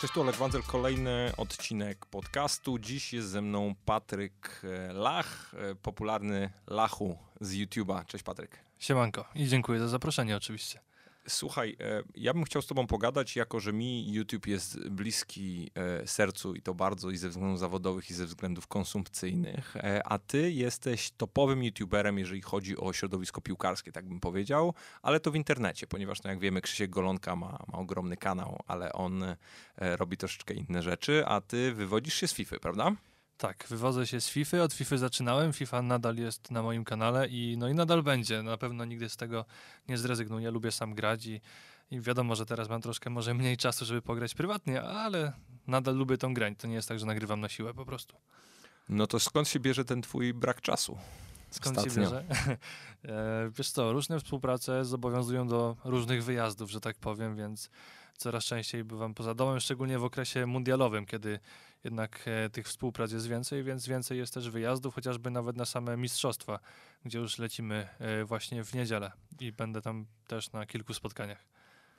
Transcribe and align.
Cześć, 0.00 0.14
tu 0.14 0.20
Olek 0.20 0.36
Wandzel, 0.36 0.62
kolejny 0.62 1.32
odcinek 1.36 2.06
podcastu. 2.06 2.78
Dziś 2.78 3.12
jest 3.12 3.28
ze 3.28 3.42
mną 3.42 3.74
Patryk 3.84 4.62
e, 4.64 4.92
Lach, 4.92 5.54
e, 5.54 5.74
popularny 5.74 6.50
Lachu 6.66 7.18
z 7.40 7.54
YouTube'a. 7.54 8.04
Cześć 8.06 8.24
Patryk. 8.24 8.58
Siemanko 8.78 9.24
i 9.34 9.46
dziękuję 9.46 9.80
za 9.80 9.88
zaproszenie 9.88 10.36
oczywiście. 10.36 10.80
Słuchaj, 11.28 11.76
e, 11.80 12.02
ja 12.14 12.34
bym 12.34 12.44
chciał 12.44 12.62
z 12.62 12.66
tobą 12.66 12.86
pogadać, 12.86 13.36
jako 13.36 13.60
że 13.60 13.72
mi 13.72 14.12
YouTube 14.12 14.46
jest 14.46 14.88
bliski 14.88 15.70
e, 15.74 16.06
sercu 16.06 16.54
i 16.54 16.62
to 16.62 16.74
bardzo 16.74 17.10
i 17.10 17.16
ze 17.16 17.28
względów 17.28 17.58
zawodowych 17.58 18.10
i 18.10 18.14
ze 18.14 18.26
względów 18.26 18.66
konsumpcyjnych, 18.66 19.76
e, 19.76 20.02
a 20.06 20.18
ty 20.18 20.52
jesteś 20.52 21.10
topowym 21.10 21.64
YouTuberem, 21.64 22.18
jeżeli 22.18 22.42
chodzi 22.42 22.76
o 22.76 22.92
środowisko 22.92 23.40
piłkarskie, 23.40 23.92
tak 23.92 24.08
bym 24.08 24.20
powiedział, 24.20 24.74
ale 25.02 25.20
to 25.20 25.30
w 25.30 25.36
internecie, 25.36 25.86
ponieważ 25.86 26.22
no 26.22 26.30
jak 26.30 26.38
wiemy 26.38 26.60
Krzysiek 26.60 26.90
Golonka 26.90 27.36
ma, 27.36 27.58
ma 27.72 27.78
ogromny 27.78 28.16
kanał, 28.16 28.60
ale 28.66 28.92
on 28.92 29.24
robi 29.76 30.16
troszeczkę 30.16 30.54
inne 30.54 30.82
rzeczy, 30.82 31.26
a 31.26 31.40
ty 31.40 31.72
wywodzisz 31.72 32.14
się 32.14 32.28
z 32.28 32.34
FIFA, 32.34 32.58
prawda? 32.58 32.96
Tak, 33.40 33.66
wywodzę 33.70 34.06
się 34.06 34.20
z 34.20 34.28
FIFA, 34.28 34.62
od 34.62 34.72
FIFA 34.72 34.96
zaczynałem, 34.96 35.52
FIFA 35.52 35.82
nadal 35.82 36.16
jest 36.16 36.50
na 36.50 36.62
moim 36.62 36.84
kanale 36.84 37.28
i 37.28 37.56
no 37.58 37.68
i 37.68 37.74
nadal 37.74 38.02
będzie, 38.02 38.42
na 38.42 38.56
pewno 38.56 38.84
nigdy 38.84 39.08
z 39.08 39.16
tego 39.16 39.44
nie 39.88 39.98
zrezygnuję, 39.98 40.50
lubię 40.50 40.72
sam 40.72 40.94
grać 40.94 41.26
i, 41.26 41.40
i 41.90 42.00
wiadomo, 42.00 42.34
że 42.34 42.46
teraz 42.46 42.68
mam 42.68 42.82
troszkę 42.82 43.10
może 43.10 43.34
mniej 43.34 43.56
czasu, 43.56 43.84
żeby 43.84 44.02
pograć 44.02 44.34
prywatnie, 44.34 44.82
ale 44.82 45.32
nadal 45.66 45.96
lubię 45.96 46.18
tą 46.18 46.34
grę, 46.34 46.54
to 46.58 46.68
nie 46.68 46.74
jest 46.74 46.88
tak, 46.88 46.98
że 46.98 47.06
nagrywam 47.06 47.40
na 47.40 47.48
siłę 47.48 47.74
po 47.74 47.84
prostu. 47.84 48.16
No 48.88 49.06
to 49.06 49.20
skąd 49.20 49.48
się 49.48 49.60
bierze 49.60 49.84
ten 49.84 50.02
twój 50.02 50.34
brak 50.34 50.60
czasu? 50.60 50.98
Skąd 51.50 51.78
Ostatnio. 51.78 51.94
się 51.94 52.10
bierze? 52.10 52.24
E, 53.04 53.50
wiesz 53.58 53.70
co, 53.70 53.92
różne 53.92 54.18
współprace 54.18 54.84
zobowiązują 54.84 55.48
do 55.48 55.76
różnych 55.84 56.24
wyjazdów, 56.24 56.70
że 56.70 56.80
tak 56.80 56.96
powiem, 56.96 57.36
więc 57.36 57.70
coraz 58.20 58.44
częściej 58.44 58.84
bywam 58.84 59.14
poza 59.14 59.34
domem, 59.34 59.60
szczególnie 59.60 59.98
w 59.98 60.04
okresie 60.04 60.46
mundialowym, 60.46 61.06
kiedy 61.06 61.38
jednak 61.84 62.22
e, 62.26 62.50
tych 62.50 62.66
współprac 62.66 63.12
jest 63.12 63.28
więcej, 63.28 63.64
więc 63.64 63.86
więcej 63.86 64.18
jest 64.18 64.34
też 64.34 64.50
wyjazdów, 64.50 64.94
chociażby 64.94 65.30
nawet 65.30 65.56
na 65.56 65.64
same 65.64 65.96
mistrzostwa, 65.96 66.58
gdzie 67.04 67.18
już 67.18 67.38
lecimy 67.38 67.88
e, 67.98 68.24
właśnie 68.24 68.64
w 68.64 68.74
niedzielę 68.74 69.12
i 69.40 69.52
będę 69.52 69.82
tam 69.82 70.06
też 70.26 70.52
na 70.52 70.66
kilku 70.66 70.94
spotkaniach. 70.94 71.44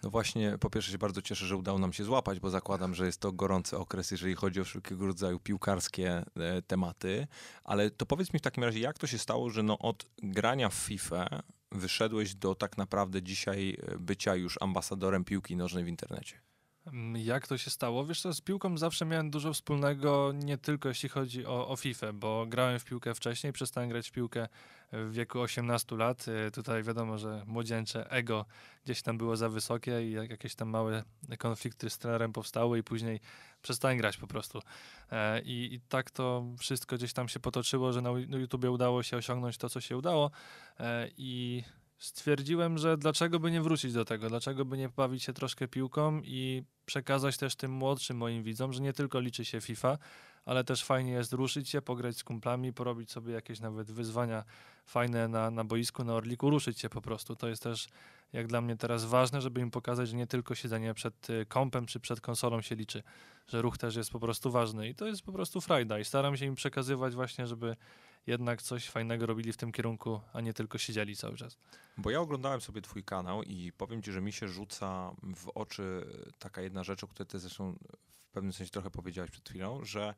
No 0.03 0.09
właśnie, 0.09 0.57
po 0.57 0.69
pierwsze 0.69 0.91
się 0.91 0.97
bardzo 0.97 1.21
cieszę, 1.21 1.45
że 1.45 1.55
udało 1.55 1.79
nam 1.79 1.93
się 1.93 2.03
złapać, 2.03 2.39
bo 2.39 2.49
zakładam, 2.49 2.95
że 2.95 3.05
jest 3.05 3.19
to 3.19 3.31
gorący 3.31 3.77
okres, 3.77 4.11
jeżeli 4.11 4.35
chodzi 4.35 4.61
o 4.61 4.63
wszelkiego 4.63 5.05
rodzaju 5.05 5.39
piłkarskie 5.39 6.25
e, 6.37 6.61
tematy. 6.61 7.27
Ale 7.63 7.91
to 7.91 8.05
powiedz 8.05 8.33
mi 8.33 8.39
w 8.39 8.41
takim 8.41 8.63
razie, 8.63 8.79
jak 8.79 8.97
to 8.97 9.07
się 9.07 9.17
stało, 9.17 9.49
że 9.49 9.63
no 9.63 9.77
od 9.79 10.05
grania 10.23 10.69
w 10.69 10.73
FIFA 10.73 11.27
wyszedłeś 11.71 12.35
do 12.35 12.55
tak 12.55 12.77
naprawdę 12.77 13.23
dzisiaj 13.23 13.77
e, 13.87 13.97
bycia 13.97 14.35
już 14.35 14.57
ambasadorem 14.61 15.23
piłki 15.23 15.55
nożnej 15.55 15.83
w 15.83 15.87
internecie? 15.87 16.50
Mm, 16.87 17.17
jak 17.17 17.47
to 17.47 17.57
się 17.57 17.69
stało? 17.69 18.05
Wiesz 18.05 18.21
co, 18.21 18.33
z 18.33 18.41
piłką 18.41 18.77
zawsze 18.77 19.05
miałem 19.05 19.29
dużo 19.29 19.53
wspólnego, 19.53 20.31
nie 20.35 20.57
tylko 20.57 20.89
jeśli 20.89 21.09
chodzi 21.09 21.45
o, 21.45 21.67
o 21.67 21.75
FIFA, 21.75 22.13
bo 22.13 22.45
grałem 22.45 22.79
w 22.79 22.85
piłkę 22.85 23.15
wcześniej, 23.15 23.53
przestałem 23.53 23.89
grać 23.89 24.09
w 24.09 24.11
piłkę 24.11 24.47
w 24.91 25.11
wieku 25.11 25.39
18 25.39 25.95
lat. 25.95 26.25
E, 26.27 26.51
tutaj 26.51 26.83
wiadomo, 26.83 27.17
że 27.17 27.43
młodzieńcze 27.47 28.11
ego 28.11 28.45
gdzieś 28.83 29.01
tam 29.01 29.17
było 29.17 29.37
za 29.37 29.49
wysokie 29.49 30.09
i 30.09 30.11
jakieś 30.11 30.55
tam 30.55 30.69
małe 30.69 31.03
konflikty 31.37 31.89
z 31.89 31.97
trenerem 31.97 32.33
powstały 32.33 32.79
i 32.79 32.83
później 32.83 33.19
przestałem 33.61 33.97
grać 33.97 34.17
po 34.17 34.27
prostu. 34.27 34.59
E, 35.11 35.41
I, 35.41 35.73
I, 35.73 35.79
tak 35.79 36.11
to 36.11 36.43
wszystko 36.57 36.95
gdzieś 36.95 37.13
tam 37.13 37.27
się 37.29 37.39
potoczyło, 37.39 37.93
że 37.93 38.01
na 38.01 38.37
YouTubie 38.37 38.71
udało 38.71 39.03
się 39.03 39.17
osiągnąć 39.17 39.57
to, 39.57 39.69
co 39.69 39.81
się 39.81 39.97
udało 39.97 40.31
e, 40.79 41.09
i 41.17 41.63
stwierdziłem, 42.01 42.77
że 42.77 42.97
dlaczego 42.97 43.39
by 43.39 43.51
nie 43.51 43.61
wrócić 43.61 43.93
do 43.93 44.05
tego, 44.05 44.29
dlaczego 44.29 44.65
by 44.65 44.77
nie 44.77 44.89
bawić 44.89 45.23
się 45.23 45.33
troszkę 45.33 45.67
piłką 45.67 46.21
i 46.23 46.63
przekazać 46.85 47.37
też 47.37 47.55
tym 47.55 47.71
młodszym 47.71 48.17
moim 48.17 48.43
widzom, 48.43 48.73
że 48.73 48.81
nie 48.81 48.93
tylko 48.93 49.19
liczy 49.19 49.45
się 49.45 49.61
FIFA, 49.61 49.97
ale 50.45 50.63
też 50.63 50.83
fajnie 50.83 51.11
jest 51.11 51.33
ruszyć 51.33 51.69
się, 51.69 51.81
pograć 51.81 52.17
z 52.17 52.23
kumplami, 52.23 52.73
porobić 52.73 53.11
sobie 53.11 53.33
jakieś 53.33 53.59
nawet 53.59 53.91
wyzwania 53.91 54.43
fajne 54.85 55.27
na, 55.27 55.51
na 55.51 55.63
boisku, 55.63 56.03
na 56.03 56.13
Orliku, 56.13 56.49
ruszyć 56.49 56.79
się 56.79 56.89
po 56.89 57.01
prostu. 57.01 57.35
To 57.35 57.47
jest 57.47 57.63
też 57.63 57.87
jak 58.33 58.47
dla 58.47 58.61
mnie 58.61 58.77
teraz 58.77 59.05
ważne, 59.05 59.41
żeby 59.41 59.61
im 59.61 59.71
pokazać, 59.71 60.09
że 60.09 60.15
nie 60.15 60.27
tylko 60.27 60.55
siedzenie 60.55 60.93
przed 60.93 61.29
y, 61.29 61.45
kompem 61.45 61.85
czy 61.85 61.99
przed 61.99 62.21
konsolą 62.21 62.61
się 62.61 62.75
liczy, 62.75 63.03
że 63.47 63.61
ruch 63.61 63.77
też 63.77 63.95
jest 63.95 64.11
po 64.11 64.19
prostu 64.19 64.51
ważny 64.51 64.89
i 64.89 64.95
to 64.95 65.07
jest 65.07 65.21
po 65.21 65.31
prostu 65.31 65.61
frajda 65.61 65.99
i 65.99 66.05
staram 66.05 66.37
się 66.37 66.45
im 66.45 66.55
przekazywać 66.55 67.15
właśnie, 67.15 67.47
żeby 67.47 67.75
jednak 68.27 68.61
coś 68.61 68.89
fajnego 68.89 69.25
robili 69.25 69.53
w 69.53 69.57
tym 69.57 69.71
kierunku, 69.71 70.21
a 70.33 70.41
nie 70.41 70.53
tylko 70.53 70.77
siedzieli 70.77 71.15
cały 71.15 71.37
czas. 71.37 71.57
Bo 71.97 72.09
ja 72.09 72.19
oglądałem 72.19 72.61
sobie 72.61 72.81
twój 72.81 73.03
kanał 73.03 73.43
i 73.43 73.71
powiem 73.71 74.01
ci, 74.01 74.11
że 74.11 74.21
mi 74.21 74.33
się 74.33 74.47
rzuca 74.47 75.15
w 75.35 75.49
oczy 75.55 76.05
taka 76.39 76.61
jedna 76.61 76.83
rzecz, 76.83 77.03
o 77.03 77.07
której 77.07 77.27
ty 77.27 77.39
zresztą 77.39 77.75
w 78.09 78.31
pewnym 78.31 78.53
sensie 78.53 78.71
trochę 78.71 78.89
powiedziałeś 78.89 79.31
przed 79.31 79.49
chwilą, 79.49 79.85
że 79.85 80.15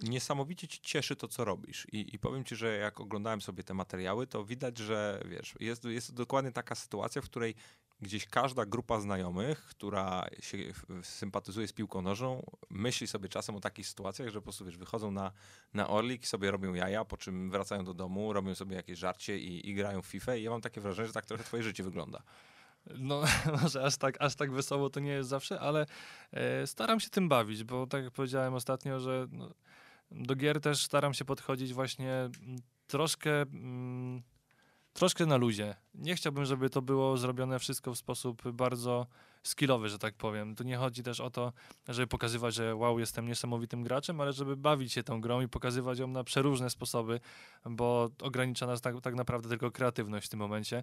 niesamowicie 0.00 0.68
ci 0.68 0.80
cieszy 0.80 1.16
to, 1.16 1.28
co 1.28 1.44
robisz. 1.44 1.86
I, 1.92 2.14
I, 2.14 2.18
powiem 2.18 2.44
ci, 2.44 2.56
że 2.56 2.76
jak 2.76 3.00
oglądałem 3.00 3.40
sobie 3.40 3.64
te 3.64 3.74
materiały, 3.74 4.26
to 4.26 4.44
widać, 4.44 4.78
że 4.78 5.22
wiesz, 5.28 5.54
jest, 5.60 5.84
jest 5.84 6.14
dokładnie 6.14 6.52
taka 6.52 6.74
sytuacja, 6.74 7.22
w 7.22 7.24
której 7.24 7.54
gdzieś 8.02 8.26
każda 8.26 8.66
grupa 8.66 9.00
znajomych, 9.00 9.64
która 9.64 10.26
się 10.40 10.58
sympatyzuje 11.02 11.68
z 11.68 11.72
piłką 11.72 12.02
nożną, 12.02 12.42
myśli 12.70 13.06
sobie 13.06 13.28
czasem 13.28 13.56
o 13.56 13.60
takich 13.60 13.88
sytuacjach, 13.88 14.28
że 14.28 14.38
po 14.38 14.42
prostu 14.42 14.64
wiesz, 14.64 14.76
wychodzą 14.76 15.10
na, 15.10 15.32
na 15.74 15.88
Orlik, 15.88 16.26
sobie 16.26 16.50
robią 16.50 16.74
jaja, 16.74 17.04
po 17.04 17.16
czym 17.16 17.50
wracają 17.50 17.84
do 17.84 17.94
domu, 17.94 18.32
robią 18.32 18.54
sobie 18.54 18.76
jakieś 18.76 18.98
żarcie 18.98 19.38
i, 19.38 19.70
i 19.70 19.74
grają 19.74 20.02
w 20.02 20.06
FIFA 20.06 20.34
i 20.36 20.42
ja 20.42 20.50
mam 20.50 20.60
takie 20.60 20.80
wrażenie, 20.80 21.08
że 21.08 21.14
tak 21.14 21.26
trochę 21.26 21.44
twoje 21.44 21.62
życie 21.62 21.82
wygląda. 21.82 22.22
No, 22.86 23.22
może 23.62 23.84
aż 23.84 23.96
tak, 23.96 24.16
aż 24.20 24.34
tak 24.34 24.52
wesoło 24.52 24.90
to 24.90 25.00
nie 25.00 25.10
jest 25.10 25.28
zawsze, 25.28 25.60
ale 25.60 25.86
e, 26.32 26.66
staram 26.66 27.00
się 27.00 27.10
tym 27.10 27.28
bawić, 27.28 27.64
bo 27.64 27.86
tak 27.86 28.04
jak 28.04 28.12
powiedziałem 28.12 28.54
ostatnio, 28.54 29.00
że 29.00 29.26
no, 29.32 29.50
do 30.10 30.36
gier 30.36 30.60
też 30.60 30.84
staram 30.84 31.14
się 31.14 31.24
podchodzić 31.24 31.74
właśnie 31.74 32.30
troszkę... 32.86 33.42
Mm, 33.42 34.22
troszkę 34.92 35.26
na 35.26 35.36
luzie. 35.36 35.74
Nie 35.94 36.14
chciałbym, 36.14 36.44
żeby 36.44 36.70
to 36.70 36.82
było 36.82 37.16
zrobione 37.16 37.58
wszystko 37.58 37.92
w 37.94 37.98
sposób 37.98 38.50
bardzo 38.52 39.06
skillowy, 39.42 39.88
że 39.88 39.98
tak 39.98 40.14
powiem. 40.14 40.54
Tu 40.54 40.64
nie 40.64 40.76
chodzi 40.76 41.02
też 41.02 41.20
o 41.20 41.30
to, 41.30 41.52
żeby 41.88 42.06
pokazywać, 42.06 42.54
że 42.54 42.76
wow, 42.76 42.98
jestem 42.98 43.28
niesamowitym 43.28 43.82
graczem, 43.82 44.20
ale 44.20 44.32
żeby 44.32 44.56
bawić 44.56 44.92
się 44.92 45.02
tą 45.02 45.20
grą 45.20 45.40
i 45.40 45.48
pokazywać 45.48 45.98
ją 45.98 46.06
na 46.06 46.24
przeróżne 46.24 46.70
sposoby, 46.70 47.20
bo 47.64 48.10
ogranicza 48.22 48.66
nas 48.66 48.80
tak, 48.80 49.00
tak 49.00 49.14
naprawdę 49.14 49.48
tylko 49.48 49.70
kreatywność 49.70 50.26
w 50.26 50.30
tym 50.30 50.38
momencie. 50.38 50.82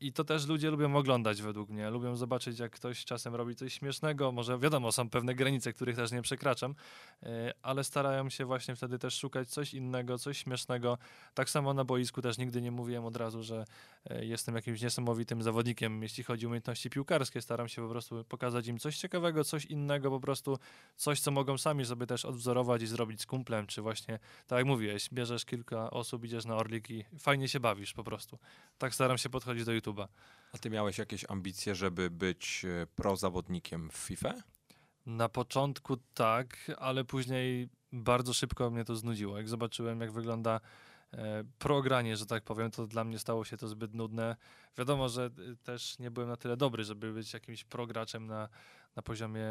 I 0.00 0.12
to 0.12 0.24
też 0.24 0.46
ludzie 0.46 0.70
lubią 0.70 0.96
oglądać 0.96 1.42
według 1.42 1.70
mnie. 1.70 1.90
Lubią 1.90 2.16
zobaczyć, 2.16 2.58
jak 2.58 2.72
ktoś 2.72 3.04
czasem 3.04 3.34
robi 3.34 3.54
coś 3.56 3.74
śmiesznego. 3.74 4.32
Może 4.32 4.58
wiadomo, 4.58 4.92
są 4.92 5.10
pewne 5.10 5.34
granice, 5.34 5.72
których 5.72 5.96
też 5.96 6.12
nie 6.12 6.22
przekraczam, 6.22 6.74
e, 7.22 7.52
ale 7.62 7.84
starają 7.84 8.30
się 8.30 8.44
właśnie 8.44 8.76
wtedy 8.76 8.98
też 8.98 9.14
szukać 9.18 9.48
coś 9.48 9.74
innego, 9.74 10.18
coś 10.18 10.38
śmiesznego. 10.38 10.98
Tak 11.34 11.50
samo 11.50 11.74
na 11.74 11.84
boisku 11.84 12.22
też 12.22 12.38
nigdy 12.38 12.62
nie 12.62 12.70
mówiłem 12.70 13.04
od 13.04 13.16
razu, 13.16 13.42
że 13.42 13.64
e, 14.10 14.24
jestem 14.24 14.54
jakimś 14.54 14.82
niesamowitym 14.82 15.42
zawodnikiem, 15.42 16.02
jeśli 16.02 16.24
chodzi 16.24 16.46
o 16.46 16.48
umiejętności 16.48 16.90
piłkarskie. 16.90 17.42
Staram 17.42 17.68
się 17.70 17.82
po 17.82 17.88
prostu 17.88 18.24
pokazać 18.24 18.66
im 18.66 18.78
coś 18.78 18.96
ciekawego, 18.98 19.44
coś 19.44 19.64
innego, 19.64 20.10
po 20.10 20.20
prostu 20.20 20.58
coś, 20.96 21.20
co 21.20 21.30
mogą 21.30 21.58
sami 21.58 21.84
sobie 21.84 22.06
też 22.06 22.24
odwzorować 22.24 22.82
i 22.82 22.86
zrobić 22.86 23.20
z 23.20 23.26
kumplem, 23.26 23.66
czy 23.66 23.82
właśnie, 23.82 24.18
tak 24.46 24.56
jak 24.56 24.66
mówiłeś, 24.66 25.08
bierzesz 25.12 25.44
kilka 25.44 25.90
osób, 25.90 26.24
idziesz 26.24 26.44
na 26.44 26.56
Orlik 26.56 26.90
i 26.90 27.04
fajnie 27.18 27.48
się 27.48 27.60
bawisz 27.60 27.92
po 27.92 28.04
prostu. 28.04 28.38
Tak 28.78 28.94
staram 28.94 29.18
się 29.18 29.28
podchodzić 29.28 29.64
do 29.64 29.72
YouTube'a. 29.72 30.08
A 30.54 30.58
ty 30.58 30.70
miałeś 30.70 30.98
jakieś 30.98 31.30
ambicje, 31.30 31.74
żeby 31.74 32.10
być 32.10 32.64
e, 32.64 32.86
prozawodnikiem 32.86 33.90
w 33.90 33.96
FIFA? 33.96 34.34
Na 35.06 35.28
początku 35.28 35.96
tak, 36.14 36.70
ale 36.78 37.04
później 37.04 37.68
bardzo 37.92 38.32
szybko 38.32 38.70
mnie 38.70 38.84
to 38.84 38.96
znudziło. 38.96 39.36
Jak 39.36 39.48
zobaczyłem, 39.48 40.00
jak 40.00 40.12
wygląda 40.12 40.60
progranie, 41.58 42.16
że 42.16 42.26
tak 42.26 42.44
powiem, 42.44 42.70
to 42.70 42.86
dla 42.86 43.04
mnie 43.04 43.18
stało 43.18 43.44
się 43.44 43.56
to 43.56 43.68
zbyt 43.68 43.94
nudne. 43.94 44.36
Wiadomo, 44.78 45.08
że 45.08 45.30
y, 45.38 45.56
też 45.56 45.98
nie 45.98 46.10
byłem 46.10 46.28
na 46.28 46.36
tyle 46.36 46.56
dobry, 46.56 46.84
żeby 46.84 47.12
być 47.12 47.32
jakimś 47.32 47.64
prograczem 47.64 48.26
na, 48.26 48.48
na 48.96 49.02
poziomie 49.02 49.46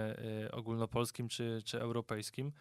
y, 0.46 0.52
ogólnopolskim 0.52 1.28
czy, 1.28 1.62
czy 1.66 1.82
europejskim, 1.82 2.52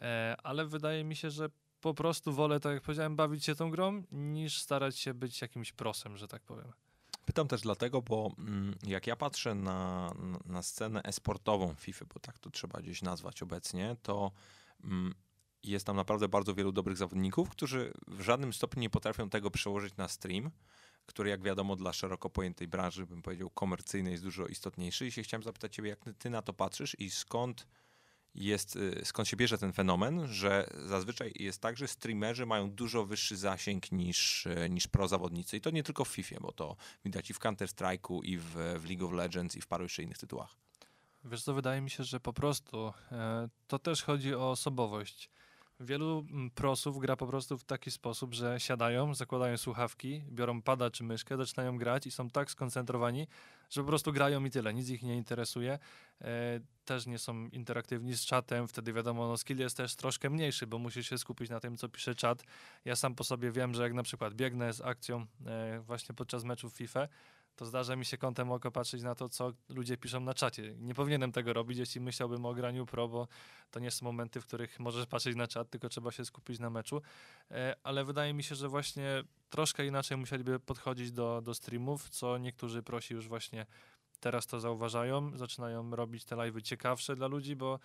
e, 0.00 0.36
ale 0.42 0.66
wydaje 0.66 1.04
mi 1.04 1.16
się, 1.16 1.30
że 1.30 1.48
po 1.80 1.94
prostu 1.94 2.32
wolę, 2.32 2.60
tak 2.60 2.74
jak 2.74 2.82
powiedziałem, 2.82 3.16
bawić 3.16 3.44
się 3.44 3.54
tą 3.54 3.70
grą, 3.70 4.02
niż 4.12 4.62
starać 4.62 4.98
się 4.98 5.14
być 5.14 5.42
jakimś 5.42 5.72
prosem, 5.72 6.16
że 6.16 6.28
tak 6.28 6.42
powiem. 6.42 6.72
Pytam 7.24 7.48
też 7.48 7.60
dlatego, 7.60 8.02
bo 8.02 8.30
mm, 8.38 8.74
jak 8.82 9.06
ja 9.06 9.16
patrzę 9.16 9.54
na, 9.54 10.12
na 10.44 10.62
scenę 10.62 11.02
esportową 11.02 11.74
FIFA, 11.74 12.04
bo 12.14 12.20
tak 12.20 12.38
to 12.38 12.50
trzeba 12.50 12.80
gdzieś 12.80 13.02
nazwać 13.02 13.42
obecnie, 13.42 13.96
to 14.02 14.32
jest 15.66 15.86
tam 15.86 15.96
naprawdę 15.96 16.28
bardzo 16.28 16.54
wielu 16.54 16.72
dobrych 16.72 16.96
zawodników, 16.96 17.50
którzy 17.50 17.92
w 18.06 18.20
żadnym 18.20 18.52
stopniu 18.52 18.82
nie 18.82 18.90
potrafią 18.90 19.30
tego 19.30 19.50
przełożyć 19.50 19.96
na 19.96 20.08
stream, 20.08 20.50
który 21.06 21.30
jak 21.30 21.42
wiadomo 21.42 21.76
dla 21.76 21.92
szeroko 21.92 22.30
pojętej 22.30 22.68
branży, 22.68 23.06
bym 23.06 23.22
powiedział 23.22 23.50
komercyjnej, 23.50 24.12
jest 24.12 24.24
dużo 24.24 24.46
istotniejszy. 24.46 25.06
I 25.06 25.12
się 25.12 25.22
chciałem 25.22 25.42
zapytać 25.42 25.74
ciebie, 25.74 25.90
jak 25.90 26.00
ty 26.18 26.30
na 26.30 26.42
to 26.42 26.52
patrzysz 26.52 26.96
i 26.98 27.10
skąd 27.10 27.66
jest, 28.36 28.76
y, 28.76 29.04
skąd 29.04 29.28
się 29.28 29.36
bierze 29.36 29.58
ten 29.58 29.72
fenomen, 29.72 30.28
że 30.28 30.70
zazwyczaj 30.86 31.32
jest 31.34 31.60
tak, 31.60 31.76
że 31.76 31.88
streamerzy 31.88 32.46
mają 32.46 32.70
dużo 32.70 33.04
wyższy 33.04 33.36
zasięg 33.36 33.92
niż, 33.92 34.46
y, 34.46 34.70
niż 34.70 34.88
prozawodnicy. 34.88 35.56
I 35.56 35.60
to 35.60 35.70
nie 35.70 35.82
tylko 35.82 36.04
w 36.04 36.08
FIFA, 36.08 36.40
bo 36.40 36.52
to 36.52 36.76
widać 37.04 37.30
i 37.30 37.34
w 37.34 37.38
Counter-Strike'u, 37.38 38.20
i 38.24 38.38
w, 38.38 38.54
w 38.78 38.88
League 38.88 39.06
of 39.06 39.12
Legends, 39.12 39.56
i 39.56 39.60
w 39.60 39.66
paru 39.66 39.82
jeszcze 39.84 40.02
innych 40.02 40.18
tytułach. 40.18 40.56
Wiesz 41.24 41.42
co, 41.42 41.54
wydaje 41.54 41.80
mi 41.80 41.90
się, 41.90 42.04
że 42.04 42.20
po 42.20 42.32
prostu 42.32 42.92
e, 43.12 43.48
to 43.66 43.78
też 43.78 44.02
chodzi 44.02 44.34
o 44.34 44.50
osobowość. 44.50 45.30
Wielu 45.80 46.26
mm, 46.30 46.50
prosów 46.50 46.98
gra 46.98 47.16
po 47.16 47.26
prostu 47.26 47.58
w 47.58 47.64
taki 47.64 47.90
sposób, 47.90 48.34
że 48.34 48.60
siadają, 48.60 49.14
zakładają 49.14 49.56
słuchawki, 49.56 50.22
biorą 50.30 50.62
pada 50.62 50.90
czy 50.90 51.04
myszkę, 51.04 51.36
zaczynają 51.36 51.78
grać 51.78 52.06
i 52.06 52.10
są 52.10 52.30
tak 52.30 52.50
skoncentrowani, 52.50 53.26
że 53.70 53.80
po 53.80 53.86
prostu 53.86 54.12
grają 54.12 54.44
i 54.44 54.50
tyle, 54.50 54.74
nic 54.74 54.88
ich 54.88 55.02
nie 55.02 55.16
interesuje. 55.16 55.78
E, 56.20 56.60
też 56.84 57.06
nie 57.06 57.18
są 57.18 57.48
interaktywni 57.48 58.14
z 58.14 58.24
czatem, 58.24 58.68
wtedy 58.68 58.92
wiadomo, 58.92 59.28
no 59.28 59.36
skill 59.36 59.58
jest 59.58 59.76
też 59.76 59.96
troszkę 59.96 60.30
mniejszy, 60.30 60.66
bo 60.66 60.78
musisz 60.78 61.08
się 61.08 61.18
skupić 61.18 61.50
na 61.50 61.60
tym, 61.60 61.76
co 61.76 61.88
pisze 61.88 62.14
czat. 62.14 62.42
Ja 62.84 62.96
sam 62.96 63.14
po 63.14 63.24
sobie 63.24 63.50
wiem, 63.50 63.74
że 63.74 63.82
jak 63.82 63.94
na 63.94 64.02
przykład 64.02 64.34
biegnę 64.34 64.72
z 64.72 64.80
akcją 64.80 65.26
e, 65.46 65.80
właśnie 65.80 66.14
podczas 66.14 66.44
meczów 66.44 66.72
FIFA, 66.72 67.08
to 67.56 67.66
zdarza 67.66 67.96
mi 67.96 68.04
się 68.04 68.18
kątem 68.18 68.52
oko 68.52 68.70
patrzeć 68.70 69.02
na 69.02 69.14
to, 69.14 69.28
co 69.28 69.52
ludzie 69.68 69.96
piszą 69.96 70.20
na 70.20 70.34
czacie. 70.34 70.74
Nie 70.78 70.94
powinienem 70.94 71.32
tego 71.32 71.52
robić, 71.52 71.78
jeśli 71.78 72.00
myślałbym 72.00 72.46
o 72.46 72.54
graniu 72.54 72.86
pro, 72.86 73.08
bo 73.08 73.28
to 73.70 73.80
nie 73.80 73.90
są 73.90 74.04
momenty, 74.04 74.40
w 74.40 74.46
których 74.46 74.80
możesz 74.80 75.06
patrzeć 75.06 75.36
na 75.36 75.46
czat, 75.46 75.70
tylko 75.70 75.88
trzeba 75.88 76.12
się 76.12 76.24
skupić 76.24 76.58
na 76.58 76.70
meczu. 76.70 77.02
E, 77.50 77.76
ale 77.82 78.04
wydaje 78.04 78.34
mi 78.34 78.42
się, 78.42 78.54
że 78.54 78.68
właśnie 78.68 79.24
troszkę 79.50 79.86
inaczej 79.86 80.16
musieliby 80.16 80.60
podchodzić 80.60 81.12
do, 81.12 81.40
do 81.42 81.54
streamów, 81.54 82.08
co 82.08 82.38
niektórzy 82.38 82.82
prosi 82.82 83.14
już 83.14 83.28
właśnie 83.28 83.66
teraz 84.20 84.46
to 84.46 84.60
zauważają, 84.60 85.38
zaczynają 85.38 85.90
robić 85.96 86.24
te 86.24 86.36
live'y 86.36 86.62
ciekawsze 86.62 87.16
dla 87.16 87.26
ludzi, 87.26 87.56
bo 87.56 87.78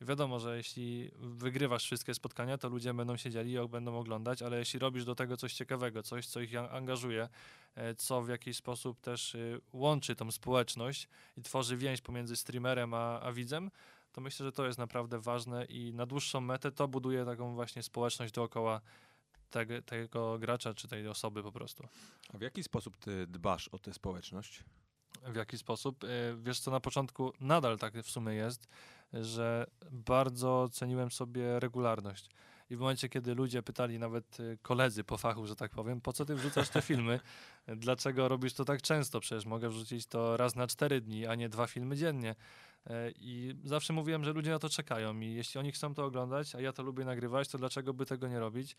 wiadomo, 0.00 0.40
że 0.40 0.56
jeśli 0.56 1.10
wygrywasz 1.18 1.84
wszystkie 1.84 2.14
spotkania, 2.14 2.58
to 2.58 2.68
ludzie 2.68 2.94
będą 2.94 3.16
siedzieli 3.16 3.52
i 3.52 3.68
będą 3.68 3.98
oglądać, 3.98 4.42
ale 4.42 4.58
jeśli 4.58 4.78
robisz 4.78 5.04
do 5.04 5.14
tego 5.14 5.36
coś 5.36 5.54
ciekawego, 5.54 6.02
coś, 6.02 6.26
co 6.26 6.40
ich 6.40 6.56
angażuje, 6.56 7.28
e, 7.74 7.94
co 7.94 8.22
w 8.22 8.28
jakiś 8.28 8.56
sposób 8.56 9.00
też 9.00 9.34
y, 9.34 9.60
łączy 9.72 10.16
tą 10.16 10.30
społeczność 10.30 11.08
i 11.36 11.42
tworzy 11.42 11.76
więź 11.76 12.00
pomiędzy 12.00 12.36
streamerem 12.36 12.94
a, 12.94 13.20
a 13.20 13.32
widzem, 13.32 13.70
to 14.12 14.20
myślę, 14.20 14.46
że 14.46 14.52
to 14.52 14.66
jest 14.66 14.78
naprawdę 14.78 15.20
ważne 15.20 15.64
i 15.64 15.94
na 15.94 16.06
dłuższą 16.06 16.40
metę 16.40 16.72
to 16.72 16.88
buduje 16.88 17.24
taką 17.24 17.54
właśnie 17.54 17.82
społeczność 17.82 18.32
dookoła 18.32 18.80
tego, 19.50 19.82
tego 19.82 20.38
gracza 20.38 20.74
czy 20.74 20.88
tej 20.88 21.08
osoby 21.08 21.42
po 21.42 21.52
prostu. 21.52 21.88
A 22.34 22.38
w 22.38 22.40
jaki 22.40 22.62
sposób 22.62 22.96
ty 22.96 23.26
dbasz 23.26 23.68
o 23.68 23.78
tę 23.78 23.94
społeczność? 23.94 24.64
W 25.26 25.36
jaki 25.36 25.58
sposób? 25.58 26.04
E, 26.04 26.08
wiesz 26.36 26.60
co, 26.60 26.70
na 26.70 26.80
początku 26.80 27.32
nadal 27.40 27.78
tak 27.78 27.94
w 27.94 28.10
sumie 28.10 28.34
jest, 28.34 28.68
że 29.12 29.66
bardzo 29.90 30.68
ceniłem 30.72 31.10
sobie 31.10 31.60
regularność. 31.60 32.30
I 32.70 32.76
w 32.76 32.80
momencie, 32.80 33.08
kiedy 33.08 33.34
ludzie 33.34 33.62
pytali, 33.62 33.98
nawet 33.98 34.40
y, 34.40 34.58
koledzy 34.62 35.04
po 35.04 35.18
fachu, 35.18 35.46
że 35.46 35.56
tak 35.56 35.70
powiem, 35.70 36.00
po 36.00 36.12
co 36.12 36.24
ty 36.24 36.34
wrzucasz 36.34 36.68
te 36.68 36.82
filmy? 36.82 37.20
Dlaczego 37.68 38.28
robisz 38.28 38.54
to 38.54 38.64
tak 38.64 38.82
często? 38.82 39.20
Przecież 39.20 39.46
mogę 39.46 39.68
wrzucić 39.68 40.06
to 40.06 40.36
raz 40.36 40.56
na 40.56 40.66
cztery 40.66 41.00
dni, 41.00 41.26
a 41.26 41.34
nie 41.34 41.48
dwa 41.48 41.66
filmy 41.66 41.96
dziennie. 41.96 42.34
E, 42.86 43.10
I 43.16 43.54
zawsze 43.64 43.92
mówiłem, 43.92 44.24
że 44.24 44.32
ludzie 44.32 44.50
na 44.50 44.58
to 44.58 44.68
czekają 44.68 45.20
i 45.20 45.34
jeśli 45.34 45.60
oni 45.60 45.72
chcą 45.72 45.94
to 45.94 46.04
oglądać, 46.04 46.54
a 46.54 46.60
ja 46.60 46.72
to 46.72 46.82
lubię 46.82 47.04
nagrywać, 47.04 47.48
to 47.48 47.58
dlaczego 47.58 47.94
by 47.94 48.06
tego 48.06 48.28
nie 48.28 48.38
robić? 48.38 48.76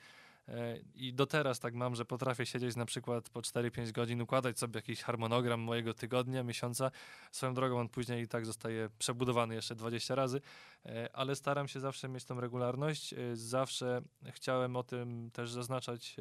E, 0.48 0.78
I 0.96 1.14
do 1.14 1.26
teraz 1.26 1.60
tak 1.60 1.74
mam, 1.74 1.96
że 1.96 2.06
potrafię 2.06 2.46
siedzieć 2.46 2.76
na 2.76 2.86
przykład 2.86 3.30
po 3.30 3.42
4-5 3.42 3.92
godzin, 3.92 4.22
układać 4.22 4.60
sobie 4.60 4.78
jakiś 4.78 5.02
harmonogram 5.02 5.60
mojego 5.60 5.94
tygodnia, 5.94 6.44
miesiąca. 6.44 6.92
Swoją 7.32 7.54
drogą 7.54 7.80
on 7.80 7.90
później 7.90 8.24
i 8.24 8.28
tak 8.28 8.46
zostaje 8.46 8.90
przebudowany 9.00 9.56
jeszcze 9.56 9.76
20 9.76 10.16
razy, 10.16 10.42
e, 10.86 11.16
ale 11.16 11.36
staram 11.36 11.68
się 11.68 11.80
zawsze 11.80 12.10
mieć 12.10 12.26
tą 12.26 12.40
regularność. 12.42 13.16
Zawsze 13.34 14.02
chciałem 14.32 14.76
o 14.76 14.84
tym 14.84 15.32
też 15.32 15.52
zaznaczać. 15.52 16.16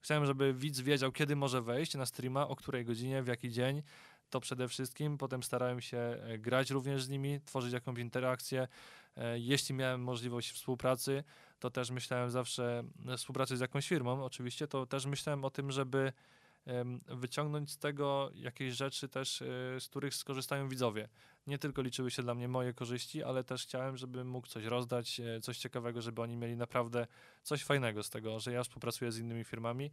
Chciałem, 0.00 0.26
żeby 0.26 0.54
widz 0.54 0.80
wiedział, 0.80 1.12
kiedy 1.12 1.36
może 1.36 1.62
wejść 1.62 1.94
na 1.94 2.06
streama, 2.06 2.48
o 2.48 2.56
której 2.56 2.84
godzinie, 2.84 3.22
w 3.22 3.26
jaki 3.26 3.50
dzień, 3.50 3.82
to 4.30 4.40
przede 4.40 4.68
wszystkim. 4.68 5.18
Potem 5.18 5.42
starałem 5.42 5.80
się 5.80 5.98
e, 5.98 6.38
grać 6.38 6.70
również 6.70 7.02
z 7.02 7.08
nimi, 7.08 7.40
tworzyć 7.40 7.72
jakąś 7.72 7.98
interakcję. 7.98 8.68
E, 9.16 9.38
jeśli 9.38 9.74
miałem 9.74 10.02
możliwość 10.02 10.52
współpracy, 10.52 11.24
to 11.58 11.70
też 11.70 11.90
myślałem 11.90 12.30
zawsze 12.30 12.84
e, 13.08 13.16
współpracy 13.16 13.56
z 13.56 13.60
jakąś 13.60 13.88
firmą, 13.88 14.24
oczywiście, 14.24 14.66
to 14.66 14.86
też 14.86 15.06
myślałem 15.06 15.44
o 15.44 15.50
tym, 15.50 15.70
żeby 15.70 16.12
wyciągnąć 17.08 17.70
z 17.70 17.78
tego 17.78 18.30
jakieś 18.34 18.74
rzeczy 18.74 19.08
też, 19.08 19.42
z 19.78 19.88
których 19.88 20.14
skorzystają 20.14 20.68
widzowie. 20.68 21.08
Nie 21.46 21.58
tylko 21.58 21.82
liczyły 21.82 22.10
się 22.10 22.22
dla 22.22 22.34
mnie 22.34 22.48
moje 22.48 22.72
korzyści, 22.72 23.22
ale 23.22 23.44
też 23.44 23.62
chciałem, 23.62 23.96
żeby 23.96 24.24
mógł 24.24 24.46
coś 24.46 24.64
rozdać, 24.64 25.20
coś 25.42 25.58
ciekawego, 25.58 26.02
żeby 26.02 26.22
oni 26.22 26.36
mieli 26.36 26.56
naprawdę 26.56 27.06
coś 27.42 27.64
fajnego 27.64 28.02
z 28.02 28.10
tego, 28.10 28.40
że 28.40 28.52
ja 28.52 28.62
współpracuję 28.62 29.12
z 29.12 29.18
innymi 29.18 29.44
firmami 29.44 29.90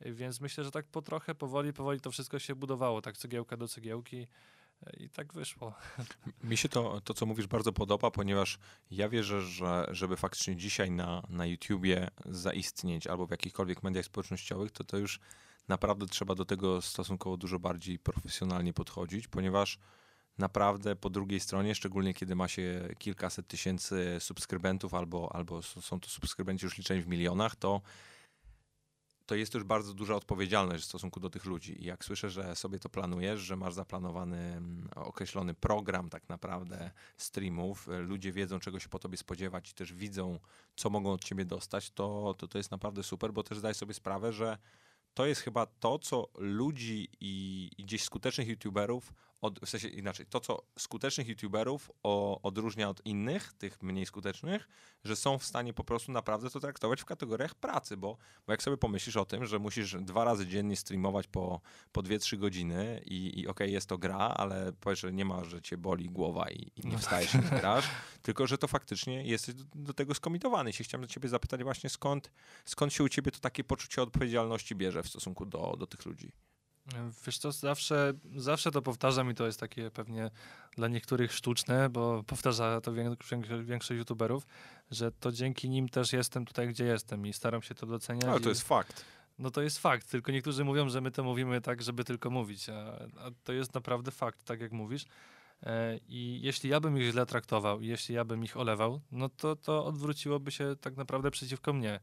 więc 0.00 0.40
myślę, 0.40 0.64
że 0.64 0.70
tak 0.70 0.86
po 0.86 1.02
trochę, 1.02 1.34
powoli, 1.34 1.72
powoli 1.72 2.00
to 2.00 2.10
wszystko 2.10 2.38
się 2.38 2.54
budowało, 2.54 3.02
tak 3.02 3.16
cegiełka 3.16 3.56
do 3.56 3.68
cegiełki 3.68 4.26
i 4.96 5.08
tak 5.08 5.32
wyszło. 5.32 5.74
Mi 6.42 6.56
się 6.56 6.68
to, 6.68 7.00
to 7.00 7.14
co 7.14 7.26
mówisz, 7.26 7.46
bardzo 7.46 7.72
podoba, 7.72 8.10
ponieważ 8.10 8.58
ja 8.90 9.08
wierzę, 9.08 9.42
że 9.42 9.86
żeby 9.90 10.16
faktycznie 10.16 10.56
dzisiaj 10.56 10.90
na, 10.90 11.22
na 11.28 11.46
YouTubie 11.46 12.08
zaistnieć 12.26 13.06
albo 13.06 13.26
w 13.26 13.30
jakichkolwiek 13.30 13.82
mediach 13.82 14.04
społecznościowych, 14.04 14.72
to 14.72 14.84
to 14.84 14.96
już 14.96 15.20
naprawdę 15.68 16.06
trzeba 16.06 16.34
do 16.34 16.44
tego 16.44 16.82
stosunkowo 16.82 17.36
dużo 17.36 17.58
bardziej 17.58 17.98
profesjonalnie 17.98 18.72
podchodzić, 18.72 19.28
ponieważ 19.28 19.78
naprawdę 20.38 20.96
po 20.96 21.10
drugiej 21.10 21.40
stronie, 21.40 21.74
szczególnie 21.74 22.14
kiedy 22.14 22.34
ma 22.34 22.48
się 22.48 22.88
kilkaset 22.98 23.48
tysięcy 23.48 24.16
subskrybentów 24.20 24.94
albo, 24.94 25.34
albo 25.34 25.62
są 25.62 26.00
to 26.00 26.08
subskrybenci 26.08 26.64
już 26.64 26.78
liczeni 26.78 27.02
w 27.02 27.08
milionach, 27.08 27.56
to 27.56 27.80
to 29.32 29.36
jest 29.36 29.54
już 29.54 29.64
bardzo 29.64 29.94
duża 29.94 30.14
odpowiedzialność 30.14 30.84
w 30.84 30.86
stosunku 30.86 31.20
do 31.20 31.30
tych 31.30 31.44
ludzi. 31.44 31.82
I 31.82 31.84
jak 31.84 32.04
słyszę, 32.04 32.30
że 32.30 32.56
sobie 32.56 32.78
to 32.78 32.88
planujesz, 32.88 33.40
że 33.40 33.56
masz 33.56 33.74
zaplanowany 33.74 34.38
mm, 34.38 34.88
określony 34.94 35.54
program 35.54 36.10
tak 36.10 36.28
naprawdę 36.28 36.90
streamów, 37.16 37.88
e, 37.88 37.98
ludzie 37.98 38.32
wiedzą, 38.32 38.58
czego 38.60 38.80
się 38.80 38.88
po 38.88 38.98
tobie 38.98 39.16
spodziewać 39.16 39.70
i 39.70 39.74
też 39.74 39.92
widzą, 39.92 40.38
co 40.76 40.90
mogą 40.90 41.12
od 41.12 41.24
ciebie 41.24 41.44
dostać, 41.44 41.90
to, 41.90 42.34
to, 42.38 42.48
to 42.48 42.58
jest 42.58 42.70
naprawdę 42.70 43.02
super, 43.02 43.32
bo 43.32 43.42
też 43.42 43.58
zdaj 43.58 43.74
sobie 43.74 43.94
sprawę, 43.94 44.32
że 44.32 44.58
to 45.14 45.26
jest 45.26 45.40
chyba 45.40 45.66
to, 45.66 45.98
co 45.98 46.28
ludzi 46.38 47.08
i, 47.20 47.70
i 47.78 47.84
gdzieś 47.84 48.02
skutecznych 48.02 48.48
youtuberów 48.48 49.12
od, 49.42 49.60
w 49.60 49.68
sensie 49.68 49.88
inaczej, 49.88 50.26
to 50.26 50.40
co 50.40 50.62
skutecznych 50.78 51.28
youtuberów 51.28 51.90
o, 52.02 52.42
odróżnia 52.42 52.88
od 52.88 53.06
innych, 53.06 53.52
tych 53.52 53.82
mniej 53.82 54.06
skutecznych, 54.06 54.68
że 55.04 55.16
są 55.16 55.38
w 55.38 55.44
stanie 55.44 55.72
po 55.72 55.84
prostu 55.84 56.12
naprawdę 56.12 56.50
to 56.50 56.60
traktować 56.60 57.00
w 57.02 57.04
kategoriach 57.04 57.54
pracy, 57.54 57.96
bo, 57.96 58.16
bo 58.46 58.52
jak 58.52 58.62
sobie 58.62 58.76
pomyślisz 58.76 59.16
o 59.16 59.24
tym, 59.24 59.46
że 59.46 59.58
musisz 59.58 59.96
dwa 60.00 60.24
razy 60.24 60.46
dziennie 60.46 60.76
streamować 60.76 61.26
po, 61.26 61.60
po 61.92 62.02
2-3 62.02 62.38
godziny 62.38 63.02
i, 63.04 63.40
i 63.40 63.48
okej, 63.48 63.66
okay, 63.66 63.70
jest 63.70 63.88
to 63.88 63.98
gra, 63.98 64.16
ale 64.18 64.72
powiesz, 64.72 65.00
że 65.00 65.12
nie 65.12 65.24
ma, 65.24 65.44
że 65.44 65.62
cię 65.62 65.76
boli 65.76 66.10
głowa 66.10 66.50
i, 66.50 66.72
i 66.76 66.86
nie 66.86 66.92
no 66.92 66.98
wstajesz 66.98 67.34
i 67.34 67.38
nie 67.38 67.60
grasz, 67.60 67.88
tylko 68.22 68.46
że 68.46 68.58
to 68.58 68.68
faktycznie 68.68 69.24
jesteś 69.24 69.54
do, 69.54 69.64
do 69.74 69.94
tego 69.94 70.14
skomitowany. 70.14 70.70
I 70.70 70.72
się 70.72 70.84
chciałem 70.84 71.02
do 71.02 71.12
ciebie 71.12 71.28
zapytać 71.28 71.62
właśnie 71.62 71.90
skąd, 71.90 72.30
skąd 72.64 72.92
się 72.92 73.04
u 73.04 73.08
ciebie 73.08 73.30
to 73.30 73.38
takie 73.38 73.64
poczucie 73.64 74.02
odpowiedzialności 74.02 74.74
bierze 74.74 75.02
w 75.02 75.08
stosunku 75.08 75.46
do, 75.46 75.76
do 75.78 75.86
tych 75.86 76.06
ludzi? 76.06 76.32
Wiesz 77.26 77.38
co, 77.38 77.52
zawsze, 77.52 78.12
zawsze 78.36 78.70
to 78.70 78.82
powtarzam 78.82 79.30
i 79.30 79.34
to 79.34 79.46
jest 79.46 79.60
takie 79.60 79.90
pewnie 79.90 80.30
dla 80.76 80.88
niektórych 80.88 81.32
sztuczne, 81.32 81.88
bo 81.90 82.22
powtarza 82.22 82.80
to 82.80 82.92
większość, 83.62 83.98
youtuberów, 83.98 84.46
że 84.90 85.12
to 85.12 85.32
dzięki 85.32 85.68
nim 85.68 85.88
też 85.88 86.12
jestem 86.12 86.44
tutaj, 86.44 86.68
gdzie 86.68 86.84
jestem 86.84 87.26
i 87.26 87.32
staram 87.32 87.62
się 87.62 87.74
to 87.74 87.86
doceniać. 87.86 88.24
Ale 88.24 88.40
to 88.40 88.48
jest 88.48 88.62
fakt. 88.62 89.04
No 89.38 89.50
to 89.50 89.62
jest 89.62 89.78
fakt, 89.78 90.10
tylko 90.10 90.32
niektórzy 90.32 90.64
mówią, 90.64 90.88
że 90.88 91.00
my 91.00 91.10
to 91.10 91.24
mówimy 91.24 91.60
tak, 91.60 91.82
żeby 91.82 92.04
tylko 92.04 92.30
mówić, 92.30 92.68
a, 92.68 92.74
a 93.18 93.30
to 93.44 93.52
jest 93.52 93.74
naprawdę 93.74 94.10
fakt, 94.10 94.44
tak 94.44 94.60
jak 94.60 94.72
mówisz. 94.72 95.04
E, 95.62 95.98
I 96.08 96.40
jeśli 96.42 96.70
ja 96.70 96.80
bym 96.80 96.98
ich 96.98 97.10
źle 97.10 97.26
traktował, 97.26 97.80
i 97.80 97.86
jeśli 97.86 98.14
ja 98.14 98.24
bym 98.24 98.44
ich 98.44 98.56
olewał, 98.56 99.00
no 99.12 99.28
to 99.28 99.56
to 99.56 99.84
odwróciłoby 99.84 100.50
się 100.50 100.76
tak 100.80 100.96
naprawdę 100.96 101.30
przeciwko 101.30 101.72
mnie 101.72 102.00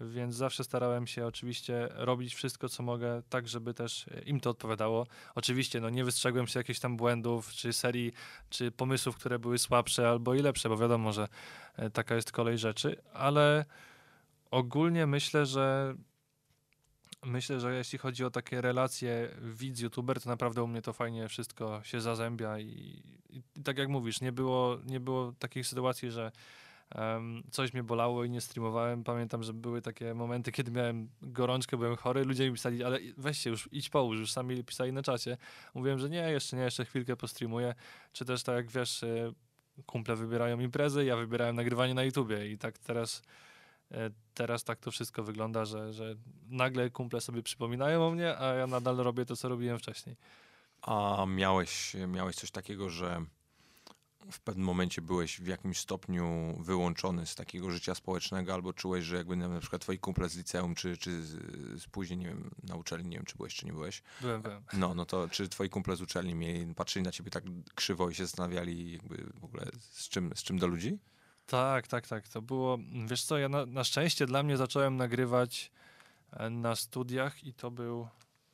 więc 0.00 0.34
zawsze 0.34 0.64
starałem 0.64 1.06
się 1.06 1.26
oczywiście 1.26 1.88
robić 1.92 2.34
wszystko, 2.34 2.68
co 2.68 2.82
mogę, 2.82 3.22
tak, 3.28 3.48
żeby 3.48 3.74
też 3.74 4.06
im 4.26 4.40
to 4.40 4.50
odpowiadało. 4.50 5.06
Oczywiście, 5.34 5.80
no 5.80 5.90
nie 5.90 6.04
wystrzegłem 6.04 6.46
się 6.46 6.60
jakichś 6.60 6.80
tam 6.80 6.96
błędów, 6.96 7.52
czy 7.52 7.72
serii, 7.72 8.12
czy 8.50 8.70
pomysłów, 8.70 9.16
które 9.16 9.38
były 9.38 9.58
słabsze 9.58 10.08
albo 10.08 10.34
i 10.34 10.42
lepsze, 10.42 10.68
bo 10.68 10.76
wiadomo, 10.76 11.12
że 11.12 11.28
e, 11.76 11.90
taka 11.90 12.14
jest 12.14 12.32
kolej 12.32 12.58
rzeczy, 12.58 13.02
ale 13.12 13.64
ogólnie 14.50 15.06
myślę, 15.06 15.46
że 15.46 15.94
myślę, 17.24 17.60
że 17.60 17.74
jeśli 17.74 17.98
chodzi 17.98 18.24
o 18.24 18.30
takie 18.30 18.60
relacje 18.60 19.28
widz-youtuber, 19.42 20.20
to 20.20 20.28
naprawdę 20.28 20.62
u 20.62 20.66
mnie 20.66 20.82
to 20.82 20.92
fajnie 20.92 21.28
wszystko 21.28 21.80
się 21.84 22.00
zazębia 22.00 22.58
i, 22.58 23.02
i, 23.28 23.42
i 23.54 23.62
tak 23.62 23.78
jak 23.78 23.88
mówisz, 23.88 24.20
nie 24.20 24.32
było, 24.32 24.78
nie 24.84 25.00
było 25.00 25.32
takich 25.38 25.66
sytuacji, 25.66 26.10
że 26.10 26.32
Um, 26.94 27.42
coś 27.50 27.72
mnie 27.72 27.82
bolało 27.82 28.24
i 28.24 28.30
nie 28.30 28.40
streamowałem. 28.40 29.04
Pamiętam, 29.04 29.42
że 29.42 29.52
były 29.52 29.82
takie 29.82 30.14
momenty, 30.14 30.52
kiedy 30.52 30.70
miałem 30.70 31.08
gorączkę, 31.22 31.76
byłem 31.76 31.96
chory. 31.96 32.24
Ludzie 32.24 32.46
mi 32.46 32.52
pisali, 32.52 32.84
ale 32.84 32.98
weź 33.16 33.38
się 33.38 33.50
już, 33.50 33.68
idź 33.72 33.90
połóż. 33.90 34.18
Już 34.18 34.32
sami 34.32 34.64
pisali 34.64 34.92
na 34.92 35.02
czacie. 35.02 35.36
Mówiłem, 35.74 35.98
że 35.98 36.10
nie, 36.10 36.30
jeszcze 36.30 36.56
nie, 36.56 36.62
jeszcze 36.62 36.84
chwilkę 36.84 37.16
postreamuję. 37.16 37.74
Czy 38.12 38.24
też 38.24 38.42
tak 38.42 38.56
jak 38.56 38.70
wiesz, 38.70 39.02
e, 39.02 39.32
kumple 39.86 40.16
wybierają 40.16 40.60
imprezy, 40.60 41.04
ja 41.04 41.16
wybierałem 41.16 41.56
nagrywanie 41.56 41.94
na 41.94 42.02
YouTubie 42.02 42.50
i 42.50 42.58
tak 42.58 42.78
teraz 42.78 43.22
e, 43.90 44.10
teraz 44.34 44.64
tak 44.64 44.80
to 44.80 44.90
wszystko 44.90 45.22
wygląda, 45.22 45.64
że, 45.64 45.92
że 45.92 46.14
nagle 46.48 46.90
kumple 46.90 47.20
sobie 47.20 47.42
przypominają 47.42 48.06
o 48.06 48.10
mnie, 48.10 48.38
a 48.38 48.54
ja 48.54 48.66
nadal 48.66 48.96
robię 48.96 49.26
to, 49.26 49.36
co 49.36 49.48
robiłem 49.48 49.78
wcześniej. 49.78 50.16
A 50.82 51.24
miałeś, 51.28 51.96
miałeś 52.08 52.36
coś 52.36 52.50
takiego, 52.50 52.90
że 52.90 53.24
w 54.30 54.40
pewnym 54.40 54.66
momencie 54.66 55.02
byłeś 55.02 55.40
w 55.40 55.46
jakimś 55.46 55.78
stopniu 55.78 56.56
wyłączony 56.60 57.26
z 57.26 57.34
takiego 57.34 57.70
życia 57.70 57.94
społecznego, 57.94 58.54
albo 58.54 58.72
czułeś, 58.72 59.04
że 59.04 59.16
jakby 59.16 59.36
na 59.36 59.60
przykład 59.60 59.82
twoi 59.82 59.98
kumple 59.98 60.28
z 60.28 60.36
liceum, 60.36 60.74
czy, 60.74 60.96
czy 60.96 61.22
z, 61.22 61.86
później, 61.86 62.18
nie 62.18 62.26
wiem, 62.26 62.50
na 62.62 62.76
uczelni, 62.76 63.08
nie 63.08 63.16
wiem, 63.16 63.26
czy 63.26 63.36
byłeś, 63.36 63.54
czy 63.54 63.66
nie 63.66 63.72
byłeś. 63.72 64.02
Byłem, 64.20 64.42
byłem. 64.42 64.62
No, 64.72 64.94
no 64.94 65.06
to 65.06 65.28
czy 65.28 65.48
twoi 65.48 65.68
kumple 65.68 65.96
z 65.96 66.02
uczelni 66.02 66.34
mieli, 66.34 66.74
patrzyli 66.74 67.04
na 67.04 67.12
ciebie 67.12 67.30
tak 67.30 67.44
krzywo 67.74 68.10
i 68.10 68.14
się 68.14 68.24
zastanawiali 68.24 68.92
jakby 68.92 69.26
w 69.40 69.44
ogóle 69.44 69.66
z 69.80 70.08
czym, 70.08 70.32
z 70.34 70.42
czym 70.42 70.58
do 70.58 70.66
ludzi? 70.66 70.98
Tak, 71.46 71.88
tak, 71.88 72.06
tak. 72.06 72.28
To 72.28 72.42
było, 72.42 72.78
wiesz 73.06 73.24
co, 73.24 73.38
ja 73.38 73.48
na, 73.48 73.66
na 73.66 73.84
szczęście 73.84 74.26
dla 74.26 74.42
mnie 74.42 74.56
zacząłem 74.56 74.96
nagrywać 74.96 75.70
e, 76.32 76.50
na 76.50 76.76
studiach 76.76 77.44
i 77.44 77.54
to 77.54 77.70
był, 77.70 78.08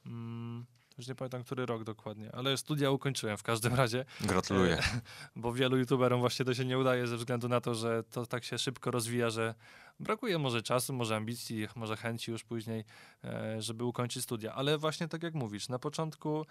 mm, 0.06 0.66
już 0.98 1.08
nie 1.08 1.14
pamiętam 1.14 1.44
który 1.44 1.66
rok 1.66 1.84
dokładnie, 1.84 2.32
ale 2.34 2.56
studia 2.56 2.90
ukończyłem 2.90 3.36
w 3.36 3.42
każdym 3.42 3.74
razie, 3.74 4.04
Gratuluję. 4.20 4.82
bo 5.36 5.52
wielu 5.52 5.76
youtuberom 5.76 6.20
właśnie 6.20 6.44
to 6.44 6.54
się 6.54 6.64
nie 6.64 6.78
udaje 6.78 7.06
ze 7.06 7.16
względu 7.16 7.48
na 7.48 7.60
to, 7.60 7.74
że 7.74 8.04
to 8.10 8.26
tak 8.26 8.44
się 8.44 8.58
szybko 8.58 8.90
rozwija, 8.90 9.30
że 9.30 9.54
brakuje 10.00 10.38
może 10.38 10.62
czasu, 10.62 10.92
może 10.92 11.16
ambicji, 11.16 11.68
może 11.76 11.96
chęci 11.96 12.30
już 12.30 12.44
później, 12.44 12.84
e, 13.24 13.62
żeby 13.62 13.84
ukończyć 13.84 14.22
studia. 14.22 14.54
Ale 14.54 14.78
właśnie 14.78 15.08
tak 15.08 15.22
jak 15.22 15.34
mówisz, 15.34 15.68
na 15.68 15.78
początku, 15.78 16.46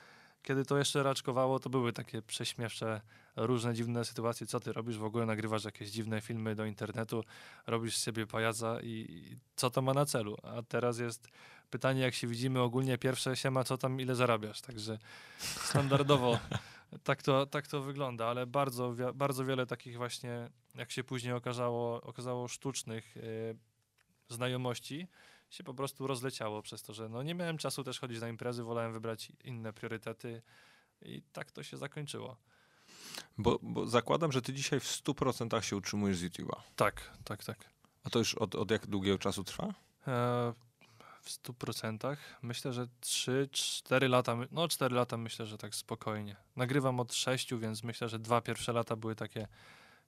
kiedy 0.45 0.65
to 0.65 0.77
jeszcze 0.77 1.03
raczkowało, 1.03 1.59
to 1.59 1.69
były 1.69 1.93
takie 1.93 2.21
prześmiewcze, 2.21 3.01
różne 3.35 3.73
dziwne 3.73 4.05
sytuacje. 4.05 4.47
Co 4.47 4.59
ty 4.59 4.73
robisz? 4.73 4.97
W 4.97 5.03
ogóle 5.03 5.25
nagrywasz 5.25 5.63
jakieś 5.63 5.89
dziwne 5.89 6.21
filmy 6.21 6.55
do 6.55 6.65
internetu, 6.65 7.23
robisz 7.67 7.97
z 7.97 8.05
siebie 8.05 8.27
pajaca 8.27 8.81
i, 8.81 9.23
co 9.55 9.69
to 9.69 9.81
ma 9.81 9.93
na 9.93 10.05
celu? 10.05 10.37
A 10.43 10.61
teraz 10.63 10.99
jest 10.99 11.27
pytanie, 11.69 12.01
jak 12.01 12.13
się 12.13 12.27
widzimy 12.27 12.61
ogólnie, 12.61 12.97
pierwsze 12.97 13.35
się 13.35 13.51
ma, 13.51 13.63
co 13.63 13.77
tam, 13.77 14.01
ile 14.01 14.15
zarabiasz. 14.15 14.61
Także 14.61 14.99
standardowo 15.39 16.39
tak 17.03 17.23
to, 17.23 17.45
tak 17.45 17.67
to 17.67 17.81
wygląda, 17.81 18.25
ale 18.25 18.47
bardzo, 18.47 18.95
bardzo 19.13 19.45
wiele 19.45 19.65
takich 19.65 19.97
właśnie, 19.97 20.49
jak 20.75 20.91
się 20.91 21.03
później 21.03 21.33
okazało, 21.33 22.01
okazało 22.01 22.47
sztucznych 22.47 23.17
y, 23.17 23.57
znajomości 24.29 25.07
się 25.49 25.63
po 25.63 25.73
prostu 25.73 26.07
rozleciało 26.07 26.61
przez 26.61 26.83
to, 26.83 26.93
że 26.93 27.09
no 27.09 27.23
nie 27.23 27.35
miałem 27.35 27.57
czasu 27.57 27.83
też 27.83 27.99
chodzić 27.99 28.21
na 28.21 28.29
imprezy, 28.29 28.63
wolałem 28.63 28.93
wybrać 28.93 29.31
inne 29.43 29.73
priorytety 29.73 30.41
i 31.01 31.21
tak 31.21 31.51
to 31.51 31.63
się 31.63 31.77
zakończyło. 31.77 32.37
Bo, 33.37 33.59
bo 33.61 33.87
zakładam, 33.87 34.31
że 34.31 34.41
ty 34.41 34.53
dzisiaj 34.53 34.79
w 34.79 34.83
100% 34.83 35.61
się 35.61 35.75
utrzymujesz 35.75 36.17
z 36.17 36.23
YouTube'a. 36.23 36.61
Tak, 36.75 37.17
tak, 37.23 37.43
tak. 37.43 37.69
A 38.03 38.09
to 38.09 38.19
już 38.19 38.35
od, 38.35 38.55
od 38.55 38.71
jak 38.71 38.87
długiego 38.87 39.17
czasu 39.17 39.43
trwa? 39.43 39.73
E, 40.07 40.53
w 41.21 41.29
stu 41.29 41.53
procentach. 41.53 42.19
Myślę, 42.41 42.73
że 42.73 42.87
3-4 43.01 44.09
lata, 44.09 44.37
no 44.51 44.67
4 44.67 44.95
lata 44.95 45.17
myślę, 45.17 45.45
że 45.45 45.57
tak 45.57 45.75
spokojnie. 45.75 46.35
Nagrywam 46.55 46.99
od 46.99 47.13
6, 47.13 47.55
więc 47.55 47.83
myślę, 47.83 48.09
że 48.09 48.19
dwa 48.19 48.41
pierwsze 48.41 48.73
lata 48.73 48.95
były 48.95 49.15
takie 49.15 49.47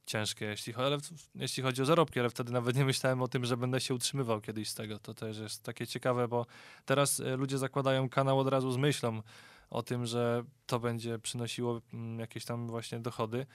ciężkie, 0.08 0.46
jeśli, 0.46 0.76
ale 0.76 0.98
jeśli 1.36 1.64
chodzi 1.64 1.82
o 1.82 1.86
zarobki, 1.86 2.20
ale 2.20 2.30
wtedy 2.30 2.52
nawet 2.52 2.76
nie 2.76 2.86
myślałem 2.86 3.22
o 3.22 3.28
tym, 3.28 3.46
że 3.46 3.58
będę 3.58 3.82
się 3.82 3.94
utrzymywał 3.94 4.42
kiedyś 4.42 4.70
z 4.70 4.76
tego. 4.76 5.00
To 5.00 5.14
też 5.14 5.38
jest 5.38 5.64
takie 5.64 5.88
ciekawe, 5.88 6.28
bo 6.28 6.46
teraz 6.86 7.20
e, 7.20 7.38
ludzie 7.38 7.58
zakładają 7.58 8.10
kanał 8.10 8.40
od 8.40 8.48
razu 8.48 8.72
z 8.72 8.78
myślą 8.78 9.22
o 9.70 9.84
tym, 9.84 10.06
że 10.06 10.44
to 10.66 10.80
będzie 10.80 11.20
przynosiło 11.20 11.82
mm, 11.94 12.20
jakieś 12.20 12.46
tam 12.46 12.68
właśnie 12.68 13.00
dochody. 13.00 13.46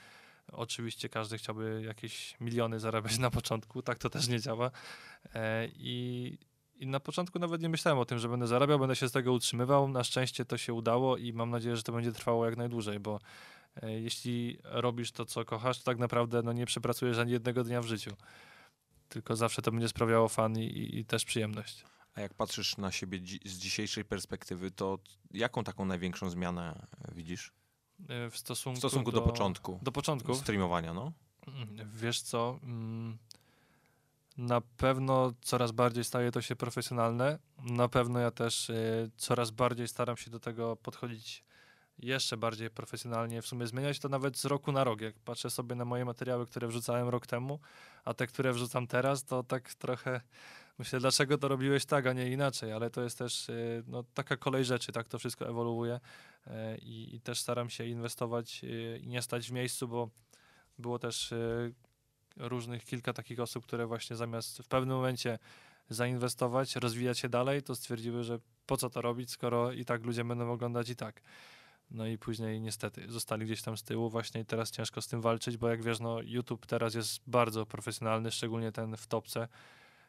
Oczywiście 0.53 1.09
każdy 1.09 1.39
chciałby 1.39 1.83
jakieś 1.87 2.37
miliony 2.41 2.81
zarabiać 2.81 3.19
na 3.19 3.31
początku, 3.31 3.83
tak 3.83 3.99
to 3.99 4.11
też 4.11 4.29
nie 4.29 4.41
działa. 4.41 4.71
E, 5.35 5.69
I, 5.69 6.39
I 6.75 6.87
na 6.87 7.01
początku 7.01 7.39
nawet 7.39 7.63
nie 7.63 7.69
myślałem 7.69 7.99
o 7.99 8.05
tym, 8.05 8.19
że 8.19 8.29
będę 8.29 8.47
zarabiał, 8.47 8.79
będę 8.79 8.97
się 8.97 9.09
z 9.09 9.13
tego 9.13 9.33
utrzymywał. 9.33 9.89
Na 9.89 10.05
szczęście 10.05 10.45
to 10.45 10.59
się 10.59 10.73
udało 10.73 11.17
i 11.17 11.33
mam 11.33 11.51
nadzieję, 11.51 11.77
że 11.77 11.83
to 11.83 11.93
będzie 11.93 12.13
trwało 12.13 12.45
jak 12.45 12.57
najdłużej, 12.57 13.01
bo 13.01 13.21
jeśli 13.83 14.59
robisz 14.65 15.13
to, 15.13 15.25
co 15.27 15.45
kochasz, 15.45 15.79
to 15.79 15.85
tak 15.85 15.99
naprawdę 15.99 16.43
no, 16.43 16.53
nie 16.53 16.67
przepracujesz 16.67 17.19
ani 17.19 17.33
jednego 17.33 17.65
dnia 17.65 17.81
w 17.83 17.87
życiu. 17.87 18.11
Tylko 19.09 19.37
zawsze 19.37 19.63
to 19.63 19.71
będzie 19.73 19.89
sprawiało 19.89 20.29
fan 20.29 20.59
i, 20.59 20.99
i, 20.99 21.05
też 21.05 21.25
przyjemność. 21.25 21.85
A 22.15 22.21
jak 22.21 22.35
patrzysz 22.35 22.77
na 22.77 22.93
siebie 22.93 23.19
dzi- 23.21 23.41
z 23.49 23.59
dzisiejszej 23.59 24.05
perspektywy, 24.05 24.71
to 24.71 24.99
jaką 25.31 25.65
taką 25.65 25.85
największą 25.85 26.31
zmianę 26.31 26.87
e, 27.09 27.15
widzisz? 27.15 27.53
E, 28.09 28.31
W 28.31 28.37
stosunku, 28.39 28.77
W 28.77 28.79
stosunku 28.79 29.13
do, 29.13 29.23
początku 29.23 29.79
Do 29.83 29.93
początku. 29.93 30.35
streamowania, 30.35 30.95
no? 30.95 31.13
Mm, 31.49 31.91
Wiesz 31.95 32.21
co? 32.21 32.59
mm, 32.63 33.19
Na 34.37 34.61
pewno 34.61 35.33
coraz 35.43 35.73
bardziej 35.73 36.05
staje 36.05 36.31
to 36.33 36.43
się 36.43 36.57
profesjonalne. 36.57 37.39
Na 37.59 37.89
pewno 37.89 38.19
ja 38.19 38.31
też 38.31 38.71
coraz 39.17 39.51
bardziej 39.51 39.89
staram 39.89 40.17
się 40.17 40.31
do 40.31 40.41
tego 40.41 40.77
podchodzić 40.77 41.45
jeszcze 41.99 42.37
bardziej 42.37 42.71
profesjonalnie. 42.71 43.43
W 43.43 43.47
sumie 43.47 43.67
zmienia 43.67 43.95
się 43.95 44.01
to 44.01 44.09
nawet 44.09 44.39
z 44.39 44.45
roku 44.45 44.73
na 44.73 44.85
rok. 44.85 45.01
Jak 45.01 45.15
patrzę 45.19 45.51
sobie 45.51 45.75
na 45.75 45.85
moje 45.85 46.05
materiały, 46.05 46.47
które 46.47 46.69
wrzucałem 46.69 47.09
rok 47.09 47.27
temu, 47.27 47.61
a 48.05 48.15
te, 48.15 48.27
które 48.27 48.53
wrzucam 48.53 48.87
teraz, 48.87 49.25
to 49.25 49.43
tak 49.43 49.75
trochę 49.75 50.21
myślę, 50.79 51.01
dlaczego 51.01 51.39
to 51.39 51.49
robiłeś 51.49 51.85
tak, 51.85 52.07
a 52.07 52.13
nie 52.13 52.31
inaczej. 52.31 52.73
Ale 52.73 52.91
to 52.91 53.03
jest 53.03 53.19
też 53.19 53.49
y, 53.49 53.83
no, 53.87 54.05
taka 54.15 54.37
kolej 54.37 54.65
rzeczy, 54.65 54.93
tak 54.93 55.09
to 55.09 55.19
wszystko 55.19 55.49
ewoluuje. 55.49 56.01
Y, 56.47 56.51
I, 56.79 57.17
I 57.17 57.21
też 57.21 57.41
staram 57.41 57.71
się 57.71 57.87
inwestować 57.87 58.65
y, 58.65 59.01
i 59.03 59.09
nie 59.09 59.23
stać 59.23 59.49
w 59.49 59.53
miejscu, 59.53 59.89
bo 59.89 60.11
było 60.79 60.99
też 60.99 61.35
różnych 62.37 62.85
kilka 62.85 63.13
takich 63.13 63.41
osób, 63.41 63.67
które 63.67 63.87
właśnie 63.87 64.17
zamiast 64.17 64.59
w 64.59 64.69
pewnym 64.69 64.97
momencie 64.97 65.39
zainwestować, 65.89 66.77
rozwijać 66.77 67.19
się 67.19 67.29
dalej, 67.29 67.63
to 67.63 67.75
stwierdziły, 67.75 68.25
że 68.25 68.39
po 68.67 68.77
co 68.77 68.91
to 68.91 69.03
robić, 69.03 69.31
skoro 69.31 69.73
i 69.73 69.85
tak 69.85 70.05
ludzie 70.05 70.25
będą 70.25 70.53
oglądać 70.53 70.89
i 70.89 70.97
tak. 70.97 71.23
No 71.95 72.07
i 72.07 72.19
później 72.19 72.61
niestety 72.61 73.05
zostali 73.09 73.47
gdzieś 73.47 73.63
tam 73.63 73.77
z 73.77 73.83
tyłu 73.83 74.11
właśnie 74.11 74.41
i 74.41 74.45
teraz 74.45 74.71
ciężko 74.71 75.03
z 75.03 75.09
tym 75.09 75.21
walczyć, 75.21 75.57
bo 75.57 75.69
jak 75.69 75.83
wiesz, 75.83 76.01
no 76.01 76.21
YouTube 76.23 76.67
teraz 76.67 76.95
jest 76.95 77.21
bardzo 77.27 77.67
profesjonalny, 77.67 78.31
szczególnie 78.31 78.73
ten 78.73 78.97
w 78.97 79.07
topce. 79.07 79.49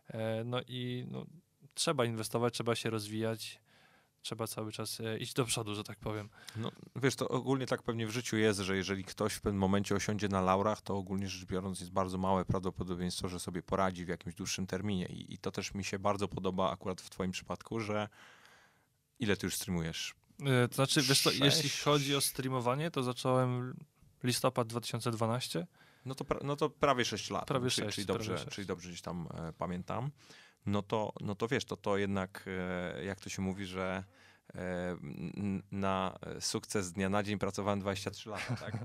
E, 0.08 0.44
no 0.44 0.62
i 0.68 1.06
no, 1.12 1.26
trzeba 1.74 2.06
inwestować, 2.06 2.54
trzeba 2.54 2.76
się 2.76 2.90
rozwijać, 2.90 3.62
trzeba 4.22 4.48
cały 4.48 4.72
czas 4.72 5.00
e, 5.00 5.18
iść 5.18 5.34
do 5.34 5.46
przodu, 5.46 5.76
że 5.76 5.84
tak 5.84 6.00
powiem. 6.00 6.30
no? 6.56 6.72
Wiesz, 6.96 7.16
to 7.16 7.28
ogólnie 7.28 7.66
tak 7.66 7.84
pewnie 7.84 8.08
w 8.08 8.12
życiu 8.12 8.38
jest, 8.38 8.60
że 8.60 8.78
jeżeli 8.78 9.04
ktoś 9.04 9.34
w 9.34 9.42
pewnym 9.42 9.60
momencie 9.60 9.96
osiądzie 9.96 10.28
na 10.28 10.42
laurach, 10.42 10.82
to 10.82 10.98
ogólnie 10.98 11.30
rzecz 11.30 11.46
biorąc 11.46 11.80
jest 11.80 11.92
bardzo 11.92 12.18
małe 12.18 12.46
prawdopodobieństwo, 12.46 13.30
że 13.30 13.40
sobie 13.40 13.62
poradzi 13.62 14.06
w 14.06 14.08
jakimś 14.08 14.36
dłuższym 14.36 14.68
terminie. 14.68 15.06
I, 15.06 15.34
I 15.34 15.38
to 15.38 15.52
też 15.52 15.74
mi 15.74 15.84
się 15.84 16.00
bardzo 16.00 16.28
podoba 16.28 16.72
akurat 16.72 17.02
w 17.02 17.10
twoim 17.10 17.32
przypadku, 17.32 17.80
że 17.80 18.10
ile 19.20 19.38
ty 19.38 19.48
już 19.48 19.56
streamujesz? 19.56 20.16
E, 20.42 20.68
To 20.68 20.76
znaczy, 20.76 21.02
wiesz 21.02 21.22
co, 21.22 21.32
jeśli 21.32 21.70
chodzi 21.70 22.16
o 22.16 22.22
streamowanie, 22.22 22.92
to 22.92 23.04
zacząłem 23.04 23.78
listopad 24.24 24.68
2012. 24.68 25.68
No 26.06 26.16
to, 26.16 26.24
pra- 26.24 26.44
no 26.44 26.56
to 26.56 26.70
prawie 26.70 27.06
6 27.06 27.30
lat. 27.30 27.46
Prawie 27.46 27.70
czyli, 27.70 27.86
sześć, 27.86 27.96
czyli, 27.96 28.08
prawie 28.08 28.20
dobrze, 28.20 28.38
sześć. 28.44 28.56
czyli 28.56 28.68
dobrze 28.68 28.90
gdzieś 28.90 29.02
tam 29.02 29.28
e, 29.34 29.54
pamiętam. 29.54 30.12
No 30.66 30.82
to, 30.82 31.14
no 31.22 31.36
to 31.36 31.48
wiesz, 31.48 31.66
to, 31.66 31.78
to 31.78 31.98
jednak, 31.98 32.46
e, 32.98 33.06
jak 33.06 33.20
to 33.20 33.30
się 33.30 33.42
mówi, 33.42 33.66
że 33.66 34.04
na 35.72 36.20
sukces 36.40 36.86
z 36.86 36.92
dnia 36.94 37.10
na 37.10 37.24
dzień 37.24 37.40
pracowałem 37.40 37.80
23 37.80 38.30
lata, 38.30 38.56
tak? 38.56 38.74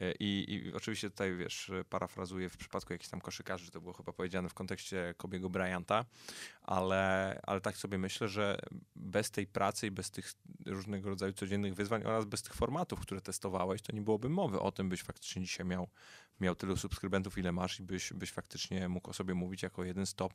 E, 0.00 0.12
I, 0.12 0.54
I 0.54 0.72
oczywiście 0.72 1.10
tutaj, 1.10 1.36
wiesz, 1.36 1.70
parafrazuję 1.90 2.48
w 2.48 2.56
przypadku 2.56 2.92
jakichś 2.92 3.10
tam 3.10 3.20
koszykarzy, 3.20 3.64
że 3.64 3.70
to 3.70 3.80
było 3.80 3.92
chyba 3.92 4.12
powiedziane 4.12 4.48
w 4.48 4.54
kontekście 4.54 5.14
Kobiego 5.16 5.50
Bryanta, 5.50 6.04
ale, 6.62 7.40
ale 7.42 7.60
tak 7.60 7.76
sobie 7.76 7.98
myślę, 7.98 8.28
że 8.28 8.58
bez 8.96 9.30
tej 9.30 9.46
pracy 9.46 9.86
i 9.86 9.90
bez 9.90 10.10
tych 10.10 10.32
różnego 10.66 11.10
rodzaju 11.10 11.32
codziennych 11.32 11.74
wyzwań 11.74 12.02
oraz 12.04 12.24
bez 12.24 12.42
tych 12.42 12.54
formatów, 12.54 13.00
które 13.00 13.20
testowałeś, 13.20 13.82
to 13.82 13.92
nie 13.92 14.02
byłoby 14.02 14.28
mowy 14.28 14.60
o 14.60 14.72
tym, 14.72 14.88
byś 14.88 15.02
faktycznie 15.02 15.42
dzisiaj 15.42 15.66
miał, 15.66 15.88
miał 16.40 16.54
tylu 16.54 16.76
subskrybentów, 16.76 17.38
ile 17.38 17.52
masz 17.52 17.80
i 17.80 17.82
byś, 17.82 18.12
byś 18.12 18.30
faktycznie 18.30 18.88
mógł 18.88 19.10
o 19.10 19.12
sobie 19.12 19.34
mówić 19.34 19.62
jako 19.62 19.84
jeden 19.84 20.06
z 20.06 20.14
top, 20.14 20.32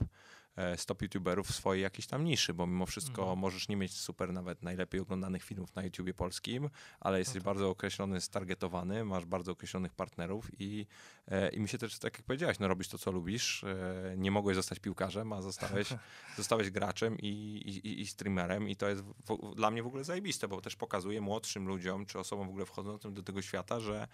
e, 0.58 0.76
youtuberów 1.02 1.48
w 1.48 1.56
swojej 1.56 1.84
jakiejś 1.84 2.08
tam 2.08 2.24
niszy, 2.24 2.54
bo 2.54 2.68
mimo 2.68 2.86
wszystko 2.86 3.22
Mhm. 3.22 3.40
możesz 3.40 3.68
nie 3.68 3.76
mieć 3.76 3.98
super 3.98 4.34
nawet 4.44 4.62
najlepiej 4.64 5.02
oglądanych 5.02 5.44
filmów 5.44 5.76
na 5.76 5.84
YouTubie 5.84 6.14
polskim, 6.14 6.70
ale 7.00 7.20
jesteś 7.20 7.36
tak. 7.36 7.44
bardzo 7.44 7.70
określony, 7.70 8.22
stargetowany, 8.22 9.06
masz 9.06 9.26
bardzo 9.26 9.52
określonych 9.52 9.94
partnerów 9.94 10.48
i, 10.60 10.86
e, 11.28 11.50
i 11.50 11.60
mi 11.60 11.70
się 11.70 11.78
też, 11.78 12.00
tak 12.00 12.18
jak 12.18 12.26
powiedziałeś, 12.26 12.60
no 12.60 12.68
robisz 12.68 12.88
to, 12.88 12.98
co 12.98 13.12
lubisz, 13.12 13.64
e, 13.64 14.14
nie 14.18 14.32
mogłeś 14.32 14.56
zostać 14.56 14.80
piłkarzem, 14.80 15.34
a 15.34 15.42
zostałeś, 15.42 15.88
zostałeś 16.38 16.70
graczem 16.70 17.18
i, 17.20 17.28
i, 17.28 18.02
i- 18.02 18.08
streamerem 18.08 18.70
i 18.70 18.76
to 18.76 18.90
jest 18.90 19.02
w, 19.04 19.56
dla 19.56 19.72
mnie 19.72 19.84
w 19.84 19.88
ogóle 19.88 20.04
zajebiste, 20.04 20.48
bo 20.48 20.62
też 20.62 20.76
pokazuje 20.76 21.22
młodszym 21.22 21.68
ludziom, 21.68 22.06
czy 22.06 22.20
osobom 22.20 22.48
w 22.48 22.50
ogóle 22.50 22.66
wchodzącym 22.66 23.14
do 23.14 23.24
tego 23.24 23.42
świata, 23.42 23.80
że 23.80 24.08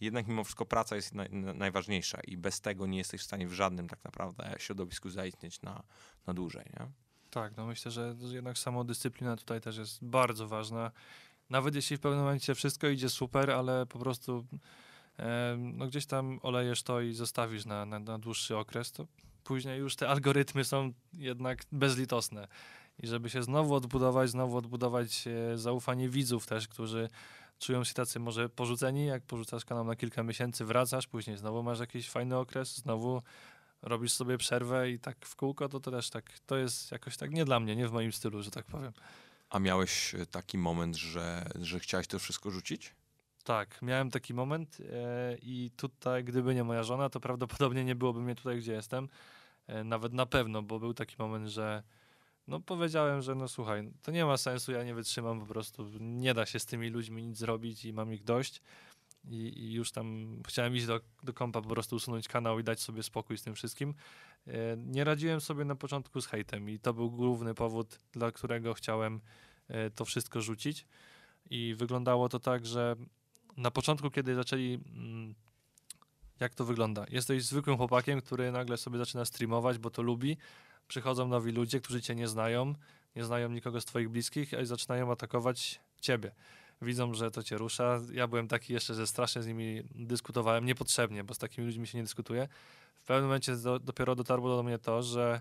jednak 0.00 0.26
mimo 0.26 0.44
wszystko 0.44 0.66
praca 0.66 0.96
jest 0.96 1.14
naj, 1.14 1.30
na- 1.30 1.54
najważniejsza 1.54 2.20
i 2.20 2.36
bez 2.36 2.60
tego 2.60 2.86
nie 2.86 2.98
jesteś 2.98 3.20
w 3.20 3.24
stanie 3.24 3.48
w 3.48 3.52
żadnym 3.52 3.88
tak 3.88 4.04
naprawdę 4.04 4.54
środowisku 4.58 5.10
zaistnieć 5.10 5.62
na, 5.62 5.82
na 6.26 6.34
dłużej, 6.34 6.64
nie? 6.80 7.03
Tak, 7.34 7.56
no 7.56 7.66
myślę, 7.66 7.90
że 7.90 8.14
jednak 8.32 8.58
samodyscyplina 8.58 9.36
tutaj 9.36 9.60
też 9.60 9.76
jest 9.76 10.04
bardzo 10.04 10.48
ważna. 10.48 10.90
Nawet 11.50 11.74
jeśli 11.74 11.96
w 11.96 12.00
pewnym 12.00 12.20
momencie 12.20 12.54
wszystko 12.54 12.88
idzie 12.88 13.08
super, 13.08 13.50
ale 13.50 13.86
po 13.86 13.98
prostu 13.98 14.44
em, 15.16 15.76
no 15.76 15.86
gdzieś 15.86 16.06
tam 16.06 16.40
olejesz 16.42 16.82
to 16.82 17.00
i 17.00 17.12
zostawisz 17.12 17.64
na, 17.64 17.86
na, 17.86 17.98
na 17.98 18.18
dłuższy 18.18 18.56
okres, 18.56 18.92
to 18.92 19.06
później 19.44 19.78
już 19.78 19.96
te 19.96 20.08
algorytmy 20.08 20.64
są 20.64 20.92
jednak 21.12 21.62
bezlitosne. 21.72 22.48
i 23.02 23.06
żeby 23.06 23.30
się 23.30 23.42
znowu 23.42 23.74
odbudować, 23.74 24.30
znowu 24.30 24.56
odbudować 24.56 25.24
e, 25.26 25.58
zaufanie 25.58 26.08
widzów 26.08 26.46
też, 26.46 26.68
którzy 26.68 27.08
czują 27.58 27.84
się 27.84 27.94
tacy 27.94 28.20
może 28.20 28.48
porzuceni, 28.48 29.06
jak 29.06 29.22
porzucasz 29.22 29.64
kanał 29.64 29.84
na 29.84 29.96
kilka 29.96 30.22
miesięcy, 30.22 30.64
wracasz, 30.64 31.06
później 31.06 31.36
znowu 31.36 31.62
masz 31.62 31.80
jakiś 31.80 32.10
fajny 32.10 32.36
okres, 32.36 32.76
znowu 32.76 33.22
robisz 33.84 34.12
sobie 34.12 34.38
przerwę 34.38 34.90
i 34.90 34.98
tak 34.98 35.26
w 35.26 35.36
kółko, 35.36 35.68
to, 35.68 35.80
to 35.80 35.90
też 35.90 36.10
tak, 36.10 36.38
to 36.46 36.56
jest 36.56 36.92
jakoś 36.92 37.16
tak 37.16 37.30
nie 37.30 37.44
dla 37.44 37.60
mnie, 37.60 37.76
nie 37.76 37.88
w 37.88 37.92
moim 37.92 38.12
stylu, 38.12 38.42
że 38.42 38.50
tak 38.50 38.66
powiem. 38.66 38.92
A 39.50 39.58
miałeś 39.58 40.14
e, 40.14 40.26
taki 40.26 40.58
moment, 40.58 40.96
że, 40.96 41.46
że 41.60 41.80
chciałeś 41.80 42.06
to 42.06 42.18
wszystko 42.18 42.50
rzucić? 42.50 42.94
Tak, 43.44 43.82
miałem 43.82 44.10
taki 44.10 44.34
moment 44.34 44.78
e, 44.80 45.36
i 45.42 45.70
tutaj, 45.76 46.24
gdyby 46.24 46.54
nie 46.54 46.64
moja 46.64 46.82
żona, 46.82 47.10
to 47.10 47.20
prawdopodobnie 47.20 47.84
nie 47.84 47.94
byłoby 47.94 48.20
mnie 48.20 48.34
tutaj, 48.34 48.58
gdzie 48.58 48.72
jestem. 48.72 49.08
E, 49.66 49.84
nawet 49.84 50.12
na 50.12 50.26
pewno, 50.26 50.62
bo 50.62 50.78
był 50.78 50.94
taki 50.94 51.16
moment, 51.18 51.48
że 51.48 51.82
no 52.48 52.60
powiedziałem, 52.60 53.22
że 53.22 53.34
no 53.34 53.48
słuchaj, 53.48 53.90
to 54.02 54.12
nie 54.12 54.24
ma 54.24 54.36
sensu, 54.36 54.72
ja 54.72 54.84
nie 54.84 54.94
wytrzymam 54.94 55.40
po 55.40 55.46
prostu, 55.46 55.90
nie 56.00 56.34
da 56.34 56.46
się 56.46 56.58
z 56.58 56.66
tymi 56.66 56.88
ludźmi 56.88 57.26
nic 57.26 57.38
zrobić 57.38 57.84
i 57.84 57.92
mam 57.92 58.14
ich 58.14 58.24
dość. 58.24 58.62
I, 59.28 59.58
i 59.58 59.72
już 59.72 59.92
tam 59.92 60.36
chciałem 60.46 60.76
iść 60.76 60.86
do, 60.86 61.00
do 61.22 61.32
kompa, 61.32 61.62
po 61.62 61.68
prostu 61.68 61.96
usunąć 61.96 62.28
kanał 62.28 62.58
i 62.58 62.64
dać 62.64 62.80
sobie 62.80 63.02
spokój 63.02 63.38
z 63.38 63.42
tym 63.42 63.54
wszystkim. 63.54 63.94
E, 64.46 64.52
nie 64.76 65.04
radziłem 65.04 65.40
sobie 65.40 65.64
na 65.64 65.74
początku 65.74 66.20
z 66.20 66.26
hejtem 66.26 66.70
i 66.70 66.78
to 66.78 66.94
był 66.94 67.10
główny 67.10 67.54
powód, 67.54 67.98
dla 68.12 68.32
którego 68.32 68.74
chciałem 68.74 69.20
e, 69.68 69.90
to 69.90 70.04
wszystko 70.04 70.40
rzucić. 70.40 70.86
I 71.50 71.74
wyglądało 71.78 72.28
to 72.28 72.40
tak, 72.40 72.66
że 72.66 72.96
na 73.56 73.70
początku, 73.70 74.10
kiedy 74.10 74.34
zaczęli. 74.34 74.80
Mm, 74.86 75.34
jak 76.40 76.54
to 76.54 76.64
wygląda? 76.64 77.04
Jesteś 77.08 77.44
zwykłym 77.44 77.76
chłopakiem, 77.76 78.20
który 78.20 78.52
nagle 78.52 78.76
sobie 78.76 78.98
zaczyna 78.98 79.24
streamować, 79.24 79.78
bo 79.78 79.90
to 79.90 80.02
lubi. 80.02 80.36
Przychodzą 80.88 81.28
nowi 81.28 81.52
ludzie, 81.52 81.80
którzy 81.80 82.02
cię 82.02 82.14
nie 82.14 82.28
znają, 82.28 82.74
nie 83.16 83.24
znają 83.24 83.48
nikogo 83.48 83.80
z 83.80 83.84
twoich 83.84 84.08
bliskich 84.08 84.52
i 84.62 84.66
zaczynają 84.66 85.12
atakować 85.12 85.80
ciebie. 86.00 86.32
Widzą, 86.84 87.14
że 87.14 87.30
to 87.30 87.42
cię 87.42 87.58
rusza. 87.58 88.00
Ja 88.12 88.28
byłem 88.28 88.48
taki 88.48 88.72
jeszcze, 88.72 88.94
że 88.94 89.06
strasznie 89.06 89.42
z 89.42 89.46
nimi 89.46 89.82
dyskutowałem 89.94 90.64
niepotrzebnie, 90.64 91.24
bo 91.24 91.34
z 91.34 91.38
takimi 91.38 91.66
ludźmi 91.66 91.86
się 91.86 91.98
nie 91.98 92.04
dyskutuje. 92.04 92.48
W 93.02 93.06
pewnym 93.06 93.24
momencie 93.24 93.56
do, 93.56 93.78
dopiero 93.78 94.14
dotarło 94.14 94.56
do 94.56 94.62
mnie 94.62 94.78
to, 94.78 95.02
że 95.02 95.40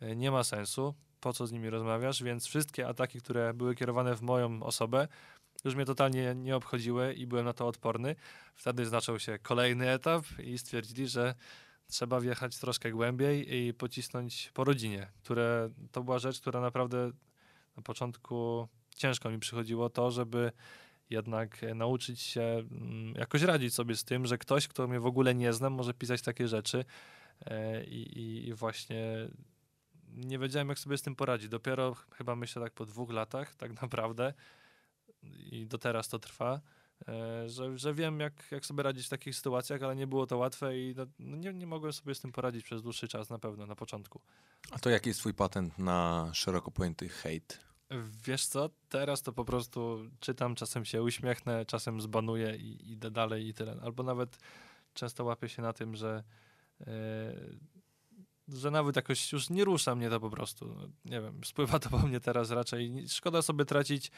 e, 0.00 0.16
nie 0.16 0.30
ma 0.30 0.44
sensu, 0.44 0.94
po 1.20 1.32
co 1.32 1.46
z 1.46 1.52
nimi 1.52 1.70
rozmawiasz, 1.70 2.22
więc 2.22 2.46
wszystkie 2.46 2.88
ataki, 2.88 3.20
które 3.20 3.54
były 3.54 3.74
kierowane 3.74 4.14
w 4.14 4.22
moją 4.22 4.62
osobę, 4.62 5.08
już 5.64 5.74
mnie 5.74 5.84
totalnie 5.84 6.34
nie 6.34 6.56
obchodziły 6.56 7.12
i 7.12 7.26
byłem 7.26 7.44
na 7.44 7.52
to 7.52 7.66
odporny. 7.66 8.16
Wtedy 8.54 8.86
zaczął 8.86 9.18
się 9.18 9.38
kolejny 9.38 9.90
etap 9.90 10.24
i 10.38 10.58
stwierdzili, 10.58 11.08
że 11.08 11.34
trzeba 11.86 12.20
wjechać 12.20 12.58
troszkę 12.58 12.90
głębiej 12.90 13.54
i 13.56 13.74
pocisnąć 13.74 14.50
po 14.54 14.64
rodzinie, 14.64 15.12
które 15.22 15.70
to 15.92 16.02
była 16.02 16.18
rzecz, 16.18 16.40
która 16.40 16.60
naprawdę 16.60 17.10
na 17.76 17.82
początku 17.82 18.68
ciężko 18.96 19.30
mi 19.30 19.38
przychodziło 19.38 19.90
to, 19.90 20.10
żeby 20.10 20.52
jednak 21.10 21.60
nauczyć 21.74 22.20
się 22.20 22.42
mm, 22.42 23.14
jakoś 23.14 23.42
radzić 23.42 23.74
sobie 23.74 23.96
z 23.96 24.04
tym, 24.04 24.26
że 24.26 24.38
ktoś, 24.38 24.68
kto 24.68 24.88
mnie 24.88 25.00
w 25.00 25.06
ogóle 25.06 25.34
nie 25.34 25.52
znam, 25.52 25.72
może 25.72 25.94
pisać 25.94 26.22
takie 26.22 26.48
rzeczy 26.48 26.84
e, 27.46 27.84
i, 27.84 28.48
i 28.48 28.54
właśnie 28.54 29.28
nie 30.08 30.38
wiedziałem, 30.38 30.68
jak 30.68 30.78
sobie 30.78 30.98
z 30.98 31.02
tym 31.02 31.16
poradzić. 31.16 31.48
Dopiero 31.48 31.94
chyba 31.94 32.36
myślę 32.36 32.62
tak 32.62 32.72
po 32.72 32.86
dwóch 32.86 33.10
latach, 33.10 33.54
tak 33.62 33.82
naprawdę, 33.82 34.34
i 35.22 35.66
do 35.66 35.78
teraz 35.78 36.08
to 36.08 36.18
trwa, 36.18 36.60
e, 37.08 37.48
że, 37.48 37.78
że 37.78 37.94
wiem, 37.94 38.20
jak, 38.20 38.32
jak 38.50 38.66
sobie 38.66 38.82
radzić 38.82 39.06
w 39.06 39.08
takich 39.08 39.36
sytuacjach, 39.36 39.82
ale 39.82 39.96
nie 39.96 40.06
było 40.06 40.26
to 40.26 40.38
łatwe 40.38 40.78
i 40.78 40.94
no, 40.96 41.06
no, 41.18 41.36
nie, 41.36 41.52
nie 41.52 41.66
mogłem 41.66 41.92
sobie 41.92 42.14
z 42.14 42.20
tym 42.20 42.32
poradzić 42.32 42.64
przez 42.64 42.82
dłuższy 42.82 43.08
czas 43.08 43.30
na 43.30 43.38
pewno, 43.38 43.66
na 43.66 43.76
początku. 43.76 44.20
A 44.70 44.78
to 44.78 44.90
jaki 44.90 45.08
jest 45.08 45.20
twój 45.20 45.34
patent 45.34 45.78
na 45.78 46.30
szeroko 46.34 46.70
pojęty 46.70 47.08
hejt? 47.08 47.71
Wiesz 48.26 48.46
co, 48.46 48.70
teraz 48.88 49.22
to 49.22 49.32
po 49.32 49.44
prostu 49.44 49.98
czytam, 50.20 50.54
czasem 50.54 50.84
się 50.84 51.02
uśmiechnę, 51.02 51.66
czasem 51.66 52.00
zbanuję 52.00 52.56
i 52.56 52.92
idę 52.92 53.10
dalej 53.10 53.46
i 53.48 53.54
tyle. 53.54 53.76
Albo 53.82 54.02
nawet 54.02 54.38
często 54.94 55.24
łapię 55.24 55.48
się 55.48 55.62
na 55.62 55.72
tym, 55.72 55.96
że 55.96 56.24
yy, 56.80 56.86
że 58.48 58.70
nawet 58.70 58.96
jakoś 58.96 59.32
już 59.32 59.50
nie 59.50 59.64
rusza 59.64 59.94
mnie 59.94 60.10
to 60.10 60.20
po 60.20 60.30
prostu. 60.30 60.76
Nie 61.04 61.20
wiem, 61.20 61.40
spływa 61.44 61.78
to 61.78 61.90
po 61.90 61.98
mnie 61.98 62.20
teraz 62.20 62.50
raczej. 62.50 63.04
Szkoda 63.08 63.42
sobie 63.42 63.64
tracić 63.64 64.10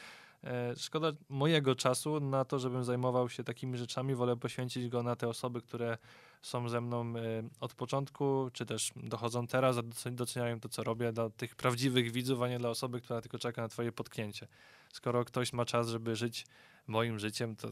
E, 0.45 0.77
szkoda 0.77 1.13
mojego 1.29 1.75
czasu 1.75 2.21
na 2.21 2.45
to, 2.45 2.59
żebym 2.59 2.85
zajmował 2.85 3.29
się 3.29 3.45
takimi 3.45 3.79
rzeczami. 3.79 4.15
Wolę 4.15 4.37
poświęcić 4.37 4.89
go 4.89 5.03
na 5.03 5.17
te 5.17 5.29
osoby, 5.29 5.63
które 5.63 5.99
są 6.45 6.69
ze 6.69 6.81
mną 6.81 7.17
e, 7.17 7.43
od 7.61 7.75
początku, 7.75 8.51
czy 8.53 8.67
też 8.67 8.93
dochodzą 8.97 9.47
teraz, 9.47 9.77
doceniają 10.13 10.61
to, 10.61 10.69
co 10.69 10.85
robię, 10.85 11.13
dla 11.13 11.31
tych 11.31 11.57
prawdziwych 11.57 12.13
widzów, 12.13 12.43
a 12.43 12.49
nie 12.49 12.59
dla 12.59 12.69
osoby, 12.69 13.01
która 13.01 13.21
tylko 13.21 13.39
czeka 13.39 13.63
na 13.63 13.69
twoje 13.69 13.93
potknięcie. 13.93 14.49
Skoro 14.93 15.25
ktoś 15.25 15.53
ma 15.53 15.65
czas, 15.65 15.89
żeby 15.89 16.17
żyć 16.17 16.47
moim 16.87 17.19
życiem, 17.19 17.57
to 17.57 17.69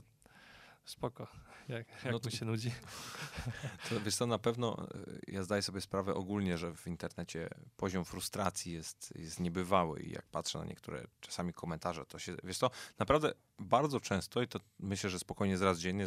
spoko. 0.85 1.27
Jak, 1.69 1.87
jak 2.05 2.13
no 2.13 2.19
to, 2.19 2.31
się 2.31 2.45
nudzi? 2.45 2.73
To 3.89 4.01
wiesz 4.01 4.17
to 4.17 4.27
na 4.27 4.39
pewno 4.39 4.89
e, 5.29 5.33
ja 5.33 5.43
zdaję 5.43 5.63
sobie 5.63 5.81
sprawę 5.81 6.15
ogólnie, 6.15 6.59
że 6.59 6.75
w 6.75 6.87
internecie 6.87 7.49
poziom 7.77 8.05
frustracji 8.05 8.73
jest, 8.73 9.13
jest 9.17 9.41
niebywały 9.41 10.01
i 10.01 10.13
jak 10.13 10.27
patrzę 10.27 10.59
na 10.59 10.65
niektóre 10.65 11.07
czasami 11.21 11.53
komentarze, 11.53 12.07
to 12.07 12.19
się, 12.19 12.37
wiesz 12.45 12.59
to 12.59 12.71
naprawdę 12.99 13.33
bardzo 13.59 14.01
często 14.01 14.43
i 14.43 14.49
to 14.49 14.59
myślę, 14.79 15.11
że 15.11 15.19
spokojnie 15.19 15.59
zaraz 15.59 15.79
dziennie 15.79 16.07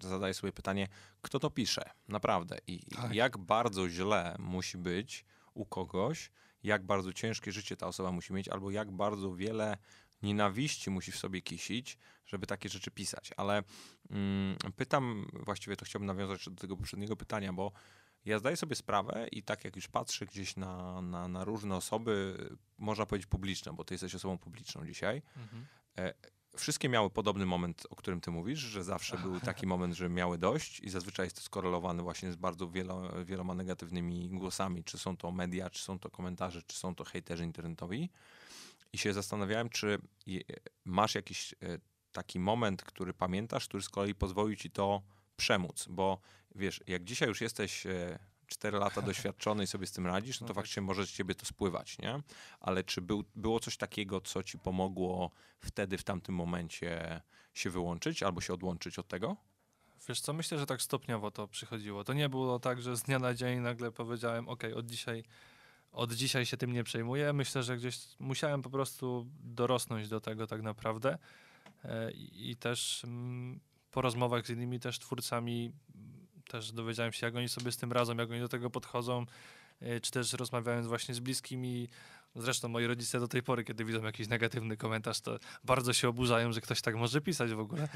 zadaję 0.00 0.34
sobie 0.34 0.52
pytanie, 0.52 0.88
kto 1.22 1.38
to 1.38 1.50
pisze? 1.50 1.90
Naprawdę. 2.08 2.58
I 2.66 2.80
tak. 2.96 3.14
jak 3.14 3.38
bardzo 3.38 3.88
źle 3.88 4.36
musi 4.38 4.78
być 4.78 5.24
u 5.54 5.66
kogoś, 5.66 6.30
jak 6.62 6.86
bardzo 6.86 7.12
ciężkie 7.12 7.52
życie 7.52 7.76
ta 7.76 7.86
osoba 7.86 8.12
musi 8.12 8.32
mieć, 8.32 8.48
albo 8.48 8.70
jak 8.70 8.90
bardzo 8.90 9.34
wiele 9.34 9.76
nienawiści 10.22 10.90
musi 10.90 11.12
w 11.12 11.18
sobie 11.18 11.42
kisić, 11.42 11.98
żeby 12.26 12.46
takie 12.46 12.68
rzeczy 12.68 12.90
pisać. 12.90 13.30
Ale 13.36 13.62
mm, 14.10 14.56
pytam, 14.76 15.26
właściwie 15.32 15.76
to 15.76 15.84
chciałbym 15.84 16.06
nawiązać 16.06 16.44
do 16.44 16.56
tego 16.56 16.76
poprzedniego 16.76 17.16
pytania, 17.16 17.52
bo 17.52 17.72
ja 18.24 18.38
zdaję 18.38 18.56
sobie 18.56 18.76
sprawę 18.76 19.28
i 19.32 19.42
tak 19.42 19.64
jak 19.64 19.76
już 19.76 19.88
patrzę 19.88 20.26
gdzieś 20.26 20.56
na, 20.56 21.02
na, 21.02 21.28
na 21.28 21.44
różne 21.44 21.76
osoby, 21.76 22.36
można 22.78 23.06
powiedzieć 23.06 23.26
publiczne, 23.26 23.72
bo 23.72 23.84
ty 23.84 23.94
jesteś 23.94 24.14
osobą 24.14 24.38
publiczną 24.38 24.86
dzisiaj, 24.86 25.22
mhm. 25.36 25.66
e, 25.98 26.14
wszystkie 26.56 26.88
miały 26.88 27.10
podobny 27.10 27.46
moment, 27.46 27.86
o 27.90 27.96
którym 27.96 28.20
ty 28.20 28.30
mówisz, 28.30 28.58
że 28.58 28.84
zawsze 28.84 29.18
był 29.18 29.40
taki 29.50 29.66
moment, 29.66 29.94
że 29.94 30.08
miały 30.08 30.38
dość 30.38 30.80
i 30.80 30.90
zazwyczaj 30.90 31.26
jest 31.26 31.36
to 31.36 31.42
skorelowane 31.42 32.02
właśnie 32.02 32.32
z 32.32 32.36
bardzo 32.36 32.70
wielo, 32.70 33.24
wieloma 33.24 33.54
negatywnymi 33.54 34.28
głosami, 34.28 34.84
czy 34.84 34.98
są 34.98 35.16
to 35.16 35.32
media, 35.32 35.70
czy 35.70 35.82
są 35.82 35.98
to 35.98 36.10
komentarze, 36.10 36.62
czy 36.62 36.76
są 36.76 36.94
to 36.94 37.04
hejterzy 37.04 37.44
internetowi. 37.44 38.10
I 38.92 38.98
się 38.98 39.12
zastanawiałem, 39.12 39.68
czy 39.68 39.98
masz 40.84 41.14
jakiś 41.14 41.52
e, 41.52 41.56
taki 42.12 42.40
moment, 42.40 42.82
który 42.82 43.14
pamiętasz, 43.14 43.68
który 43.68 43.82
z 43.82 43.88
kolei 43.88 44.14
pozwolił 44.14 44.56
ci 44.56 44.70
to 44.70 45.02
przemóc, 45.36 45.86
bo 45.90 46.20
wiesz, 46.54 46.80
jak 46.86 47.04
dzisiaj 47.04 47.28
już 47.28 47.40
jesteś 47.40 47.86
4 48.46 48.76
e, 48.76 48.80
lata 48.80 49.02
doświadczony 49.02 49.64
i 49.64 49.66
sobie 49.66 49.86
z 49.86 49.92
tym 49.92 50.06
radzisz, 50.06 50.40
no, 50.40 50.44
no 50.44 50.48
to 50.48 50.54
tak. 50.54 50.62
faktycznie 50.62 50.82
może 50.82 51.06
z 51.06 51.12
ciebie 51.12 51.34
to 51.34 51.46
spływać, 51.46 51.98
nie? 51.98 52.22
Ale 52.60 52.84
czy 52.84 53.00
był, 53.00 53.24
było 53.34 53.60
coś 53.60 53.76
takiego, 53.76 54.20
co 54.20 54.42
ci 54.42 54.58
pomogło 54.58 55.30
wtedy, 55.60 55.98
w 55.98 56.04
tamtym 56.04 56.34
momencie 56.34 57.20
się 57.54 57.70
wyłączyć 57.70 58.22
albo 58.22 58.40
się 58.40 58.54
odłączyć 58.54 58.98
od 58.98 59.08
tego? 59.08 59.36
Wiesz 60.08 60.20
co, 60.20 60.32
myślę, 60.32 60.58
że 60.58 60.66
tak 60.66 60.82
stopniowo 60.82 61.30
to 61.30 61.48
przychodziło. 61.48 62.04
To 62.04 62.12
nie 62.12 62.28
było 62.28 62.58
tak, 62.58 62.82
że 62.82 62.96
z 62.96 63.02
dnia 63.02 63.18
na 63.18 63.34
dzień 63.34 63.58
nagle 63.58 63.92
powiedziałem, 63.92 64.48
ok, 64.48 64.62
od 64.76 64.86
dzisiaj 64.86 65.24
od 65.92 66.12
dzisiaj 66.12 66.46
się 66.46 66.56
tym 66.56 66.72
nie 66.72 66.84
przejmuję. 66.84 67.32
Myślę, 67.32 67.62
że 67.62 67.76
gdzieś 67.76 67.98
musiałem 68.18 68.62
po 68.62 68.70
prostu 68.70 69.26
dorosnąć 69.40 70.08
do 70.08 70.20
tego 70.20 70.46
tak 70.46 70.62
naprawdę 70.62 71.18
e, 71.84 72.10
i, 72.10 72.56
też 72.56 73.04
mm, 73.04 73.60
po 73.90 74.00
rozmowach 74.00 74.46
z 74.46 74.50
innymi 74.50 74.80
też 74.80 74.98
twórcami 74.98 75.72
też 76.48 76.72
dowiedziałem 76.72 77.12
się, 77.12 77.26
jak 77.26 77.36
oni 77.36 77.48
sobie 77.48 77.72
z 77.72 77.76
tym 77.76 77.92
radzą, 77.92 78.16
jak 78.16 78.30
oni 78.30 78.40
do 78.40 78.48
tego 78.48 78.70
podchodzą, 78.70 79.26
e, 79.80 80.00
czy 80.00 80.10
też 80.10 80.32
rozmawiając 80.32 80.86
właśnie 80.86 81.14
z 81.14 81.20
bliskimi. 81.20 81.88
Zresztą 82.34 82.68
moi 82.68 82.86
rodzice 82.86 83.20
do 83.20 83.28
tej 83.28 83.42
pory, 83.42 83.64
kiedy 83.64 83.84
widzą 83.84 84.02
jakiś 84.02 84.28
negatywny 84.28 84.76
komentarz, 84.76 85.20
to 85.20 85.38
bardzo 85.64 85.92
się 85.92 86.08
oburzają, 86.08 86.52
że 86.52 86.60
ktoś 86.60 86.80
tak 86.80 86.96
może 86.96 87.20
pisać 87.20 87.52
w 87.52 87.60
ogóle. 87.60 87.88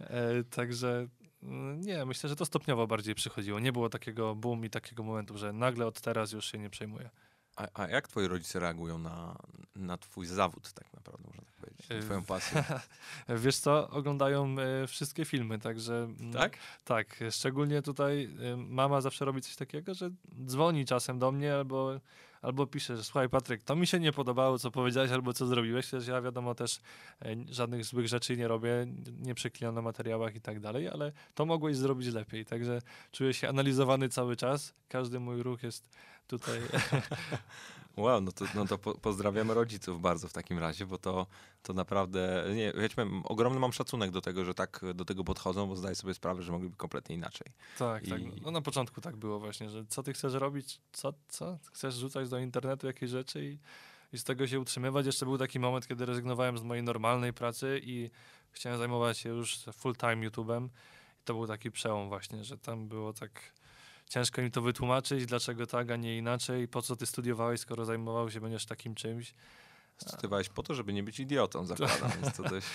E, 0.00 0.44
także 0.44 1.08
mm, 1.42 1.80
nie, 1.80 2.04
myślę, 2.04 2.28
że 2.28 2.36
to 2.36 2.44
stopniowo 2.44 2.86
bardziej 2.86 3.14
przychodziło. 3.14 3.60
Nie 3.60 3.72
było 3.72 3.88
takiego 3.88 4.34
boom 4.34 4.64
i 4.64 4.70
takiego 4.70 5.02
momentu, 5.02 5.38
że 5.38 5.52
nagle 5.52 5.86
od 5.86 6.00
teraz 6.00 6.32
już 6.32 6.52
się 6.52 6.58
nie 6.58 6.70
przejmuję. 6.70 7.10
A, 7.58 7.82
a 7.82 7.88
jak 7.88 8.08
twoi 8.08 8.28
rodzice 8.28 8.60
reagują 8.60 8.98
na, 8.98 9.36
na 9.76 9.96
twój 9.96 10.26
zawód 10.26 10.72
tak 10.72 10.92
naprawdę, 10.94 11.24
można 11.26 11.42
tak 11.42 11.54
powiedzieć, 11.54 11.88
na 11.88 12.00
twoją 12.00 12.24
pasję? 12.24 12.64
Wiesz 13.44 13.56
co, 13.56 13.90
oglądają 13.90 14.56
e, 14.58 14.86
wszystkie 14.86 15.24
filmy, 15.24 15.58
także... 15.58 15.94
Mm, 16.20 16.32
tak? 16.32 16.56
Tak, 16.84 17.20
szczególnie 17.30 17.82
tutaj 17.82 18.30
e, 18.52 18.56
mama 18.56 19.00
zawsze 19.00 19.24
robi 19.24 19.42
coś 19.42 19.56
takiego, 19.56 19.94
że 19.94 20.10
dzwoni 20.44 20.86
czasem 20.86 21.18
do 21.18 21.32
mnie 21.32 21.54
albo, 21.54 22.00
albo 22.42 22.66
pisze, 22.66 22.96
że 22.96 23.04
słuchaj 23.04 23.28
Patryk, 23.28 23.62
to 23.62 23.76
mi 23.76 23.86
się 23.86 24.00
nie 24.00 24.12
podobało, 24.12 24.58
co 24.58 24.70
powiedziałeś 24.70 25.10
albo 25.10 25.32
co 25.32 25.46
zrobiłeś, 25.46 25.90
też 25.90 26.06
ja 26.06 26.22
wiadomo 26.22 26.54
też 26.54 26.80
e, 27.22 27.36
żadnych 27.50 27.84
złych 27.84 28.08
rzeczy 28.08 28.36
nie 28.36 28.48
robię, 28.48 28.86
nie 29.20 29.34
przeklinam 29.34 29.74
na 29.74 29.82
materiałach 29.82 30.34
i 30.34 30.40
tak 30.40 30.60
dalej, 30.60 30.88
ale 30.88 31.12
to 31.34 31.46
mogłeś 31.46 31.76
zrobić 31.76 32.08
lepiej, 32.08 32.44
także 32.44 32.82
czuję 33.12 33.34
się 33.34 33.48
analizowany 33.48 34.08
cały 34.08 34.36
czas, 34.36 34.74
każdy 34.88 35.20
mój 35.20 35.42
ruch 35.42 35.62
jest 35.62 35.88
tutaj 36.26 36.60
Wow, 37.98 38.20
no 38.20 38.32
to, 38.32 38.44
no 38.54 38.66
to 38.66 38.78
po, 38.78 38.94
pozdrawiamy 38.94 39.54
rodziców 39.54 40.00
bardzo 40.00 40.28
w 40.28 40.32
takim 40.32 40.58
razie, 40.58 40.86
bo 40.86 40.98
to, 40.98 41.26
to 41.62 41.72
naprawdę, 41.72 42.44
nie, 42.54 42.72
wiecie, 42.76 43.06
ogromny 43.24 43.60
mam 43.60 43.72
szacunek 43.72 44.10
do 44.10 44.20
tego, 44.20 44.44
że 44.44 44.54
tak 44.54 44.80
do 44.94 45.04
tego 45.04 45.24
podchodzą, 45.24 45.66
bo 45.66 45.76
zdaję 45.76 45.94
sobie 45.94 46.14
sprawę, 46.14 46.42
że 46.42 46.52
mogliby 46.52 46.76
kompletnie 46.76 47.14
inaczej. 47.14 47.46
Tak, 47.78 48.06
I- 48.06 48.10
tak. 48.10 48.20
No 48.42 48.50
na 48.50 48.60
początku 48.60 49.00
tak 49.00 49.16
było 49.16 49.38
właśnie, 49.40 49.70
że 49.70 49.84
co 49.88 50.02
ty 50.02 50.12
chcesz 50.12 50.32
robić, 50.34 50.80
co, 50.92 51.12
co? 51.28 51.58
Chcesz 51.72 51.94
rzucać 51.94 52.28
do 52.28 52.38
internetu 52.38 52.86
jakieś 52.86 53.10
rzeczy 53.10 53.44
i, 53.44 53.58
i 54.12 54.18
z 54.18 54.24
tego 54.24 54.46
się 54.46 54.60
utrzymywać. 54.60 55.06
Jeszcze 55.06 55.26
był 55.26 55.38
taki 55.38 55.60
moment, 55.60 55.86
kiedy 55.88 56.06
rezygnowałem 56.06 56.58
z 56.58 56.62
mojej 56.62 56.82
normalnej 56.84 57.32
pracy 57.32 57.80
i 57.82 58.10
chciałem 58.50 58.78
zajmować 58.78 59.18
się 59.18 59.28
już 59.28 59.58
full 59.72 59.96
time 59.96 60.16
YouTube'em. 60.30 60.68
I 61.20 61.24
to 61.24 61.34
był 61.34 61.46
taki 61.46 61.70
przełom 61.70 62.08
właśnie, 62.08 62.44
że 62.44 62.58
tam 62.58 62.88
było 62.88 63.12
tak 63.12 63.30
ciężko 64.08 64.42
im 64.42 64.50
to 64.50 64.62
wytłumaczyć, 64.62 65.26
dlaczego 65.26 65.66
tak, 65.66 65.90
a 65.90 65.96
nie 65.96 66.18
inaczej, 66.18 66.68
po 66.68 66.82
co 66.82 66.96
ty 66.96 67.06
studiowałeś, 67.06 67.60
skoro 67.60 67.84
zajmował 67.84 68.30
się 68.30 68.40
będziesz 68.40 68.66
takim 68.66 68.94
czymś. 68.94 69.34
Studiowałeś 69.98 70.48
po 70.48 70.62
to, 70.62 70.74
żeby 70.74 70.92
nie 70.92 71.02
być 71.02 71.20
idiotą, 71.20 71.66
zakładam, 71.66 72.10
dość... 72.50 72.66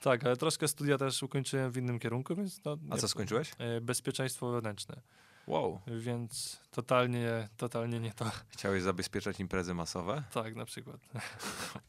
Tak, 0.00 0.24
ale 0.24 0.36
troszkę 0.36 0.68
studia 0.68 0.98
też 0.98 1.22
ukończyłem 1.22 1.72
w 1.72 1.76
innym 1.76 1.98
kierunku, 1.98 2.34
więc 2.36 2.64
no, 2.64 2.78
A 2.90 2.96
co 2.96 3.08
skończyłeś? 3.08 3.50
e, 3.58 3.80
Bezpieczeństwo 3.80 4.50
wewnętrzne. 4.50 5.00
Wow, 5.46 5.80
Więc 5.86 6.60
totalnie, 6.70 7.48
totalnie 7.56 8.00
nie 8.00 8.12
to. 8.12 8.30
chciałeś 8.48 8.82
zabezpieczać 8.82 9.40
imprezy 9.40 9.74
masowe? 9.74 10.22
Tak, 10.32 10.54
na 10.54 10.64
przykład. 10.64 11.00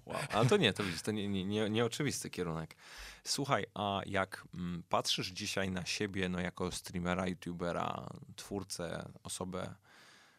Wow. 0.05 0.17
Ale 0.33 0.45
to 0.49 0.57
nie, 0.57 0.73
to 0.73 0.83
widzisz, 0.83 1.01
to 1.01 1.11
nie, 1.11 1.27
nie, 1.27 1.45
nie, 1.45 1.69
nieoczywisty 1.69 2.29
kierunek. 2.29 2.75
Słuchaj, 3.23 3.65
a 3.73 4.01
jak 4.05 4.43
mm, 4.53 4.83
patrzysz 4.89 5.27
dzisiaj 5.27 5.71
na 5.71 5.85
siebie, 5.85 6.29
no 6.29 6.39
jako 6.39 6.71
streamera, 6.71 7.27
youtubera, 7.27 8.09
twórcę, 8.35 9.09
osobę 9.23 9.75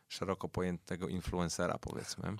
szeroko 0.09 0.49
pojętego 0.49 1.09
influencera, 1.09 1.79
powiedzmy, 1.79 2.37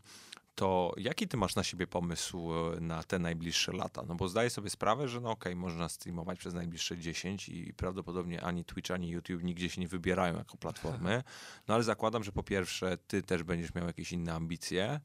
to 0.55 0.93
jaki 0.97 1.29
ty 1.29 1.37
masz 1.37 1.57
na 1.57 1.63
siebie 1.65 1.87
pomysł 1.87 2.53
e, 2.53 2.81
na 2.81 3.03
te 3.03 3.19
najbliższe 3.19 3.73
lata? 3.73 4.03
No 4.09 4.15
bo 4.15 4.29
zdaję 4.29 4.51
sobie 4.51 4.71
sprawę, 4.71 5.09
że 5.09 5.21
no 5.21 5.31
okej, 5.31 5.57
można 5.57 5.89
streamować 5.89 6.39
przez 6.39 6.55
najbliższe 6.55 6.99
10 6.99 7.49
i 7.49 7.75
prawdopodobnie 7.75 8.43
ani 8.43 8.65
Twitch, 8.65 8.91
ani 8.91 9.09
YouTube 9.09 9.43
nigdzie 9.43 9.69
się 9.71 9.81
nie 9.81 9.89
wybierają 9.89 10.37
jako 10.37 10.57
platformy. 10.57 11.23
No 11.69 11.75
ale 11.75 11.85
zakładam, 11.85 12.25
że 12.25 12.33
po 12.33 12.43
pierwsze 12.43 12.99
ty 13.07 13.23
też 13.23 13.43
będziesz 13.43 13.75
miał 13.75 13.87
jakieś 13.87 14.13
inne 14.13 14.35
ambicje, 14.35 15.01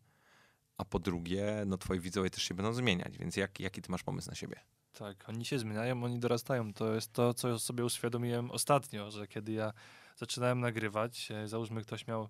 a 0.77 0.85
po 0.85 0.99
drugie, 0.99 1.63
no 1.65 1.77
twoi 1.77 1.99
widzowie 1.99 2.29
też 2.29 2.43
się 2.43 2.53
będą 2.53 2.73
zmieniać, 2.73 3.17
więc 3.17 3.37
jak, 3.37 3.59
jaki 3.59 3.81
ty 3.81 3.91
masz 3.91 4.03
pomysł 4.03 4.29
na 4.29 4.35
siebie? 4.35 4.55
Tak, 4.93 5.29
oni 5.29 5.45
się 5.45 5.59
zmieniają, 5.59 6.03
oni 6.03 6.19
dorastają. 6.19 6.73
To 6.73 6.93
jest 6.93 7.13
to, 7.13 7.33
co 7.33 7.59
sobie 7.59 7.85
uświadomiłem 7.85 8.51
ostatnio, 8.51 9.11
że 9.11 9.27
kiedy 9.27 9.51
ja 9.51 9.73
zaczynałem 10.15 10.59
nagrywać, 10.59 11.31
e, 11.31 11.47
załóżmy 11.47 11.81
ktoś 11.81 12.07
miał 12.07 12.29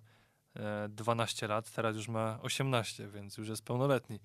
12 0.88 1.48
lat, 1.48 1.70
teraz 1.70 1.96
już 1.96 2.08
ma 2.08 2.38
18, 2.42 3.08
więc 3.08 3.36
już 3.36 3.48
jest 3.48 3.62
pełnoletni. 3.62 4.20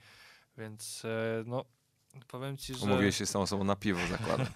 Więc 0.57 1.05
e, 1.05 1.43
no, 1.45 1.65
powiem 2.27 2.57
ci, 2.57 2.75
że 2.75 2.85
Umówiłeś 2.85 3.17
się 3.17 3.25
z 3.25 3.31
tą 3.31 3.41
osobą 3.41 3.63
na 3.63 3.75
piwo, 3.75 4.07
zakładam. 4.07 4.47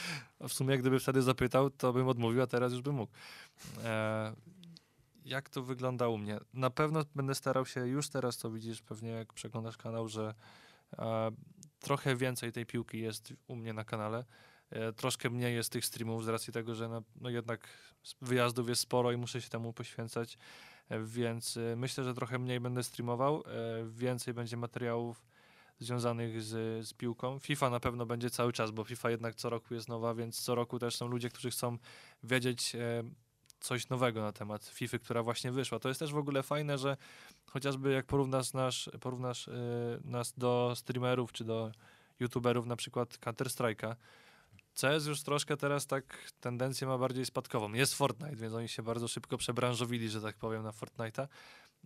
w 0.48 0.52
sumie 0.52 0.78
gdyby 0.78 1.00
wtedy 1.00 1.22
zapytał, 1.22 1.70
to 1.70 1.92
bym 1.92 2.08
odmówił, 2.08 2.42
a 2.42 2.46
teraz 2.46 2.72
już 2.72 2.82
bym 2.82 2.94
mógł. 2.94 3.12
E, 3.84 4.32
jak 5.24 5.48
to 5.48 5.62
wygląda 5.62 6.08
u 6.08 6.18
mnie? 6.18 6.38
Na 6.54 6.70
pewno 6.70 7.04
będę 7.14 7.34
starał 7.34 7.66
się, 7.66 7.86
już 7.86 8.08
teraz 8.08 8.38
to 8.38 8.50
widzisz 8.50 8.82
pewnie 8.82 9.10
jak 9.10 9.32
przeglądasz 9.32 9.76
kanał, 9.76 10.08
że 10.08 10.34
e, 10.98 11.30
trochę 11.80 12.16
więcej 12.16 12.52
tej 12.52 12.66
piłki 12.66 13.00
jest 13.00 13.32
u 13.46 13.56
mnie 13.56 13.72
na 13.72 13.84
kanale. 13.84 14.24
E, 14.70 14.92
troszkę 14.92 15.30
mniej 15.30 15.54
jest 15.54 15.72
tych 15.72 15.86
streamów 15.86 16.24
z 16.24 16.28
racji 16.28 16.52
tego, 16.52 16.74
że 16.74 16.88
no, 16.88 17.02
no 17.20 17.30
jednak 17.30 17.68
wyjazdów 18.20 18.68
jest 18.68 18.80
sporo 18.80 19.12
i 19.12 19.16
muszę 19.16 19.40
się 19.40 19.48
temu 19.48 19.72
poświęcać, 19.72 20.34
e, 20.34 20.38
więc 20.90 21.56
e, 21.56 21.76
myślę, 21.76 22.04
że 22.04 22.14
trochę 22.14 22.38
mniej 22.38 22.60
będę 22.60 22.82
streamował, 22.82 23.36
e, 23.36 23.42
więcej 23.88 24.34
będzie 24.34 24.56
materiałów 24.56 25.24
związanych 25.78 26.42
z, 26.42 26.86
z 26.86 26.94
piłką. 26.94 27.38
FIFA 27.38 27.70
na 27.70 27.80
pewno 27.80 28.06
będzie 28.06 28.30
cały 28.30 28.52
czas, 28.52 28.70
bo 28.70 28.84
FIFA 28.84 29.10
jednak 29.10 29.34
co 29.34 29.50
roku 29.50 29.74
jest 29.74 29.88
nowa, 29.88 30.14
więc 30.14 30.40
co 30.40 30.54
roku 30.54 30.78
też 30.78 30.96
są 30.96 31.06
ludzie, 31.06 31.28
którzy 31.28 31.50
chcą 31.50 31.78
wiedzieć 32.22 32.74
e, 32.74 33.02
coś 33.60 33.88
nowego 33.88 34.22
na 34.22 34.32
temat 34.32 34.64
FIFA, 34.64 34.98
która 34.98 35.22
właśnie 35.22 35.52
wyszła. 35.52 35.78
To 35.78 35.88
jest 35.88 36.00
też 36.00 36.12
w 36.12 36.16
ogóle 36.16 36.42
fajne, 36.42 36.78
że 36.78 36.96
chociażby 37.46 37.92
jak 37.92 38.06
porównasz, 38.06 38.52
nasz, 38.52 38.90
porównasz 39.00 39.50
nas 40.04 40.32
do 40.38 40.72
streamerów 40.76 41.32
czy 41.32 41.44
do 41.44 41.72
youtuberów, 42.20 42.66
na 42.66 42.76
przykład 42.76 43.18
Counter-Strike'a, 43.18 43.96
CS 44.74 45.06
już 45.06 45.22
troszkę 45.22 45.56
teraz 45.56 45.86
tak 45.86 46.32
tendencję 46.40 46.86
ma 46.86 46.98
bardziej 46.98 47.26
spadkową. 47.26 47.72
Jest 47.72 47.94
Fortnite, 47.94 48.36
więc 48.36 48.54
oni 48.54 48.68
się 48.68 48.82
bardzo 48.82 49.08
szybko 49.08 49.38
przebranżowili, 49.38 50.08
że 50.08 50.20
tak 50.20 50.36
powiem, 50.36 50.62
na 50.62 50.70
Fortnite'a. 50.70 51.28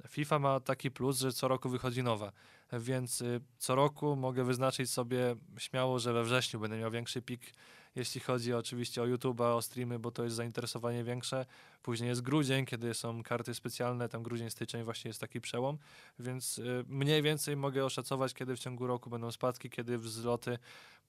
FIFA 0.09 0.39
ma 0.39 0.61
taki 0.61 0.91
plus, 0.91 1.19
że 1.19 1.33
co 1.33 1.49
roku 1.49 1.69
wychodzi 1.69 2.03
nowa, 2.03 2.33
więc 2.73 3.21
y, 3.21 3.41
co 3.59 3.75
roku 3.75 4.17
mogę 4.17 4.45
wyznaczyć 4.45 4.91
sobie 4.91 5.37
śmiało, 5.59 5.99
że 5.99 6.13
we 6.13 6.25
wrześniu 6.25 6.61
będę 6.61 6.79
miał 6.79 6.91
większy 6.91 7.23
pik, 7.23 7.53
jeśli 7.95 8.21
chodzi 8.21 8.55
oczywiście 8.55 9.03
o 9.03 9.07
YouTube'a, 9.07 9.57
o 9.57 9.63
streamy, 9.63 9.99
bo 9.99 10.11
to 10.11 10.25
jest 10.25 10.37
zainteresowanie 10.37 11.05
większe. 11.05 11.47
Później 11.83 12.09
jest 12.09 12.23
grudzień, 12.23 12.67
kiedy 12.67 12.95
są 12.95 13.23
karty 13.23 13.55
specjalne, 13.55 14.09
tam 14.09 14.23
grudzień, 14.23 14.51
styczeń 14.51 14.85
właśnie 14.85 15.09
jest 15.09 15.21
taki 15.21 15.41
przełom, 15.41 15.79
więc 16.19 16.59
y, 16.59 16.85
mniej 16.89 17.23
więcej 17.23 17.57
mogę 17.57 17.85
oszacować, 17.85 18.35
kiedy 18.35 18.57
w 18.57 18.59
ciągu 18.59 18.87
roku 18.87 19.11
będą 19.11 19.33
spadki, 19.33 19.71
kiedy 19.71 19.99
wzloty 19.99 20.51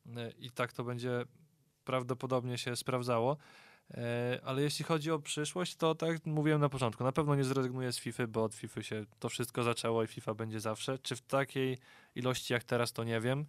y, 0.05 0.09
i 0.39 0.51
tak 0.51 0.73
to 0.73 0.83
będzie 0.83 1.25
prawdopodobnie 1.87 2.57
się 2.57 2.75
sprawdzało. 2.75 3.37
E, 3.91 4.39
Ale 4.43 4.61
jeśli 4.61 4.85
chodzi 4.85 5.11
o 5.11 5.19
przyszłość, 5.19 5.75
to 5.75 5.95
tak 5.95 6.25
mówiłem 6.25 6.61
na 6.61 6.69
początku, 6.69 7.03
na 7.03 7.11
pewno 7.11 7.35
nie 7.35 7.43
zrezygnuję 7.43 7.91
z 7.91 7.99
FIFA, 7.99 8.27
bo 8.27 8.43
od 8.43 8.53
FIFA 8.53 8.83
się 8.83 9.05
to 9.19 9.29
wszystko 9.29 9.63
zaczęło 9.63 10.03
i 10.03 10.07
FIFA 10.07 10.33
będzie 10.33 10.59
zawsze. 10.59 10.99
Czy 10.99 11.15
w 11.15 11.21
takiej 11.21 11.77
ilości 12.15 12.53
jak 12.53 12.63
teraz, 12.63 12.93
to 12.93 13.03
nie 13.03 13.21
wiem. 13.21 13.45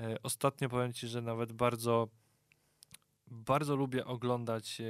E, 0.00 0.22
Ostatnio 0.22 0.68
powiem 0.68 0.92
Ci, 0.92 1.08
że 1.08 1.22
nawet 1.22 1.52
bardzo, 1.52 2.08
bardzo 3.26 3.76
lubię 3.76 4.04
oglądać 4.04 4.80
e, 4.80 4.84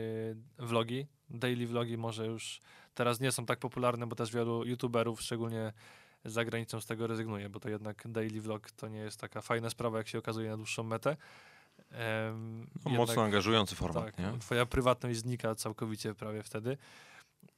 vlogi. 0.58 1.06
Daily 1.30 1.66
vlogi 1.66 1.96
może 1.96 2.26
już 2.26 2.60
teraz 2.94 3.20
nie 3.20 3.32
są 3.32 3.46
tak 3.46 3.58
popularne, 3.58 4.06
bo 4.06 4.16
też 4.16 4.32
wielu 4.32 4.64
youtuberów, 4.64 5.20
szczególnie 5.20 5.72
za 6.24 6.44
granicą 6.44 6.80
z 6.80 6.86
tego 6.86 7.06
rezygnuje, 7.06 7.48
bo 7.48 7.60
to 7.60 7.68
jednak 7.68 8.08
daily 8.08 8.40
vlog 8.40 8.70
to 8.70 8.88
nie 8.88 8.98
jest 8.98 9.20
taka 9.20 9.40
fajna 9.40 9.70
sprawa, 9.70 9.98
jak 9.98 10.08
się 10.08 10.18
okazuje 10.18 10.50
na 10.50 10.56
dłuższą 10.56 10.82
metę. 10.82 11.16
Em, 11.90 12.60
No, 12.60 12.66
jednak- 12.90 12.98
mocno 12.98 13.22
angażujący 13.22 13.74
format, 13.74 14.04
tak, 14.04 14.18
nie? 14.18 14.38
twoja 14.38 14.66
prywatność 14.66 15.18
znika 15.18 15.54
całkowicie 15.54 16.14
prawie 16.14 16.42
wtedy. 16.42 16.76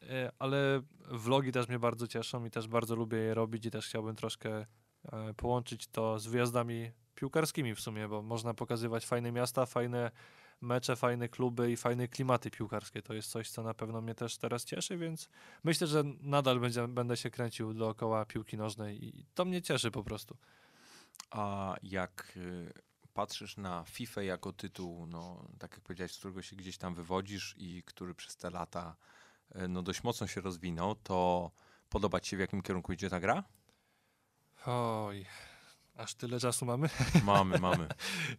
E, 0.02 0.32
Ale 0.38 0.82
vlogi 1.10 1.52
też 1.52 1.68
mnie 1.68 1.78
bardzo 1.78 2.06
cieszą 2.06 2.44
i 2.44 2.50
też 2.50 2.68
bardzo 2.68 2.94
lubię 2.96 3.18
je 3.18 3.34
robić 3.34 3.66
i 3.66 3.70
też 3.70 3.86
chciałbym 3.86 4.16
troszkę 4.16 4.66
e, 5.12 5.34
połączyć 5.36 5.86
to 5.86 6.18
z 6.18 6.26
wyjazdami 6.26 6.90
piłkarskimi 7.14 7.74
w 7.74 7.80
sumie, 7.80 8.08
bo 8.08 8.22
można 8.22 8.54
pokazywać 8.54 9.06
fajne 9.06 9.32
miasta, 9.32 9.66
fajne 9.66 10.10
mecze, 10.60 10.96
fajne 10.96 11.28
kluby 11.28 11.72
i 11.72 11.76
fajne 11.76 12.08
klimaty 12.08 12.50
piłkarskie. 12.50 13.02
To 13.02 13.14
jest 13.14 13.30
coś, 13.30 13.50
co 13.50 13.62
na 13.62 13.74
pewno 13.74 14.00
mnie 14.00 14.14
też 14.14 14.38
teraz 14.38 14.64
cieszy, 14.64 14.96
więc 14.98 15.28
myślę, 15.64 15.86
że 15.86 16.02
nadal 16.20 16.60
będzie, 16.60 16.88
będę 16.88 17.16
się 17.16 17.30
kręcił 17.30 17.74
dookoła 17.74 18.24
piłki 18.24 18.56
nożnej 18.56 19.04
i 19.04 19.26
to 19.34 19.44
mnie 19.44 19.62
cieszy 19.62 19.90
po 19.90 20.04
prostu. 20.04 20.36
A 21.30 21.74
jak 21.82 22.32
y, 22.36 22.72
patrzysz 23.14 23.56
na 23.56 23.84
FIFA 23.84 24.22
jako 24.22 24.52
tytuł, 24.52 25.06
no 25.06 25.48
tak 25.58 25.72
jak 25.72 25.80
powiedziałeś, 25.80 26.12
z 26.12 26.18
którego 26.18 26.42
się 26.42 26.56
gdzieś 26.56 26.78
tam 26.78 26.94
wywodzisz 26.94 27.54
i 27.58 27.82
który 27.82 28.14
przez 28.14 28.36
te 28.36 28.50
lata 28.50 28.96
y, 29.56 29.68
no 29.68 29.82
dość 29.82 30.02
mocno 30.02 30.26
się 30.26 30.40
rozwinął, 30.40 30.94
to 30.94 31.50
podoba 31.88 32.20
ci 32.20 32.30
się 32.30 32.36
w 32.36 32.40
jakim 32.40 32.62
kierunku 32.62 32.92
idzie 32.92 33.10
ta 33.10 33.20
gra? 33.20 33.44
Oj, 34.66 35.26
aż 35.96 36.14
tyle 36.14 36.40
czasu 36.40 36.66
mamy? 36.66 36.88
Mamy, 37.24 37.58
mamy. 37.68 37.88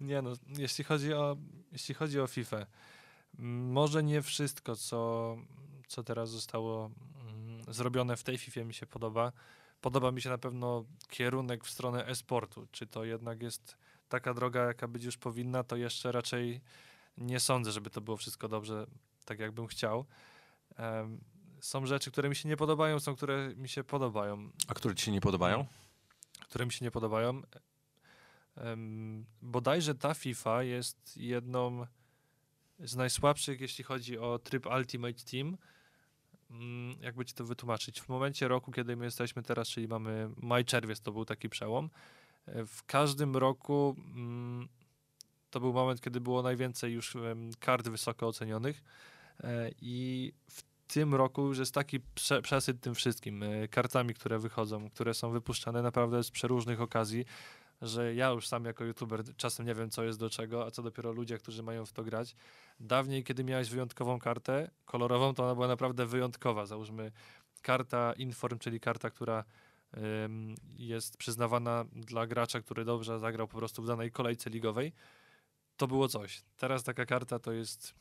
Nie 0.02 0.22
no, 0.22 0.34
jeśli 0.48 0.84
chodzi 0.84 1.14
o, 1.14 1.38
jeśli 1.72 1.96
chodzi 1.96 2.20
o 2.20 2.28
FIFA, 2.28 2.66
może 3.74 4.04
nie 4.04 4.22
wszystko, 4.22 4.76
co, 4.76 5.38
co 5.88 6.04
teraz 6.04 6.30
zostało 6.30 6.92
mm, 7.22 7.74
zrobione 7.74 8.18
w 8.18 8.24
tej 8.24 8.38
FIFA 8.38 8.64
mi 8.64 8.74
się 8.74 8.86
podoba. 8.86 9.32
Podoba 9.82 10.12
mi 10.12 10.22
się 10.22 10.30
na 10.30 10.38
pewno 10.38 10.86
kierunek 11.10 11.64
w 11.66 11.70
stronę 11.70 12.08
e-sportu. 12.08 12.68
Czy 12.72 12.88
to 12.88 13.04
jednak 13.04 13.42
jest 13.42 13.78
taka 14.12 14.34
droga, 14.34 14.64
jaka 14.66 14.88
być 14.88 15.04
już 15.04 15.18
powinna, 15.18 15.64
to 15.64 15.76
jeszcze 15.76 16.12
raczej 16.12 16.62
nie 17.18 17.40
sądzę, 17.40 17.72
żeby 17.72 17.90
to 17.90 18.02
było 18.02 18.18
wszystko 18.18 18.48
dobrze, 18.48 18.88
tak 19.26 19.40
jakbym 19.40 19.68
chciał. 19.68 20.06
Em, 20.78 21.22
są 21.60 21.86
rzeczy, 21.86 22.12
które 22.12 22.30
mi 22.30 22.36
się 22.36 22.50
nie 22.50 22.58
podobają, 22.58 23.00
są, 23.00 23.16
które 23.16 23.56
mi 23.56 23.70
się 23.70 23.84
podobają 23.84 24.50
A 24.68 24.74
które 24.74 24.96
ci 24.96 25.06
się 25.06 25.12
nie 25.12 25.22
podobają? 25.22 25.66
które 26.50 26.66
mi 26.66 26.72
się 26.72 26.86
nie 26.86 26.92
podobają. 26.92 27.42
Em, 28.56 29.26
bodajże 29.42 29.96
ta 29.96 30.14
FIFA 30.14 30.64
jest 30.64 31.18
jedną 31.18 31.86
z 32.80 32.96
najsłabszych, 32.96 33.62
jeśli 33.62 33.84
chodzi 33.84 34.18
o 34.18 34.40
tryb 34.40 34.66
Ultimate 34.66 35.24
Team. 35.32 35.58
Mm, 36.50 37.02
Jakby 37.02 37.26
ci 37.26 37.34
to 37.34 37.46
wytłumaczyć? 37.46 38.02
W 38.02 38.10
momencie 38.10 38.48
roku, 38.48 38.72
kiedy 38.72 38.96
my 38.96 39.06
jesteśmy 39.06 39.44
teraz, 39.44 39.68
czyli 39.68 39.88
mamy 39.88 40.30
maj, 40.38 40.66
czerwiec, 40.66 41.02
to 41.02 41.12
był 41.12 41.26
taki 41.26 41.50
przełom. 41.50 41.90
E, 42.46 42.66
W 42.66 42.84
każdym 42.84 43.38
roku 43.38 43.96
mm, 44.16 44.68
to 45.50 45.60
był 45.60 45.74
moment, 45.74 46.02
kiedy 46.02 46.22
było 46.22 46.42
najwięcej 46.42 46.94
już 46.94 47.18
kart 47.60 47.90
wysoko 47.90 48.28
ocenionych 48.28 48.84
e, 49.44 49.72
i 49.82 50.34
w 50.50 50.64
tym 50.94 51.16
roku 51.16 51.42
już 51.48 51.58
jest 51.58 51.74
taki 51.74 52.00
prze, 52.00 52.42
przesyt 52.42 52.82
tym 52.82 52.96
wszystkim, 52.96 53.44
y, 53.44 53.68
kartami, 53.68 54.14
które 54.14 54.40
wychodzą, 54.40 54.90
które 54.90 55.14
są 55.14 55.32
wypuszczane 55.32 55.82
naprawdę 55.82 56.24
z 56.24 56.32
przeróżnych 56.32 56.82
okazji, 56.82 57.26
że 57.82 58.16
ja 58.16 58.30
już 58.30 58.48
sam 58.48 58.66
jako 58.66 58.84
youtuber 58.84 59.24
czasem 59.38 59.66
nie 59.66 59.76
wiem, 59.76 59.90
co 59.90 60.04
jest 60.04 60.20
do 60.20 60.30
czego, 60.30 60.66
a 60.66 60.72
co 60.72 60.84
dopiero 60.84 61.12
ludzie, 61.12 61.38
którzy 61.38 61.64
mają 61.64 61.86
w 61.86 61.94
to 61.94 62.04
grać. 62.04 62.36
Dawniej, 62.80 63.24
kiedy 63.24 63.44
miałeś 63.44 63.70
wyjątkową 63.70 64.20
kartę 64.20 64.72
kolorową, 64.86 65.34
to 65.34 65.44
ona 65.44 65.56
była 65.56 65.68
naprawdę 65.68 66.06
wyjątkowa. 66.06 66.66
Załóżmy 66.66 67.12
karta 67.62 68.14
Inform, 68.14 68.60
czyli 68.60 68.80
karta, 68.80 69.10
która 69.10 69.44
jest 70.78 71.18
przyznawana 71.18 71.86
dla 71.94 72.28
gracza, 72.28 72.62
który 72.62 72.86
dobrze 72.86 73.20
zagrał 73.20 73.48
po 73.48 73.58
prostu 73.58 73.84
w 73.84 73.88
danej 73.88 74.12
kolejce 74.12 74.50
ligowej. 74.50 74.94
To 75.78 75.88
było 75.88 76.08
coś. 76.08 76.42
Teraz 76.58 76.84
taka 76.84 77.06
karta 77.06 77.40
to 77.40 77.52
jest 77.52 77.94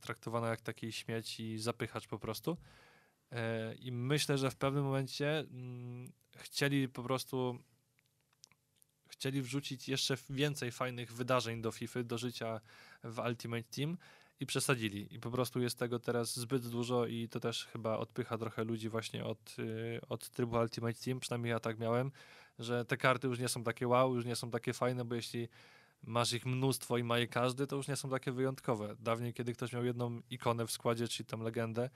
traktowana 0.00 0.48
jak 0.48 0.60
taki 0.60 0.92
śmieć 0.92 1.40
i 1.40 1.58
zapychacz 1.58 2.06
po 2.06 2.18
prostu. 2.18 2.56
E, 3.32 3.74
I 3.74 3.92
myślę, 3.92 4.38
że 4.38 4.50
w 4.50 4.56
pewnym 4.56 4.84
momencie 4.84 5.38
mm, 5.38 6.12
chcieli 6.36 6.88
po 6.88 7.02
prostu 7.02 7.58
chcieli 9.08 9.42
wrzucić 9.42 9.88
jeszcze 9.88 10.16
więcej 10.30 10.72
fajnych 10.72 11.12
wydarzeń 11.12 11.62
do 11.62 11.72
FIFA, 11.72 12.02
do 12.02 12.18
życia 12.18 12.60
w 13.04 13.18
Ultimate 13.18 13.62
Team 13.62 13.96
i 14.40 14.46
przesadzili. 14.46 15.14
I 15.14 15.20
po 15.20 15.30
prostu 15.30 15.60
jest 15.60 15.78
tego 15.78 15.98
teraz 15.98 16.36
zbyt 16.36 16.68
dużo 16.68 17.06
i 17.06 17.28
to 17.28 17.40
też 17.40 17.66
chyba 17.66 17.98
odpycha 17.98 18.38
trochę 18.38 18.64
ludzi 18.64 18.88
właśnie 18.88 19.24
od, 19.24 19.56
y, 19.58 20.00
od 20.08 20.30
trybu 20.30 20.56
Ultimate 20.56 20.98
Team, 21.04 21.20
przynajmniej 21.20 21.50
ja 21.50 21.60
tak 21.60 21.78
miałem, 21.78 22.12
że 22.58 22.84
te 22.84 22.96
karty 22.96 23.26
już 23.26 23.38
nie 23.38 23.48
są 23.48 23.62
takie 23.62 23.88
wow, 23.88 24.14
już 24.14 24.24
nie 24.24 24.36
są 24.36 24.50
takie 24.50 24.72
fajne, 24.72 25.04
bo 25.04 25.14
jeśli 25.14 25.48
masz 26.02 26.32
ich 26.32 26.46
mnóstwo 26.46 26.98
i 26.98 27.04
ma 27.04 27.18
je 27.18 27.26
każdy, 27.26 27.66
to 27.66 27.76
już 27.76 27.88
nie 27.88 27.96
są 27.96 28.10
takie 28.10 28.32
wyjątkowe. 28.32 28.96
Dawniej, 28.98 29.34
kiedy 29.34 29.52
ktoś 29.52 29.72
miał 29.72 29.84
jedną 29.84 30.20
ikonę 30.30 30.66
w 30.66 30.70
składzie, 30.70 31.08
czyli 31.08 31.26
tam 31.26 31.40
legendę, 31.40 31.90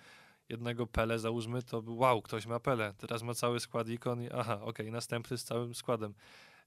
jednego 0.48 0.86
Pele 0.86 1.18
załóżmy, 1.18 1.62
to 1.62 1.82
wow, 1.86 2.22
ktoś 2.22 2.46
ma 2.46 2.60
Pele. 2.60 2.94
Teraz 2.98 3.22
ma 3.22 3.34
cały 3.34 3.60
skład 3.60 3.88
ikon 3.88 4.22
i 4.22 4.28
aha, 4.30 4.54
okej, 4.54 4.68
okay, 4.68 4.90
następny 4.90 5.38
z 5.38 5.44
całym 5.44 5.74
składem. 5.74 6.14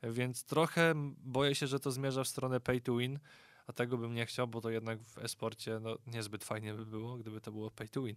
Więc 0.04 0.44
trochę 0.44 0.94
boję 1.18 1.56
się, 1.56 1.68
że 1.68 1.80
to 1.80 1.92
zmierza 1.92 2.24
w 2.24 2.28
stronę 2.28 2.60
pay 2.60 2.82
to 2.82 2.98
win, 2.98 3.20
a 3.68 3.74
tego 3.74 3.98
bym 3.98 4.14
nie 4.14 4.26
chciał, 4.26 4.48
bo 4.48 4.62
to 4.62 4.70
jednak 4.70 5.04
w 5.04 5.18
esporcie 5.18 5.80
no, 5.82 5.98
niezbyt 6.08 6.44
fajnie 6.44 6.74
by 6.74 6.86
było, 6.86 7.18
gdyby 7.18 7.42
to 7.42 7.52
było 7.52 7.72
pay 7.72 7.90
to 7.90 8.02
win. 8.02 8.16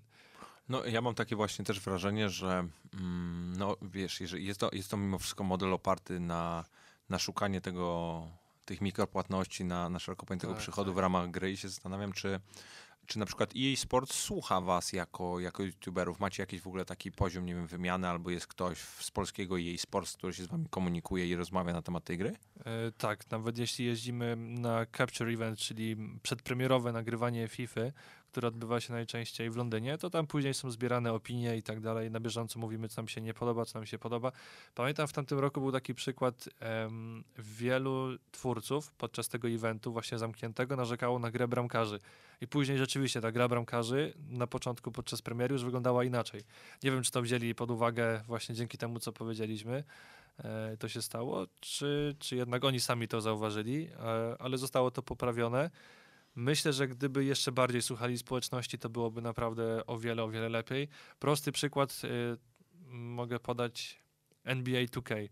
No 0.68 0.84
ja 0.84 1.00
mam 1.00 1.14
takie 1.14 1.36
właśnie 1.36 1.64
też 1.64 1.80
wrażenie, 1.80 2.28
że 2.28 2.68
mm, 2.94 3.54
no 3.58 3.76
wiesz, 3.82 4.20
jeżeli 4.20 4.46
jest 4.46 4.60
to, 4.60 4.70
jest 4.72 4.90
to 4.90 4.96
mimo 4.96 5.18
wszystko 5.18 5.44
model 5.44 5.72
oparty 5.72 6.20
na, 6.20 6.64
na 7.08 7.18
szukanie 7.18 7.60
tego 7.60 8.22
tych 8.64 8.80
mikropłatności 8.80 9.64
na, 9.64 9.88
na 9.88 9.98
szeroko 9.98 10.26
pojętego 10.26 10.52
tak, 10.52 10.62
przychodu 10.62 10.90
tak. 10.90 10.96
w 10.96 10.98
ramach 10.98 11.30
gry 11.30 11.52
i 11.52 11.56
się 11.56 11.68
zastanawiam, 11.68 12.12
czy, 12.12 12.40
czy 13.06 13.18
na 13.18 13.26
przykład 13.26 13.52
EA 13.56 13.76
Sports 13.76 14.14
słucha 14.14 14.60
was 14.60 14.92
jako, 14.92 15.40
jako 15.40 15.62
youtuberów? 15.62 16.20
Macie 16.20 16.42
jakiś 16.42 16.60
w 16.60 16.66
ogóle 16.66 16.84
taki 16.84 17.12
poziom, 17.12 17.46
nie 17.46 17.54
wiem, 17.54 17.66
wymiany, 17.66 18.08
albo 18.08 18.30
jest 18.30 18.46
ktoś 18.46 18.78
z 18.78 19.10
polskiego 19.10 19.60
EA 19.60 19.78
Sports, 19.78 20.16
który 20.16 20.34
się 20.34 20.44
z 20.44 20.46
wami 20.46 20.66
komunikuje 20.70 21.28
i 21.28 21.36
rozmawia 21.36 21.72
na 21.72 21.82
temat 21.82 22.04
tej 22.04 22.18
gry? 22.18 22.36
E, 22.64 22.92
tak, 22.92 23.30
nawet 23.30 23.58
jeśli 23.58 23.84
jeździmy 23.84 24.36
na 24.36 24.86
Capture 24.96 25.32
Event, 25.32 25.58
czyli 25.58 25.96
przedpremierowe 26.22 26.92
nagrywanie 26.92 27.48
FIFA, 27.48 27.80
które 28.36 28.48
odbywa 28.48 28.80
się 28.80 28.92
najczęściej 28.92 29.50
w 29.50 29.56
Londynie, 29.56 29.98
to 29.98 30.10
tam 30.10 30.26
później 30.26 30.54
są 30.54 30.70
zbierane 30.70 31.12
opinie 31.12 31.56
i 31.56 31.62
tak 31.62 31.80
dalej. 31.80 32.10
Na 32.10 32.20
bieżąco 32.20 32.58
mówimy, 32.58 32.88
co 32.88 33.02
nam 33.02 33.08
się 33.08 33.20
nie 33.20 33.34
podoba, 33.34 33.64
co 33.64 33.78
nam 33.78 33.86
się 33.86 33.98
podoba. 33.98 34.32
Pamiętam, 34.74 35.08
w 35.08 35.12
tamtym 35.12 35.38
roku 35.38 35.60
był 35.60 35.72
taki 35.72 35.94
przykład, 35.94 36.48
um, 36.82 37.24
wielu 37.38 38.08
twórców 38.32 38.92
podczas 38.92 39.28
tego 39.28 39.48
eventu 39.48 39.92
właśnie 39.92 40.18
zamkniętego 40.18 40.76
narzekało 40.76 41.18
na 41.18 41.30
grę 41.30 41.48
bramkarzy. 41.48 41.98
I 42.40 42.48
później 42.48 42.78
rzeczywiście 42.78 43.20
ta 43.20 43.32
gra 43.32 43.48
bramkarzy 43.48 44.14
na 44.28 44.46
początku 44.46 44.92
podczas 44.92 45.22
premiery 45.22 45.52
już 45.52 45.64
wyglądała 45.64 46.04
inaczej. 46.04 46.40
Nie 46.82 46.90
wiem, 46.90 47.02
czy 47.02 47.10
to 47.10 47.22
wzięli 47.22 47.54
pod 47.54 47.70
uwagę 47.70 48.22
właśnie 48.26 48.54
dzięki 48.54 48.78
temu, 48.78 48.98
co 48.98 49.12
powiedzieliśmy, 49.12 49.84
e, 50.38 50.76
to 50.76 50.88
się 50.88 51.02
stało, 51.02 51.46
czy, 51.60 52.16
czy 52.18 52.36
jednak 52.36 52.64
oni 52.64 52.80
sami 52.80 53.08
to 53.08 53.20
zauważyli, 53.20 53.88
e, 53.98 54.36
ale 54.38 54.58
zostało 54.58 54.90
to 54.90 55.02
poprawione. 55.02 55.70
Myślę, 56.36 56.72
że 56.72 56.88
gdyby 56.88 57.24
jeszcze 57.24 57.52
bardziej 57.52 57.82
słuchali 57.82 58.18
społeczności, 58.18 58.78
to 58.78 58.88
byłoby 58.88 59.22
naprawdę 59.22 59.86
o 59.86 59.98
wiele, 59.98 60.24
o 60.24 60.28
wiele 60.28 60.48
lepiej. 60.48 60.88
Prosty 61.18 61.52
przykład 61.52 62.02
y, 62.04 62.36
mogę 62.88 63.38
podać 63.38 64.02
NBA 64.44 64.82
2K. 64.82 65.28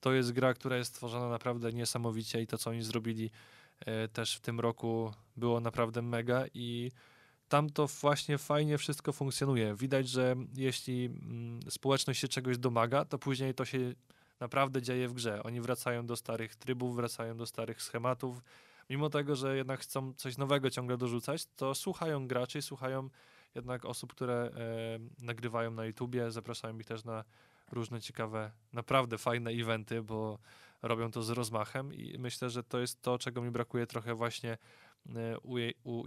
To 0.00 0.12
jest 0.12 0.32
gra, 0.32 0.54
która 0.54 0.76
jest 0.76 0.90
stworzona 0.90 1.28
naprawdę 1.28 1.72
niesamowicie 1.72 2.42
i 2.42 2.46
to, 2.46 2.58
co 2.58 2.70
oni 2.70 2.82
zrobili 2.82 3.30
y, 4.04 4.08
też 4.08 4.36
w 4.36 4.40
tym 4.40 4.60
roku 4.60 5.12
było 5.36 5.60
naprawdę 5.60 6.02
mega 6.02 6.44
i 6.54 6.90
tam 7.48 7.70
to 7.70 7.86
właśnie 7.86 8.38
fajnie 8.38 8.78
wszystko 8.78 9.12
funkcjonuje. 9.12 9.74
Widać, 9.74 10.08
że 10.08 10.36
jeśli 10.54 11.04
mm, 11.04 11.60
społeczność 11.70 12.20
się 12.20 12.28
czegoś 12.28 12.58
domaga, 12.58 13.04
to 13.04 13.18
później 13.18 13.54
to 13.54 13.64
się 13.64 13.78
naprawdę 14.40 14.82
dzieje 14.82 15.08
w 15.08 15.12
grze. 15.12 15.42
Oni 15.42 15.60
wracają 15.60 16.06
do 16.06 16.16
starych 16.16 16.56
trybów, 16.56 16.96
wracają 16.96 17.36
do 17.36 17.46
starych 17.46 17.82
schematów, 17.82 18.42
mimo 18.90 19.10
tego, 19.10 19.36
że 19.36 19.56
jednak 19.56 19.80
chcą 19.80 20.14
coś 20.14 20.38
nowego 20.38 20.70
ciągle 20.70 20.96
dorzucać, 20.96 21.46
to 21.56 21.74
słuchają 21.74 22.28
graczy, 22.28 22.62
słuchają 22.62 23.08
jednak 23.54 23.84
osób, 23.84 24.12
które 24.12 24.34
e, 24.34 25.24
nagrywają 25.24 25.70
na 25.70 25.84
YouTubie, 25.84 26.30
zapraszają 26.30 26.78
ich 26.78 26.86
też 26.86 27.04
na 27.04 27.24
różne 27.72 28.00
ciekawe, 28.00 28.50
naprawdę 28.72 29.18
fajne 29.18 29.50
eventy, 29.50 30.02
bo 30.02 30.38
robią 30.82 31.10
to 31.10 31.22
z 31.22 31.30
rozmachem 31.30 31.94
i 31.94 32.18
myślę, 32.18 32.50
że 32.50 32.64
to 32.64 32.78
jest 32.78 33.02
to, 33.02 33.18
czego 33.18 33.42
mi 33.42 33.50
brakuje 33.50 33.86
trochę 33.86 34.14
właśnie 34.14 34.58
e, 35.16 35.38
u, 35.38 35.58
jej, 35.58 35.74
u 35.84 36.04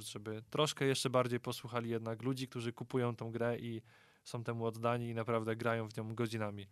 żeby 0.00 0.42
troszkę 0.50 0.84
jeszcze 0.84 1.10
bardziej 1.10 1.40
posłuchali 1.40 1.90
jednak 1.90 2.22
ludzi, 2.22 2.48
którzy 2.48 2.72
kupują 2.72 3.16
tą 3.16 3.30
grę 3.30 3.58
i 3.58 3.82
są 4.24 4.44
temu 4.44 4.66
oddani 4.66 5.08
i 5.08 5.14
naprawdę 5.14 5.56
grają 5.56 5.88
w 5.88 5.96
nią 5.96 6.14
godzinami. 6.14 6.66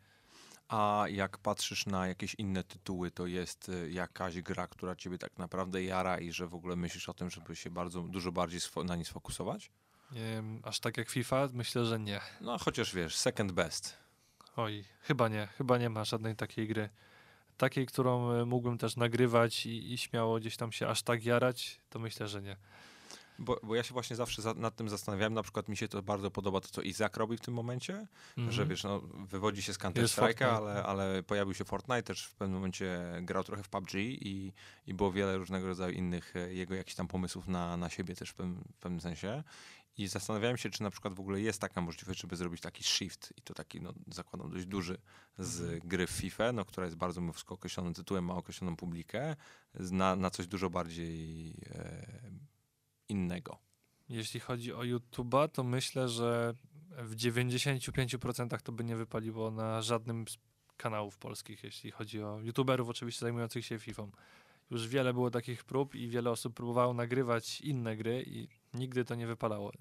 A 0.70 1.04
jak 1.08 1.38
patrzysz 1.38 1.86
na 1.86 2.06
jakieś 2.06 2.34
inne 2.34 2.64
tytuły, 2.64 3.10
to 3.10 3.26
jest 3.26 3.68
y, 3.68 3.90
jakaś 3.90 4.42
gra, 4.42 4.66
która 4.66 4.96
ciebie 4.96 5.18
tak 5.18 5.38
naprawdę 5.38 5.82
jara 5.82 6.18
i 6.18 6.32
że 6.32 6.46
w 6.46 6.54
ogóle 6.54 6.76
myślisz 6.76 7.08
o 7.08 7.14
tym, 7.14 7.30
żeby 7.30 7.56
się 7.56 7.70
bardzo 7.70 8.02
dużo 8.02 8.32
bardziej 8.32 8.60
na 8.84 8.96
nie 8.96 9.04
sfokusować? 9.04 9.70
Wiem, 10.10 10.60
aż 10.64 10.80
tak 10.80 10.96
jak 10.96 11.08
FIFA? 11.08 11.48
Myślę, 11.52 11.84
że 11.84 12.00
nie. 12.00 12.20
No 12.40 12.58
chociaż 12.58 12.94
wiesz, 12.94 13.16
second 13.16 13.52
best. 13.52 13.96
Oj, 14.56 14.84
chyba 15.00 15.28
nie. 15.28 15.46
Chyba 15.46 15.78
nie 15.78 15.90
ma 15.90 16.04
żadnej 16.04 16.36
takiej 16.36 16.68
gry. 16.68 16.88
Takiej, 17.56 17.86
którą 17.86 18.40
y, 18.40 18.46
mógłbym 18.46 18.78
też 18.78 18.96
nagrywać 18.96 19.66
i, 19.66 19.92
i 19.92 19.98
śmiało 19.98 20.38
gdzieś 20.38 20.56
tam 20.56 20.72
się 20.72 20.88
aż 20.88 21.02
tak 21.02 21.24
jarać, 21.24 21.80
to 21.90 21.98
myślę, 21.98 22.28
że 22.28 22.42
nie. 22.42 22.56
Bo, 23.40 23.60
bo 23.62 23.74
ja 23.74 23.82
się 23.82 23.92
właśnie 23.92 24.16
zawsze 24.16 24.42
za, 24.42 24.54
nad 24.54 24.76
tym 24.76 24.88
zastanawiałem. 24.88 25.34
Na 25.34 25.42
przykład 25.42 25.68
mi 25.68 25.76
się 25.76 25.88
to 25.88 26.02
bardzo 26.02 26.30
podoba 26.30 26.60
to, 26.60 26.68
co 26.68 26.82
Izak 26.82 27.16
robi 27.16 27.36
w 27.36 27.40
tym 27.40 27.54
momencie, 27.54 27.92
mm 28.36 28.50
-hmm. 28.50 28.52
że 28.52 28.66
wiesz, 28.66 28.84
no, 28.84 29.00
wywodzi 29.00 29.62
się 29.62 29.74
z 29.74 29.78
Counter-Strike'a, 29.78 30.44
ale, 30.44 30.82
ale 30.82 31.22
pojawił 31.22 31.54
się 31.54 31.64
Fortnite, 31.64 32.02
też 32.02 32.24
w 32.26 32.34
pewnym 32.34 32.54
momencie 32.54 33.00
grał 33.22 33.44
trochę 33.44 33.62
w 33.62 33.68
PUBG 33.68 33.94
i, 33.94 34.52
i 34.86 34.94
było 34.94 35.12
wiele 35.12 35.36
różnego 35.36 35.66
rodzaju 35.66 35.94
innych 35.94 36.36
e, 36.36 36.54
jego 36.54 36.74
jakichś 36.74 36.94
tam 36.94 37.08
pomysłów 37.08 37.48
na, 37.48 37.76
na 37.76 37.88
siebie 37.88 38.14
też 38.14 38.30
w 38.30 38.34
pewnym, 38.34 38.64
w 38.76 38.78
pewnym 38.78 39.00
sensie. 39.00 39.42
I 39.96 40.08
zastanawiałem 40.08 40.56
się, 40.56 40.70
czy 40.70 40.82
na 40.82 40.90
przykład 40.90 41.14
w 41.14 41.20
ogóle 41.20 41.40
jest 41.40 41.60
taka 41.60 41.80
możliwość, 41.80 42.20
żeby 42.20 42.36
zrobić 42.36 42.60
taki 42.60 42.84
shift 42.84 43.32
i 43.36 43.42
to 43.42 43.54
taki, 43.54 43.80
no, 43.80 43.92
zakładam, 44.06 44.50
dość 44.50 44.66
duży 44.66 44.98
z 45.38 45.60
mhm. 45.60 45.80
gry 45.84 46.06
w 46.06 46.10
FIFA, 46.10 46.52
no, 46.52 46.64
która 46.64 46.86
jest 46.86 46.96
bardzo 46.96 47.20
mówsko 47.20 47.54
określonym 47.54 47.94
tytułem, 47.94 48.24
ma 48.24 48.34
określoną 48.34 48.76
publikę, 48.76 49.36
na, 49.74 50.16
na 50.16 50.30
coś 50.30 50.46
dużo 50.46 50.70
bardziej 50.70 51.54
e, 51.66 52.06
innego. 53.10 53.58
Jeśli 54.08 54.40
chodzi 54.40 54.72
o 54.72 54.78
YouTube'a, 54.78 55.48
to 55.48 55.64
myślę, 55.64 56.08
że 56.08 56.54
w 56.90 57.16
95% 57.16 58.62
to 58.62 58.72
by 58.72 58.84
nie 58.84 58.96
wypaliło 58.96 59.50
na 59.50 59.82
żadnym 59.82 60.28
z 60.28 60.38
kanałów 60.76 61.18
polskich, 61.18 61.64
jeśli 61.64 61.90
chodzi 61.90 62.22
o 62.22 62.40
YouTuberów 62.40 62.88
oczywiście 62.88 63.20
zajmujących 63.20 63.66
się 63.66 63.78
FIFA. 63.78 64.06
Już 64.70 64.88
wiele 64.88 65.12
było 65.12 65.30
takich 65.30 65.64
prób 65.64 65.94
i 65.94 66.08
wiele 66.08 66.30
osób 66.30 66.54
próbowało 66.54 66.94
nagrywać 66.94 67.60
inne 67.60 67.96
gry 67.96 68.24
i 68.26 68.48
nigdy 68.74 69.04
to 69.04 69.14
nie 69.14 69.26
wypalało. 69.26 69.72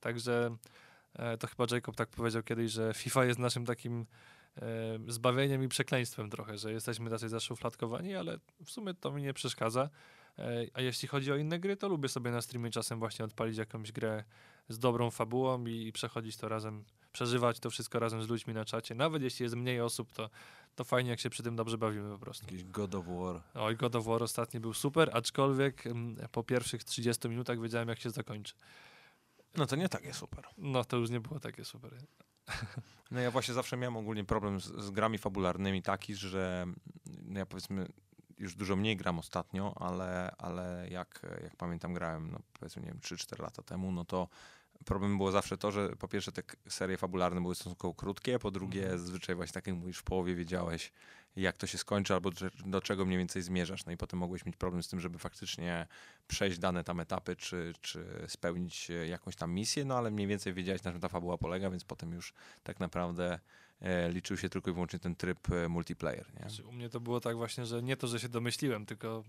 Także 0.00 0.56
e, 1.14 1.38
to 1.38 1.46
chyba 1.46 1.66
Jacob 1.70 1.96
tak 1.96 2.08
powiedział 2.08 2.42
kiedyś, 2.42 2.72
że 2.72 2.94
FIFA 2.94 3.24
jest 3.24 3.38
naszym 3.38 3.66
takim 3.66 4.06
e, 4.56 4.62
zbawieniem 5.08 5.64
i 5.64 5.68
przekleństwem 5.68 6.30
trochę, 6.30 6.58
że 6.58 6.72
jesteśmy 6.72 7.10
tacy 7.10 7.28
zaszufladkowani, 7.28 8.14
ale 8.14 8.38
w 8.64 8.70
sumie 8.70 8.94
to 8.94 9.12
mi 9.12 9.22
nie 9.22 9.34
przeszkadza. 9.34 9.90
E, 10.38 10.66
a 10.74 10.80
jeśli 10.80 11.08
chodzi 11.08 11.32
o 11.32 11.36
inne 11.36 11.58
gry, 11.58 11.76
to 11.76 11.88
lubię 11.88 12.08
sobie 12.08 12.30
na 12.30 12.42
streamie 12.42 12.70
czasem 12.70 12.98
właśnie 12.98 13.24
odpalić 13.24 13.58
jakąś 13.58 13.92
grę 13.92 14.24
z 14.68 14.78
dobrą 14.78 15.10
fabułą 15.10 15.66
i, 15.66 15.92
przechodzić 15.92 16.36
to 16.36 16.48
razem, 16.48 16.84
przeżywać 17.12 17.60
to 17.60 17.70
wszystko 17.70 17.98
razem 17.98 18.22
z 18.22 18.28
ludźmi 18.28 18.54
na 18.54 18.64
czacie. 18.64 18.94
Nawet 18.94 19.22
jeśli 19.22 19.42
jest 19.42 19.56
mniej 19.56 19.80
osób, 19.80 20.12
to, 20.12 20.30
to 20.74 20.84
fajnie, 20.84 21.10
jak 21.10 21.20
się 21.20 21.30
przy 21.30 21.42
tym 21.42 21.56
dobrze 21.56 21.78
bawimy 21.78 22.10
po 22.10 22.18
prostu. 22.18 22.44
Jakiś 22.44 22.64
God 22.64 22.94
of 22.94 23.06
War. 23.06 23.42
Oj, 23.54 23.76
God 23.76 23.96
of 23.96 24.04
War 24.04 24.22
ostatni 24.22 24.60
był 24.60 24.74
super, 24.74 25.10
aczkolwiek 25.12 25.86
m, 25.86 25.92
mm, 25.92 26.28
po 26.32 26.44
pierwszych 26.44 26.84
30 26.84 27.28
minutach 27.28 27.60
wiedziałem, 27.60 27.88
jak 27.88 28.00
się 28.00 28.10
zakończy. 28.10 28.54
No 29.56 29.66
to 29.66 29.76
nie 29.76 29.88
takie 29.88 30.14
super. 30.14 30.44
No 30.58 30.84
to 30.84 30.96
już 30.96 31.10
nie 31.10 31.20
było 31.20 31.40
takie 31.40 31.64
super. 31.64 31.92
No 33.10 33.20
ja 33.20 33.30
właśnie 33.30 33.54
zawsze 33.54 33.76
miałem 33.76 33.96
ogólnie 33.96 34.24
problem 34.24 34.60
z, 34.60 34.64
z 34.64 34.90
grami 34.90 35.18
fabularnymi 35.18 35.82
taki, 35.82 36.14
że 36.14 36.66
no 37.22 37.38
ja 37.38 37.46
powiedzmy 37.46 37.88
już 38.38 38.54
dużo 38.54 38.76
mniej 38.76 38.96
gram 38.96 39.18
ostatnio, 39.18 39.74
ale, 39.76 40.34
ale 40.38 40.86
jak, 40.90 41.20
jak 41.42 41.56
pamiętam 41.56 41.94
grałem, 41.94 42.30
no 42.30 42.38
powiedzmy, 42.60 42.82
nie 42.82 42.88
wiem, 42.88 42.98
3-4 42.98 43.42
lata 43.42 43.62
temu, 43.62 43.92
no 43.92 44.04
to 44.04 44.28
problem 44.84 45.16
było 45.16 45.32
zawsze 45.32 45.58
to, 45.58 45.70
że 45.70 45.96
po 45.96 46.08
pierwsze 46.08 46.32
te 46.32 46.42
serie 46.68 46.96
fabularne 46.96 47.40
były 47.40 47.54
stosunkowo 47.54 47.94
krótkie, 47.94 48.38
po 48.38 48.50
drugie 48.50 48.82
Mhm. 48.82 48.98
zazwyczaj 49.00 49.36
właśnie 49.36 49.54
tak 49.54 49.66
jak 49.66 49.76
mówisz, 49.76 49.98
w 49.98 50.02
połowie 50.02 50.34
wiedziałeś 50.34 50.92
jak 51.36 51.56
to 51.56 51.66
się 51.66 51.78
skończy 51.78 52.14
albo 52.14 52.30
do, 52.66 52.80
czego 52.80 53.04
mniej 53.04 53.18
więcej 53.18 53.42
zmierzasz. 53.42 53.86
No 53.86 53.92
i 53.92 53.96
potem 53.96 54.18
mogłeś 54.18 54.46
mieć 54.46 54.56
problem 54.56 54.82
z 54.82 54.88
tym, 54.88 55.00
żeby 55.00 55.18
faktycznie 55.18 55.86
przejść 56.28 56.58
dane 56.58 56.84
tam 56.84 57.00
etapy, 57.00 57.36
czy, 57.36 57.72
czy 57.80 58.24
spełnić 58.28 58.90
e, 58.90 59.08
jakąś 59.08 59.36
tam 59.36 59.52
misję, 59.52 59.84
no 59.84 59.98
ale 59.98 60.10
mniej 60.10 60.26
więcej 60.26 60.54
wiedziałeś 60.54 60.82
na 60.82 60.92
czym 60.92 61.00
ta 61.00 61.08
fabuła 61.08 61.38
polega, 61.38 61.70
więc 61.70 61.84
potem 61.84 62.12
już 62.12 62.32
tak 62.62 62.80
naprawdę 62.80 63.38
liczył 64.10 64.36
się 64.36 64.48
tylko 64.48 64.70
i 64.70 64.74
wyłącznie 64.74 64.98
ten 64.98 65.16
tryb 65.16 65.50
e, 65.50 65.68
multiplayer. 65.68 66.26
Nie? 66.34 66.40
Znaczy, 66.40 66.64
u 66.66 66.72
mnie 66.72 66.88
to 66.88 67.00
było 67.00 67.20
tak 67.20 67.36
właśnie, 67.36 67.66
że 67.66 67.82
nie 67.82 67.96
to, 67.96 68.06
że 68.06 68.20
się 68.20 68.28
domyśliłem, 68.28 68.86
tylko 68.86 69.24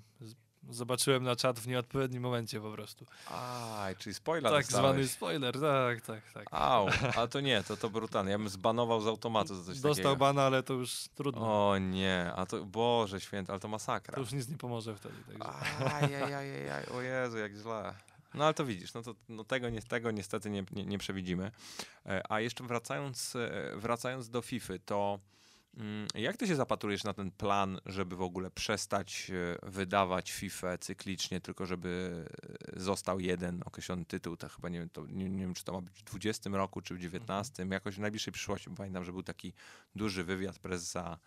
zobaczyłem 0.70 1.24
na 1.24 1.36
czat 1.36 1.60
w 1.60 1.68
nieodpowiednim 1.68 2.24
momencie 2.24 2.62
po 2.62 2.72
prostu. 2.72 3.06
Aj, 3.32 3.96
czyli 3.96 4.14
spoiler 4.14 4.52
tak 4.52 4.62
dostałeś. 4.66 4.86
zwany 4.90 5.08
spoiler, 5.08 5.60
tak, 5.60 6.02
tak, 6.02 6.32
tak. 6.34 6.48
Au, 6.52 6.88
ale 7.16 7.28
to 7.28 7.40
nie, 7.42 7.64
to, 7.64 7.78
to 7.78 7.90
brutalnie. 7.90 8.32
Ja 8.32 8.38
bym 8.38 8.50
zbanował 8.50 9.02
z 9.02 9.08
automatu 9.08 9.56
za 9.56 9.64
coś 9.64 9.80
Dostał 9.80 9.94
takiego. 9.94 10.16
bana, 10.16 10.44
ale 10.44 10.64
to 10.64 10.74
już 10.74 11.08
trudno. 11.16 11.70
O 11.70 11.78
nie, 11.78 12.32
a 12.36 12.46
to, 12.46 12.66
Boże 12.66 13.22
święty, 13.22 13.52
ale 13.52 13.60
to 13.60 13.68
masakra. 13.68 14.14
To 14.16 14.22
już 14.22 14.32
nic 14.32 14.50
nie 14.50 14.58
pomoże 14.58 14.96
wtedy. 14.96 15.16
Także. 15.28 15.96
Ajajajajaj, 15.96 16.86
o 16.86 17.02
Jezu, 17.02 17.38
jak 17.38 17.54
źle. 17.56 17.94
No 18.34 18.46
ale 18.46 18.54
to 18.54 18.66
widzisz, 18.66 18.94
no 18.94 19.02
to 19.02 19.16
no 19.30 19.44
tego, 19.44 19.70
nie, 19.70 19.82
tego 19.82 20.12
niestety 20.12 20.50
nie, 20.50 20.64
nie, 20.72 20.86
nie 20.86 20.98
przewidzimy. 20.98 21.52
E, 22.06 22.32
A 22.32 22.40
jeszcze 22.40 22.64
wracając, 22.64 23.36
e, 23.36 23.72
wracając 23.76 24.30
do 24.30 24.42
FIFA, 24.42 24.74
to 24.86 25.20
mm, 25.78 26.08
jak 26.16 26.38
ty 26.38 26.48
się 26.48 26.56
zapatrujesz 26.56 27.04
na 27.04 27.14
ten 27.14 27.32
plan, 27.32 27.80
żeby 27.86 28.16
w 28.16 28.22
ogóle 28.22 28.52
przestać 28.52 29.32
e, 29.32 29.70
wydawać 29.72 30.32
FIFA 30.32 30.78
cyklicznie, 30.78 31.42
tylko 31.42 31.66
żeby 31.66 32.26
został 32.76 33.20
jeden 33.20 33.62
określony 33.66 34.06
tytuł, 34.06 34.38
to 34.38 34.50
chyba 34.50 34.70
nie 34.70 34.80
wiem, 34.80 34.90
to, 34.90 35.06
nie, 35.08 35.30
nie 35.30 35.40
wiem 35.40 35.54
czy 35.54 35.64
to 35.64 35.74
ma 35.74 35.82
być 35.82 35.96
w 35.96 36.04
20 36.04 36.50
roku, 36.50 36.82
czy 36.82 36.96
w 36.96 37.00
19, 37.00 37.66
jakoś 37.72 37.96
w 37.96 38.00
najbliższej 38.00 38.34
przyszłości, 38.34 38.70
pamiętam, 38.78 39.04
że 39.04 39.12
był 39.12 39.24
taki 39.24 39.54
duży 39.96 40.24
wywiad 40.24 40.60
prezesa 40.60 41.20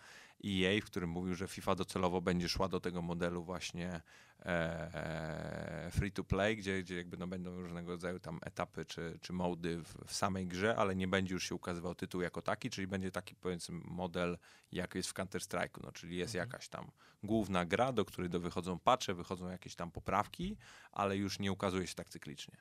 EA, 0.44 0.80
w 0.80 0.84
którym 0.84 1.10
mówił, 1.10 1.34
że 1.34 1.48
FIFA 1.48 1.74
docelowo 1.74 2.20
będzie 2.20 2.48
szła 2.48 2.68
do 2.68 2.80
tego 2.80 3.02
modelu 3.02 3.44
właśnie 3.44 4.00
e, 4.40 5.88
free 5.92 6.12
to 6.12 6.24
play, 6.24 6.56
gdzie, 6.56 6.82
gdzie 6.82 6.96
jakby 6.96 7.16
no 7.16 7.26
będą 7.26 7.60
różnego 7.60 7.92
rodzaju 7.92 8.20
tam 8.20 8.38
etapy 8.42 8.84
czy, 8.84 9.18
czy 9.20 9.32
mody 9.32 9.82
w, 9.82 9.94
w 10.06 10.14
samej 10.14 10.46
grze, 10.46 10.76
ale 10.76 10.96
nie 10.96 11.08
będzie 11.08 11.34
już 11.34 11.48
się 11.48 11.54
ukazywał 11.54 11.94
tytuł 11.94 12.20
jako 12.20 12.42
taki, 12.42 12.70
czyli 12.70 12.86
będzie 12.86 13.10
taki 13.10 13.34
powiedzmy 13.34 13.80
model 13.84 14.38
jak 14.72 14.94
jest 14.94 15.08
w 15.08 15.14
Counter-Strike'u, 15.14 15.82
no, 15.82 15.92
czyli 15.92 16.16
jest 16.16 16.34
Mhm. 16.34 16.48
jakaś 16.48 16.68
tam 16.68 16.90
główna 17.22 17.64
gra, 17.64 17.92
do 17.92 18.04
której 18.04 18.30
do 18.30 18.40
wychodzą 18.40 18.78
patche, 18.78 19.14
wychodzą 19.14 19.48
jakieś 19.48 19.74
tam 19.74 19.90
poprawki, 19.90 20.56
ale 20.92 21.16
już 21.16 21.38
nie 21.38 21.52
ukazuje 21.52 21.86
się 21.86 21.94
tak 21.94 22.08
cyklicznie. 22.08 22.56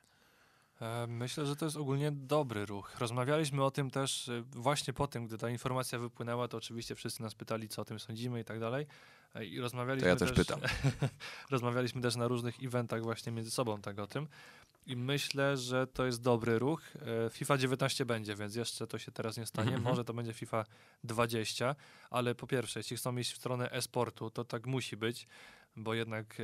E, 0.82 1.06
Myślę, 1.06 1.46
że 1.46 1.56
to 1.56 1.64
jest 1.64 1.76
ogólnie 1.76 2.12
dobry 2.12 2.66
ruch. 2.66 3.00
Rozmawialiśmy 3.00 3.64
o 3.64 3.70
tym 3.70 3.90
też 3.90 4.28
e, 4.28 4.42
właśnie 4.50 4.92
po 4.92 5.06
tym, 5.06 5.26
gdy 5.26 5.38
ta 5.38 5.50
informacja 5.50 5.98
wypłynęła, 5.98 6.48
to 6.48 6.56
oczywiście 6.56 6.94
wszyscy 6.94 7.22
nas 7.22 7.34
pytali, 7.34 7.68
co 7.68 7.82
o 7.82 7.84
tym 7.84 8.00
sądzimy 8.00 8.40
i 8.40 8.44
tak 8.44 8.60
dalej. 8.60 8.86
E, 9.34 9.44
I 9.44 9.60
rozmawialiśmy 9.60 10.02
To 10.02 10.08
ja 10.08 10.16
też 10.16 10.32
pytam. 10.32 10.60
rozmawialiśmy 11.50 12.02
też 12.02 12.16
na 12.16 12.28
różnych 12.28 12.62
eventach 12.62 13.02
właśnie 13.02 13.32
między 13.32 13.50
sobą 13.50 13.80
tak 13.80 13.98
o 13.98 14.06
tym. 14.06 14.28
I 14.86 14.96
myślę, 14.96 15.56
że 15.56 15.86
to 15.86 16.06
jest 16.06 16.22
dobry 16.22 16.58
ruch. 16.58 16.82
FIFA 17.30 17.58
19 17.58 18.06
będzie, 18.06 18.34
więc 18.34 18.54
jeszcze 18.54 18.86
to 18.86 18.98
się 18.98 19.12
teraz 19.12 19.36
nie 19.36 19.46
stanie. 19.46 19.68
Mhm. 19.68 19.84
Może 19.84 20.04
to 20.04 20.14
będzie 20.14 20.32
FIFA 20.32 20.64
20, 21.04 21.76
ale 22.10 22.34
po 22.34 22.46
pierwsze, 22.46 22.80
jeśli 22.80 22.96
chcą 22.96 23.16
iść 23.16 23.32
w 23.32 23.36
stronę 23.36 23.72
e-sportu, 23.72 24.30
to 24.30 24.44
tak 24.44 24.66
musi 24.66 24.96
być, 24.96 25.26
bo 25.76 25.94
jednak 25.94 26.36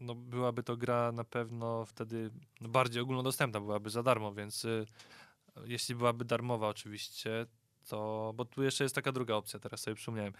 no, 0.00 0.14
byłaby 0.14 0.62
to 0.62 0.76
gra 0.76 1.12
na 1.12 1.24
pewno 1.24 1.84
wtedy 1.84 2.30
no, 2.60 2.68
bardziej 2.68 3.02
ogólnodostępna, 3.02 3.60
byłaby 3.60 3.90
za 3.90 4.02
darmo, 4.02 4.32
więc 4.32 4.64
y, 4.64 4.86
jeśli 5.64 5.94
byłaby 5.94 6.24
darmowa 6.24 6.68
oczywiście, 6.68 7.46
to, 7.88 8.32
bo 8.36 8.44
tu 8.44 8.62
jeszcze 8.62 8.84
jest 8.84 8.94
taka 8.94 9.12
druga 9.12 9.34
opcja, 9.34 9.60
teraz 9.60 9.80
sobie 9.80 9.94
przypomniałem. 9.94 10.32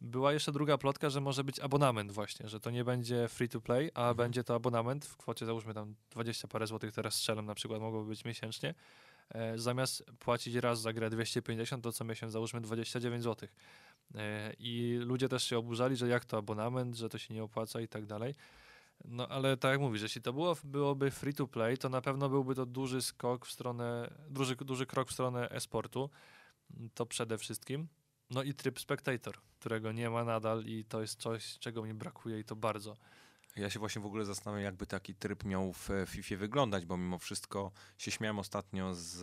Była 0.00 0.32
jeszcze 0.32 0.52
druga 0.52 0.78
plotka, 0.78 1.10
że 1.10 1.20
może 1.20 1.44
być 1.44 1.60
abonament 1.60 2.12
właśnie, 2.12 2.48
że 2.48 2.60
to 2.60 2.70
nie 2.70 2.84
będzie 2.84 3.28
free 3.28 3.48
to 3.48 3.60
play, 3.60 3.90
a 3.94 4.00
Mhm. 4.00 4.16
będzie 4.16 4.44
to 4.44 4.54
abonament 4.54 5.06
w 5.06 5.16
kwocie 5.16 5.46
załóżmy 5.46 5.74
tam 5.74 5.94
20 6.10 6.48
parę 6.48 6.66
złotych, 6.66 6.92
teraz 6.92 7.14
strzelam 7.14 7.46
na 7.46 7.54
przykład, 7.54 7.80
mogłoby 7.80 8.08
być 8.08 8.24
miesięcznie. 8.24 8.74
E, 9.34 9.58
zamiast 9.58 10.04
płacić 10.18 10.54
raz 10.54 10.80
za 10.80 10.92
grę 10.92 11.10
250, 11.10 11.84
to 11.84 11.92
co 11.92 12.04
miesiąc 12.04 12.32
załóżmy 12.32 12.60
29 12.60 13.22
złotych. 13.22 13.54
E, 14.14 14.52
I 14.58 14.98
ludzie 15.00 15.28
też 15.28 15.44
się 15.44 15.58
oburzali, 15.58 15.96
że 15.96 16.08
jak 16.08 16.24
to 16.24 16.36
abonament, 16.38 16.96
że 16.96 17.08
to 17.08 17.18
się 17.18 17.34
nie 17.34 17.42
opłaca 17.42 17.80
i 17.80 17.88
tak 17.88 18.06
dalej. 18.06 18.34
No 19.04 19.28
ale 19.28 19.56
tak 19.56 19.70
jak 19.70 19.80
mówisz, 19.80 20.02
jeśli 20.02 20.22
to 20.22 20.32
było, 20.32 20.56
byłoby 20.64 21.10
free 21.10 21.34
to 21.34 21.46
play, 21.46 21.78
to 21.78 21.88
na 21.88 22.00
pewno 22.00 22.28
byłby 22.28 22.54
to 22.54 22.66
duży 22.66 23.02
skok 23.02 23.46
w 23.46 23.52
stronę, 23.52 24.14
duży, 24.30 24.56
duży 24.56 24.86
krok 24.86 25.08
w 25.08 25.12
stronę 25.12 25.50
e-sportu. 25.50 26.10
To 26.94 27.06
przede 27.06 27.38
wszystkim. 27.38 27.88
No 28.30 28.42
i 28.42 28.54
tryb 28.54 28.80
spectator, 28.80 29.36
którego 29.58 29.92
nie 29.92 30.10
ma 30.10 30.24
nadal 30.24 30.64
i 30.64 30.84
to 30.84 31.00
jest 31.00 31.20
coś, 31.20 31.58
czego 31.58 31.82
mi 31.82 31.94
brakuje 31.94 32.40
i 32.40 32.44
to 32.44 32.56
bardzo. 32.56 32.96
Ja 33.56 33.70
się 33.70 33.78
właśnie 33.78 34.02
w 34.02 34.06
ogóle 34.06 34.24
zastanawiam, 34.24 34.64
jakby 34.64 34.86
taki 34.86 35.14
tryb 35.14 35.44
miał 35.44 35.72
w 35.72 35.90
e, 35.90 36.06
FIFA 36.06 36.36
wyglądać, 36.36 36.86
bo 36.86 36.96
mimo 36.96 37.18
wszystko 37.18 37.72
się 37.98 38.10
śmiałem 38.10 38.38
ostatnio 38.38 38.94
z, 38.94 39.22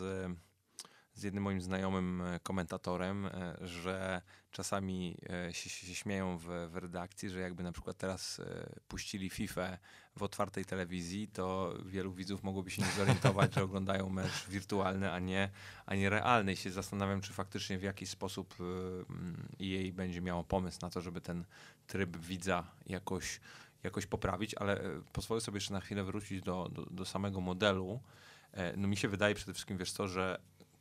z 1.18 1.22
jednym 1.22 1.44
moim 1.44 1.60
znajomym 1.60 2.20
e, 2.20 2.40
komentatorem, 2.40 3.26
e, 3.26 3.56
że 3.60 4.22
czasami 4.50 5.16
e, 5.48 5.54
się, 5.54 5.70
się 5.70 5.94
śmieją 5.94 6.38
w, 6.38 6.68
w 6.70 6.76
redakcji, 6.76 7.30
że 7.30 7.40
jakby 7.40 7.62
na 7.62 7.72
przykład 7.72 7.96
teraz 7.96 8.40
puścili 8.88 9.30
FIFA 9.30 9.78
w 10.16 10.22
otwartej 10.22 10.64
telewizji, 10.64 11.28
to 11.28 11.74
wielu 11.86 12.12
widzów 12.12 12.42
mogłoby 12.42 12.70
się 12.70 12.82
nie 12.82 12.92
zorientować, 12.96 13.54
że 13.54 13.62
oglądają 13.62 14.08
mecz 14.08 14.48
wirtualny, 14.48 15.12
a 15.12 15.18
nie, 15.18 15.50
a 15.86 15.94
nie 15.94 16.10
realny. 16.10 16.52
I 16.52 16.56
się 16.56 16.70
zastanawiam, 16.70 17.20
czy 17.20 17.32
faktycznie 17.32 17.78
w 17.78 17.82
jakiś 17.82 18.10
sposób 18.10 18.54
mm, 18.60 19.48
EA 19.62 19.92
będzie 19.92 20.20
miało 20.20 20.44
pomysł 20.44 20.78
na 20.82 20.90
to, 20.90 21.00
żeby 21.00 21.20
ten 21.20 21.44
tryb 21.86 22.16
widza 22.16 22.64
jakoś 22.86 23.40
jakoś 23.82 24.06
poprawić, 24.06 24.54
ale 24.54 24.80
pozwolę 25.12 25.40
sobie 25.40 25.56
jeszcze 25.56 25.72
na 25.72 25.80
chwilę 25.80 26.04
wrócić 26.04 26.42
do, 26.42 26.68
do, 26.72 26.86
do 26.86 27.04
samego 27.04 27.40
modelu. 27.40 28.00
No 28.76 28.88
mi 28.88 28.96
się 28.96 29.08
wydaje 29.08 29.34
przede 29.34 29.54
wszystkim, 29.54 29.78
wiesz 29.78 29.92
co, 29.92 30.08
że 30.08 30.38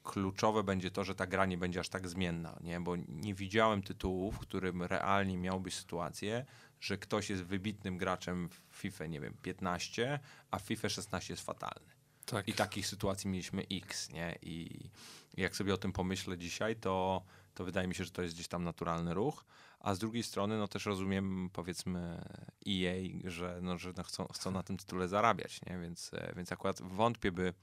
kluczowe 0.07 0.63
będzie 0.63 0.91
to, 0.91 1.03
że 1.03 1.15
ta 1.15 1.27
gra 1.27 1.45
nie 1.45 1.57
będzie 1.57 1.79
aż 1.79 1.89
tak 1.89 2.07
zmienna, 2.07 2.57
nie? 2.61 2.79
bo 2.79 2.95
nie 3.07 3.33
widziałem 3.33 3.83
tytułu, 3.83 4.31
w 4.31 4.39
którym 4.39 4.83
realnie 4.83 5.37
miałbyś 5.37 5.75
sytuację, 5.75 6.45
że 6.79 6.97
ktoś 6.97 7.29
jest 7.29 7.43
wybitnym 7.43 7.97
graczem 7.97 8.49
w 8.49 8.75
FIFA, 8.75 9.05
nie 9.05 9.19
wiem, 9.19 9.33
15, 9.41 10.19
a 10.51 10.59
w 10.59 10.61
FIFA 10.61 10.89
16 10.89 11.33
jest 11.33 11.45
fatalny. 11.45 11.91
Tak. 12.25 12.47
I 12.47 12.53
takich 12.53 12.87
sytuacji 12.87 13.29
mieliśmy 13.29 13.65
X, 13.71 14.09
nie? 14.09 14.37
I 14.41 14.89
jak 15.37 15.55
sobie 15.55 15.73
o 15.73 15.77
tym 15.77 15.93
pomyślę 15.93 16.37
dzisiaj, 16.37 16.75
to, 16.75 17.23
to 17.53 17.65
wydaje 17.65 17.87
mi 17.87 17.95
się, 17.95 18.03
że 18.03 18.11
to 18.11 18.21
jest 18.21 18.35
gdzieś 18.35 18.47
tam 18.47 18.63
naturalny 18.63 19.13
ruch. 19.13 19.45
A 19.79 19.95
z 19.95 19.99
drugiej 19.99 20.23
strony, 20.23 20.57
no 20.57 20.67
też 20.67 20.85
rozumiem, 20.85 21.49
powiedzmy, 21.53 22.21
EA, 22.67 23.29
że, 23.29 23.59
no, 23.61 23.77
że 23.77 23.93
no 23.97 24.03
chcą, 24.03 24.27
chcą 24.27 24.51
na 24.51 24.63
tym 24.63 24.77
tytule 24.77 25.07
zarabiać, 25.07 25.59
nie? 25.65 25.77
Więc, 25.77 26.11
więc 26.35 26.51
akurat 26.51 26.81
wątpię 26.81 27.31
by, 27.31 27.53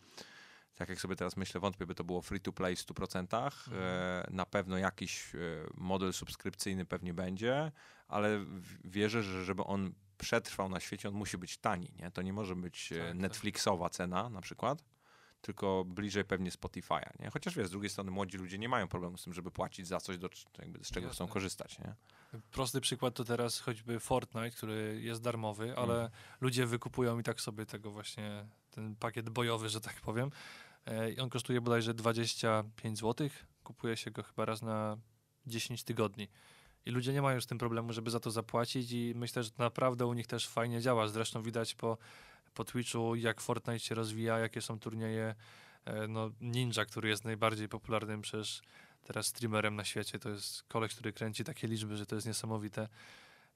tak 0.75 0.89
jak 0.89 1.01
sobie 1.01 1.17
teraz 1.17 1.37
myślę, 1.37 1.61
wątpię 1.61 1.87
by 1.87 1.95
to 1.95 2.05
było 2.05 2.23
free 2.23 2.41
to 2.41 2.53
play 2.53 2.77
w 2.77 2.79
100%. 2.87 3.53
E, 3.73 4.27
na 4.31 4.47
pewno 4.47 4.79
jakiś 4.79 5.35
e, 5.35 5.39
model 5.75 6.13
subskrypcyjny 6.13 6.85
pewnie 6.85 7.15
będzie, 7.15 7.73
ale 8.09 8.45
wierzę, 8.85 9.23
że 9.23 9.45
żeby 9.45 9.65
on 9.65 9.93
przetrwał 10.19 10.69
na 10.69 10.81
świecie, 10.81 11.09
on 11.09 11.15
musi 11.15 11.39
być 11.39 11.59
tani, 11.59 11.93
nie? 11.99 12.11
To 12.11 12.23
nie 12.23 12.33
może 12.33 12.57
być 12.57 12.93
e, 12.93 12.99
Tak, 12.99 13.07
tak. 13.09 13.17
Netflixowa 13.17 13.91
cena 13.91 14.29
na 14.31 14.41
przykład, 14.41 14.85
tylko 15.41 15.85
bliżej 15.85 16.25
pewnie 16.25 16.51
Spotify'a, 16.51 17.21
nie? 17.21 17.31
Chociaż 17.31 17.57
wiesz, 17.57 17.67
z 17.67 17.71
drugiej 17.71 17.91
strony 17.91 18.11
młodzi 18.11 18.39
ludzie 18.39 18.59
nie 18.59 18.69
mają 18.69 18.89
problemu 18.89 19.19
z 19.19 19.25
tym, 19.25 19.35
żeby 19.35 19.51
płacić 19.51 19.87
za 19.87 20.01
coś, 20.01 20.19
do, 20.19 20.29
z 20.83 20.91
czego 20.91 21.09
chcą 21.09 21.25
Jasne. 21.25 21.33
korzystać, 21.33 21.79
nie? 21.79 21.95
Prosty 22.53 22.81
przykład 22.81 23.15
to 23.15 23.25
teraz 23.25 23.61
choćby 23.61 24.01
Fortnite, 24.01 24.51
który 24.51 25.01
jest 25.03 25.23
darmowy, 25.23 25.77
ale 25.77 25.95
Mhm. 25.95 26.11
ludzie 26.41 26.67
wykupują 26.67 27.19
i 27.19 27.23
tak 27.23 27.41
sobie 27.41 27.67
tego 27.67 27.91
właśnie, 27.91 28.47
ten 28.71 28.97
pakiet 28.97 29.31
bojowy, 29.31 29.69
że 29.69 29.81
tak 29.81 30.01
powiem. 30.01 30.31
E, 30.87 31.13
I 31.13 31.21
on 31.21 31.31
kosztuje 31.31 31.61
bodajże 31.61 31.95
25 31.95 32.99
zł. 32.99 33.29
Kupuje 33.65 33.97
się 33.97 34.11
go 34.11 34.23
chyba 34.23 34.45
raz 34.45 34.63
na 34.63 34.97
10 35.47 35.85
tygodni. 35.85 36.29
I 36.87 36.91
ludzie 36.91 37.13
nie 37.13 37.23
mają 37.23 37.41
z 37.41 37.47
tym 37.47 37.59
problemu, 37.59 37.93
żeby 37.93 38.11
za 38.11 38.21
to 38.21 38.31
zapłacić 38.31 38.93
i 38.93 39.13
myślę, 39.17 39.43
że 39.43 39.51
to 39.51 39.63
naprawdę 39.63 40.07
u 40.07 40.15
nich 40.15 40.27
też 40.27 40.49
fajnie 40.49 40.81
działa. 40.81 41.09
Zresztą 41.09 41.43
widać 41.43 41.75
po, 41.75 41.99
po 42.55 42.65
Twitchu, 42.65 43.15
jak 43.15 43.41
Fortnite 43.41 43.81
się 43.81 43.95
rozwija, 43.95 44.39
jakie 44.39 44.61
są 44.61 44.79
turnieje. 44.79 45.35
E, 45.85 46.09
No, 46.09 46.31
Ninja, 46.41 46.85
który 46.85 47.09
jest 47.09 47.25
najbardziej 47.25 47.69
popularnym 47.69 48.23
przecież 48.23 48.63
teraz 49.03 49.27
streamerem 49.27 49.77
na 49.77 49.85
świecie. 49.85 50.19
To 50.19 50.29
jest 50.29 50.63
koleś, 50.63 50.95
który 50.95 51.13
kręci 51.13 51.45
takie 51.45 51.69
liczby, 51.69 51.97
że 51.97 52.07
to 52.07 52.15
jest 52.15 52.27
niesamowite. 52.27 52.89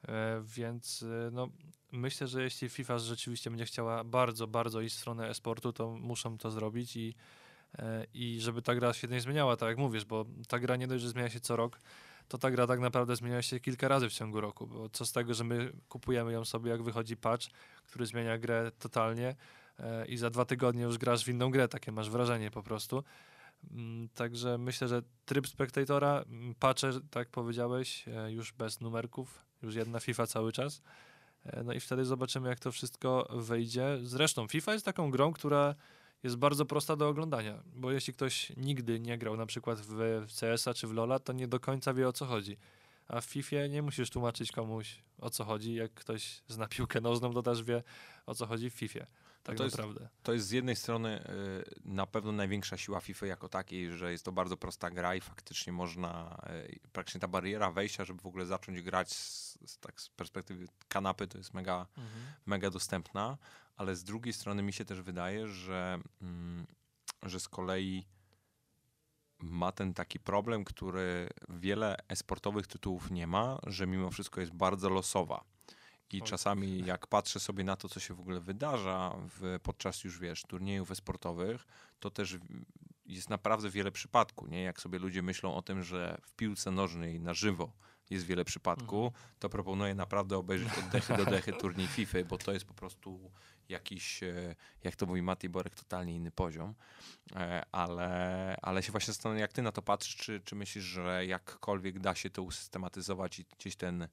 E, 0.08 0.42
Więc 0.44 1.02
e, 1.02 1.30
no, 1.32 1.48
myślę, 1.92 2.26
że 2.26 2.42
jeśli 2.42 2.68
FIFA 2.68 2.98
rzeczywiście 2.98 3.50
będzie 3.50 3.64
chciała 3.64 4.04
bardzo, 4.04 4.46
bardzo 4.46 4.80
iść 4.80 4.96
w 4.96 4.98
stronę 4.98 5.28
e-sportu, 5.28 5.72
to 5.72 5.90
muszą 5.90 6.38
to 6.38 6.50
zrobić 6.50 6.96
i, 6.96 7.14
e, 7.78 8.06
i 8.14 8.40
żeby 8.40 8.62
ta 8.62 8.74
gra 8.74 8.92
się 8.92 9.08
nie 9.08 9.20
zmieniała, 9.20 9.56
tak 9.56 9.68
jak 9.68 9.78
mówisz, 9.78 10.04
bo 10.04 10.24
ta 10.48 10.58
gra 10.58 10.76
nie 10.76 10.86
dość, 10.86 11.02
że 11.02 11.08
zmienia 11.10 11.30
się 11.30 11.40
co 11.40 11.56
rok, 11.56 11.80
to 12.28 12.38
ta 12.38 12.50
gra 12.50 12.66
tak 12.66 12.80
naprawdę 12.80 13.16
zmienia 13.16 13.42
się 13.42 13.60
kilka 13.60 13.88
razy 13.88 14.08
w 14.08 14.12
ciągu 14.12 14.40
roku, 14.40 14.66
bo 14.66 14.88
co 14.88 15.06
z 15.06 15.12
tego, 15.12 15.34
że 15.34 15.44
my 15.44 15.72
kupujemy 15.88 16.32
ją 16.32 16.44
sobie, 16.44 16.70
jak 16.70 16.82
wychodzi 16.82 17.16
patch, 17.16 17.46
który 17.84 18.06
zmienia 18.06 18.38
grę 18.38 18.70
totalnie, 18.78 19.36
i 20.08 20.16
za 20.16 20.30
dwa 20.30 20.44
tygodnie 20.44 20.82
już 20.82 20.98
grasz 20.98 21.24
w 21.24 21.28
inną 21.28 21.50
grę, 21.50 21.68
takie 21.68 21.92
masz 21.92 22.10
wrażenie 22.10 22.50
po 22.50 22.62
prostu. 22.62 23.04
Mm, 23.70 24.08
Także 24.08 24.58
myślę, 24.58 24.88
że 24.88 25.02
tryb 25.24 25.46
spektatora, 25.46 26.24
patcher, 26.58 26.94
tak 27.10 27.30
powiedziałeś, 27.30 28.04
już 28.28 28.52
bez 28.52 28.80
numerków, 28.80 29.47
już 29.62 29.74
jedna 29.74 30.00
FIFA 30.00 30.26
cały 30.26 30.52
czas. 30.52 30.82
E, 31.44 31.62
No 31.62 31.72
i 31.72 31.80
wtedy 31.80 32.04
zobaczymy, 32.04 32.48
jak 32.48 32.60
to 32.60 32.72
wszystko 32.72 33.28
wyjdzie. 33.30 33.98
Zresztą 34.02 34.48
FIFA 34.48 34.72
jest 34.72 34.84
taką 34.84 35.10
grą, 35.10 35.32
która 35.32 35.74
jest 36.22 36.36
bardzo 36.36 36.64
prosta 36.66 36.96
do 36.96 37.08
oglądania, 37.08 37.62
bo 37.74 37.92
jeśli 37.92 38.12
ktoś 38.12 38.52
nigdy 38.56 39.00
nie 39.00 39.18
grał 39.18 39.36
na 39.36 39.46
przykład 39.46 39.80
w, 39.80 40.26
CS-a 40.40 40.74
czy 40.74 40.86
w 40.86 40.90
LoL'a, 40.94 41.20
to 41.20 41.32
nie 41.32 41.48
do 41.48 41.60
końca 41.60 41.94
wie 41.94 42.08
o 42.08 42.12
co 42.12 42.26
chodzi. 42.26 42.56
A 43.08 43.20
w 43.20 43.24
FIFA 43.24 43.66
nie 43.66 43.82
musisz 43.82 44.10
tłumaczyć 44.10 44.52
komuś 44.52 45.02
o 45.20 45.30
co 45.30 45.44
chodzi. 45.44 45.74
Jak 45.74 45.94
ktoś 45.94 46.42
zna 46.48 46.68
piłkę 46.68 47.00
nożną, 47.00 47.32
to 47.32 47.42
też 47.42 47.62
wie 47.62 47.82
o 48.26 48.34
co 48.34 48.46
chodzi 48.46 48.70
w 48.70 48.74
FIFA. 48.74 49.06
Tak 49.48 49.56
to 49.56 49.64
jest- 49.64 49.76
naprawdę. 49.78 50.08
To 50.22 50.32
jest 50.32 50.46
z 50.46 50.50
jednej 50.50 50.76
strony 50.76 51.24
y, 51.28 51.80
na 51.84 52.06
pewno 52.06 52.32
największa 52.32 52.76
siła 52.76 53.00
FIFA 53.00 53.26
jako 53.26 53.48
takiej, 53.48 53.92
że 53.92 54.12
jest 54.12 54.24
to 54.24 54.32
bardzo 54.32 54.56
prosta 54.56 54.90
gra 54.90 55.14
i 55.14 55.20
faktycznie 55.20 55.72
można, 55.72 56.42
y, 56.66 56.80
praktycznie 56.92 57.20
ta 57.20 57.28
bariera 57.28 57.70
wejścia, 57.70 58.04
żeby 58.04 58.22
w 58.22 58.26
ogóle 58.26 58.46
zacząć 58.46 58.82
grać 58.82 59.12
z, 59.12 59.58
z, 59.66 59.78
tak 59.78 60.00
z 60.00 60.08
perspektywy 60.08 60.66
kanapy, 60.88 61.26
to 61.26 61.38
jest 61.38 61.54
mega, 61.54 61.86
mega 62.46 62.70
dostępna, 62.70 63.38
ale 63.76 63.96
z 63.96 64.04
drugiej 64.04 64.32
strony 64.32 64.62
mi 64.62 64.72
się 64.72 64.84
też 64.84 65.02
wydaje, 65.02 65.46
że, 65.48 65.98
mm, 66.22 66.66
że 67.22 67.40
z 67.40 67.48
kolei 67.48 68.06
ma 69.38 69.72
ten 69.72 69.94
taki 69.94 70.20
problem, 70.20 70.64
który 70.64 71.28
wiele 71.48 71.96
esportowych 72.08 72.66
tytułów 72.66 73.10
nie 73.10 73.26
ma, 73.26 73.58
że 73.66 73.86
mimo 73.86 74.10
wszystko 74.10 74.40
jest 74.40 74.52
bardzo 74.52 74.88
losowa. 74.88 75.44
I 76.12 76.22
czasami 76.22 76.86
jak 76.86 77.06
patrzę 77.06 77.40
sobie 77.40 77.64
na 77.64 77.76
to, 77.76 77.88
co 77.88 78.00
się 78.00 78.14
w 78.14 78.20
ogóle 78.20 78.40
wydarza 78.40 79.14
w, 79.28 79.58
podczas 79.62 80.04
już, 80.04 80.18
wiesz, 80.18 80.42
turniejów 80.42 80.90
esportowych, 80.90 81.66
to 82.00 82.10
też 82.10 82.36
jest 83.06 83.30
naprawdę 83.30 83.70
wiele 83.70 83.92
przypadków, 83.92 84.50
nie? 84.50 84.62
Jak 84.62 84.80
sobie 84.80 84.98
ludzie 84.98 85.22
myślą 85.22 85.54
o 85.54 85.62
tym, 85.62 85.82
że 85.82 86.18
w 86.22 86.32
piłce 86.32 86.70
nożnej 86.70 87.20
na 87.20 87.34
żywo 87.34 87.72
jest 88.10 88.26
wiele 88.26 88.44
przypadków, 88.44 89.12
to 89.38 89.48
proponuję 89.48 89.94
naprawdę 89.94 90.36
obejrzeć 90.36 90.78
od 90.78 90.88
dechy 90.88 91.16
do 91.16 91.24
dechy 91.24 91.52
turniej 91.62 91.86
FIFA, 91.86 92.18
bo 92.28 92.38
to 92.38 92.52
jest 92.52 92.64
po 92.64 92.74
prostu 92.74 93.30
jakiś, 93.68 94.22
e, 94.22 94.54
jak 94.82 94.96
to 94.96 95.06
mówi 95.06 95.22
Mati 95.22 95.48
Borek, 95.48 95.74
totalnie 95.74 96.16
inny 96.16 96.30
poziom. 96.30 96.74
E, 97.36 97.64
Ale, 97.72 98.56
ale 98.62 98.82
się 98.82 98.92
właśnie 98.92 99.12
zastanawiam, 99.14 99.40
jak 99.40 99.52
ty 99.52 99.62
na 99.62 99.72
to 99.72 99.82
patrzysz, 99.82 100.16
czy, 100.16 100.40
czy 100.40 100.54
myślisz, 100.54 100.84
że 100.84 101.26
jakkolwiek 101.26 101.98
da 101.98 102.14
się 102.14 102.30
to 102.30 102.42
usystematyzować 102.42 103.38
i 103.38 103.44
gdzieś 103.58 103.76
ten, 103.76 104.08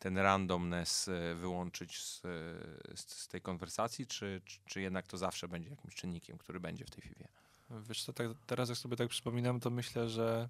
ten 0.00 0.18
randomness 0.18 1.08
e, 1.08 1.34
wyłączyć 1.34 1.98
z, 1.98 2.24
e, 2.24 2.96
z, 2.96 3.00
z 3.00 3.28
tej 3.28 3.40
konwersacji, 3.40 4.06
czy, 4.06 4.40
czy, 4.66 4.80
jednak 4.80 5.06
to 5.06 5.18
zawsze 5.18 5.48
będzie 5.48 5.70
jakimś 5.70 5.94
czynnikiem, 5.94 6.38
który 6.38 6.60
będzie 6.60 6.84
w 6.84 6.90
tej 6.90 7.02
FIFA? 7.02 7.24
Wiesz 7.70 8.04
co, 8.04 8.12
tak, 8.12 8.26
teraz 8.46 8.68
jak 8.68 8.78
sobie 8.78 8.96
tak 8.96 9.08
przypominam, 9.08 9.60
to 9.60 9.70
myślę, 9.70 10.08
że 10.08 10.48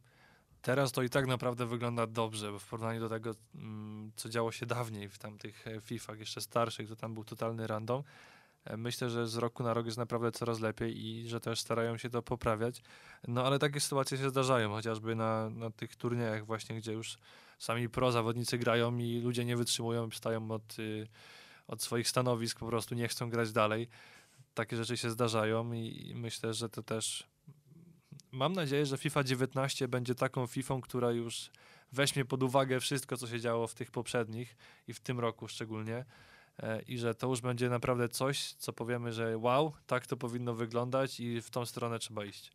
teraz 0.63 0.93
to 0.93 1.03
i 1.03 1.11
tak 1.11 1.27
naprawdę 1.27 1.67
wygląda 1.67 2.07
dobrze, 2.07 2.53
bo 2.53 2.59
w 2.59 2.67
porównaniu 2.67 3.01
do 3.01 3.09
tego, 3.09 3.35
mm, 3.55 4.13
co 4.17 4.29
działo 4.29 4.53
się 4.53 4.67
dawniej 4.67 5.09
w 5.09 5.19
tamtych 5.19 5.67
e, 5.67 5.81
FIFach, 5.81 6.19
jeszcze 6.19 6.41
starszych, 6.41 6.89
to 6.89 6.97
tam 6.97 7.15
był 7.15 7.25
totalny 7.25 7.67
random. 7.67 8.03
Myślę, 8.77 9.11
że 9.11 9.27
z 9.27 9.37
roku 9.37 9.63
na 9.63 9.75
rok 9.75 9.87
jest 9.87 9.99
naprawdę 9.99 10.33
coraz 10.33 10.61
lepiej 10.61 11.07
i 11.07 11.29
że 11.29 11.41
też 11.41 11.61
starają 11.61 11.97
się 11.97 12.11
to 12.11 12.23
poprawiać. 12.23 12.83
No 13.29 13.45
ale 13.45 13.59
takie 13.59 13.81
sytuacje 13.81 14.19
się 14.19 14.31
zdarzają, 14.31 14.71
chociażby 14.71 15.15
na, 15.15 15.51
na 15.51 15.71
tych 15.71 15.97
turniejach 15.97 16.47
właśnie, 16.47 16.77
gdzie 16.77 16.93
już 16.93 17.19
sami 17.61 17.89
pro 17.89 18.13
zawodnicy 18.13 18.59
grają 18.59 18.99
i 18.99 19.21
ludzie 19.21 19.45
nie 19.45 19.57
wytrzymują, 19.57 20.11
wstają 20.11 20.51
od, 20.51 20.79
y, 20.79 21.07
od 21.67 21.83
swoich 21.83 22.09
stanowisk, 22.09 22.59
po 22.59 22.67
prostu 22.67 22.95
nie 22.95 23.09
chcą 23.09 23.31
grać 23.31 23.53
dalej. 23.53 23.89
Takie 24.55 24.77
rzeczy 24.77 24.97
się 24.97 25.11
zdarzają 25.11 25.73
i 25.73 26.09
i 26.09 26.15
myślę, 26.15 26.55
że 26.55 26.69
to 26.69 26.83
też 26.83 27.27
mam 28.33 28.53
nadzieję, 28.53 28.87
że 28.87 28.99
FIFA 28.99 29.25
19 29.25 29.89
będzie 29.89 30.15
taką 30.15 30.47
FIFA, 30.47 30.79
która 30.83 31.11
już 31.11 31.51
weźmie 31.93 32.25
pod 32.25 32.43
uwagę 32.43 32.81
wszystko, 32.81 33.17
co 33.17 33.27
się 33.27 33.41
działo 33.41 33.67
w 33.67 33.75
tych 33.75 33.91
poprzednich 33.91 34.57
i 34.89 34.95
w 34.95 35.01
tym 35.01 35.21
roku 35.21 35.49
szczególnie. 35.49 36.05
E, 36.59 36.83
I 36.83 36.99
że 36.99 37.15
to 37.15 37.27
już 37.27 37.41
będzie 37.41 37.69
naprawdę 37.69 38.09
coś, 38.09 38.53
co 38.53 38.73
powiemy, 38.73 39.13
że 39.13 39.39
wow, 39.39 39.73
tak 39.87 40.07
to 40.07 40.17
powinno 40.17 40.55
wyglądać 40.55 41.21
i 41.21 41.43
w 41.43 41.51
tą 41.51 41.67
stronę 41.67 41.99
trzeba 41.99 42.25
iść. 42.25 42.53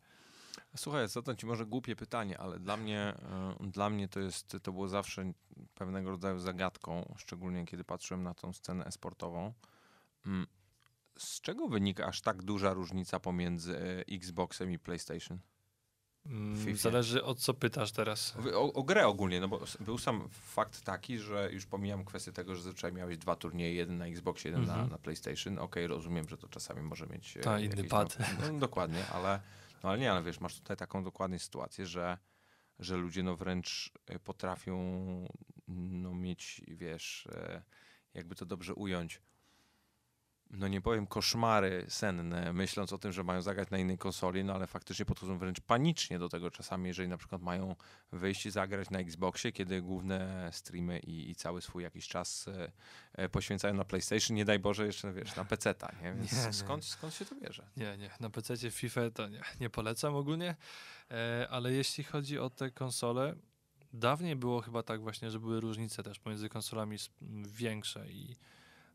Słuchaj, 0.76 1.08
zadam 1.08 1.36
ci 1.36 1.46
może 1.46 1.66
głupie 1.66 1.96
pytanie, 1.96 2.38
ale 2.38 2.58
dla 2.58 2.76
mnie, 2.76 3.00
e, 3.00 3.70
dla 3.70 3.90
mnie 3.90 4.08
to 4.08 4.20
jest, 4.20 4.56
to 4.62 4.72
było 4.72 4.88
zawsze 4.88 5.32
pewnego 5.74 6.10
rodzaju 6.10 6.38
zagadką, 6.38 7.14
szczególnie 7.16 7.64
kiedy 7.66 7.84
patrzyłem 7.84 8.22
na 8.22 8.34
tą 8.34 8.52
scenę 8.52 8.84
esportową. 8.84 9.52
Mm, 10.26 10.46
Z 11.18 11.40
czego 11.40 11.68
wynika 11.68 12.06
aż 12.06 12.20
tak 12.20 12.42
duża 12.42 12.72
różnica 12.72 13.20
pomiędzy 13.20 13.78
e, 13.78 14.14
Xboxem 14.14 14.72
i 14.72 14.78
PlayStation? 14.78 15.38
Mm. 16.26 16.76
Zależy 16.76 17.24
o 17.24 17.34
co 17.34 17.54
pytasz 17.54 17.92
teraz. 17.92 18.36
O, 18.54 18.72
o 18.72 18.82
grę 18.82 19.06
ogólnie, 19.06 19.40
no 19.40 19.48
bo 19.48 19.60
był 19.80 19.98
sam 19.98 20.28
fakt 20.30 20.80
taki, 20.80 21.18
że 21.18 21.50
już 21.52 21.66
pomijam 21.66 22.04
kwestię 22.04 22.32
tego, 22.32 22.54
że 22.56 22.62
zazwyczaj 22.62 22.92
miałeś 22.92 23.18
dwa 23.18 23.36
turnieje, 23.36 23.74
jeden 23.74 23.98
na 23.98 24.06
Xboxie, 24.06 24.50
jeden 24.50 24.66
na, 24.66 24.72
Mhm. 24.72 24.90
na 24.90 24.98
PlayStation. 24.98 25.58
Okej, 25.58 25.86
rozumiem, 25.86 26.28
że 26.28 26.36
to 26.38 26.48
czasami 26.48 26.82
może 26.82 27.06
mieć... 27.06 27.36
e, 27.36 27.40
Ta, 27.40 27.60
inny 27.60 27.84
pad. 27.84 28.16
Tam, 28.16 28.52
no, 28.52 28.58
dokładnie, 28.58 29.06
ale, 29.06 29.40
no, 29.82 29.88
ale 29.88 29.98
nie, 29.98 30.12
ale 30.12 30.22
wiesz, 30.22 30.40
masz 30.40 30.56
tutaj 30.56 30.76
taką 30.76 31.04
dokładnie 31.04 31.38
sytuację, 31.38 31.86
że, 31.86 32.18
że 32.78 32.96
ludzie 32.96 33.22
no 33.22 33.36
wręcz 33.36 33.92
e, 34.06 34.18
potrafią 34.18 34.78
no 35.68 36.14
mieć, 36.14 36.62
wiesz, 36.68 37.26
e, 37.32 37.62
jakby 38.14 38.34
to 38.34 38.46
dobrze 38.46 38.74
ująć, 38.74 39.22
no 40.50 40.68
nie 40.68 40.80
powiem 40.80 41.06
koszmary 41.06 41.86
senne, 41.88 42.52
myśląc 42.52 42.92
o 42.92 42.98
tym, 42.98 43.12
że 43.12 43.24
mają 43.24 43.42
zagrać 43.42 43.70
na 43.70 43.78
innej 43.78 43.98
konsoli, 43.98 44.44
no 44.44 44.54
ale 44.54 44.66
faktycznie 44.66 45.04
podchodzą 45.04 45.38
wręcz 45.38 45.60
panicznie 45.60 46.18
do 46.18 46.28
tego 46.28 46.50
czasami, 46.50 46.88
jeżeli 46.88 47.08
na 47.08 47.16
przykład 47.16 47.42
mają 47.42 47.76
wyjść 48.12 48.46
i 48.46 48.50
zagrać 48.50 48.90
na 48.90 48.98
Xboxie, 48.98 49.52
kiedy 49.52 49.82
główne 49.82 50.48
streamy 50.52 50.98
i, 50.98 51.30
i 51.30 51.34
cały 51.34 51.62
swój 51.62 51.82
jakiś 51.82 52.08
czas 52.08 52.48
e, 52.48 52.72
e, 53.12 53.28
poświęcają 53.28 53.74
na 53.74 53.84
PlayStation, 53.84 54.36
nie 54.36 54.44
daj 54.44 54.58
Boże 54.58 54.86
jeszcze, 54.86 55.12
wiesz, 55.12 55.36
na 55.36 55.44
PC-ta, 55.44 55.92
nie? 56.02 56.14
Więc 56.14 56.32
Nie, 56.32 56.46
nie. 56.46 56.52
Skąd, 56.52 56.84
skąd 56.84 57.14
się 57.14 57.24
to 57.24 57.34
bierze? 57.34 57.66
Nie, 57.76 57.96
nie. 57.96 58.10
Na 58.20 58.30
PC 58.30 58.70
FIFA 58.70 59.10
to 59.10 59.28
nie, 59.28 59.40
nie 59.60 59.70
polecam 59.70 60.14
ogólnie. 60.14 60.56
E, 61.10 61.48
ale 61.50 61.72
jeśli 61.72 62.04
chodzi 62.04 62.38
o 62.38 62.50
te 62.50 62.70
konsole, 62.70 63.34
dawniej 63.92 64.36
było 64.36 64.60
chyba 64.60 64.82
tak 64.82 65.00
właśnie, 65.00 65.30
że 65.30 65.40
były 65.40 65.60
różnice 65.60 66.02
też 66.02 66.18
pomiędzy 66.18 66.48
konsolami 66.48 66.96
większe 67.46 68.10
i 68.10 68.36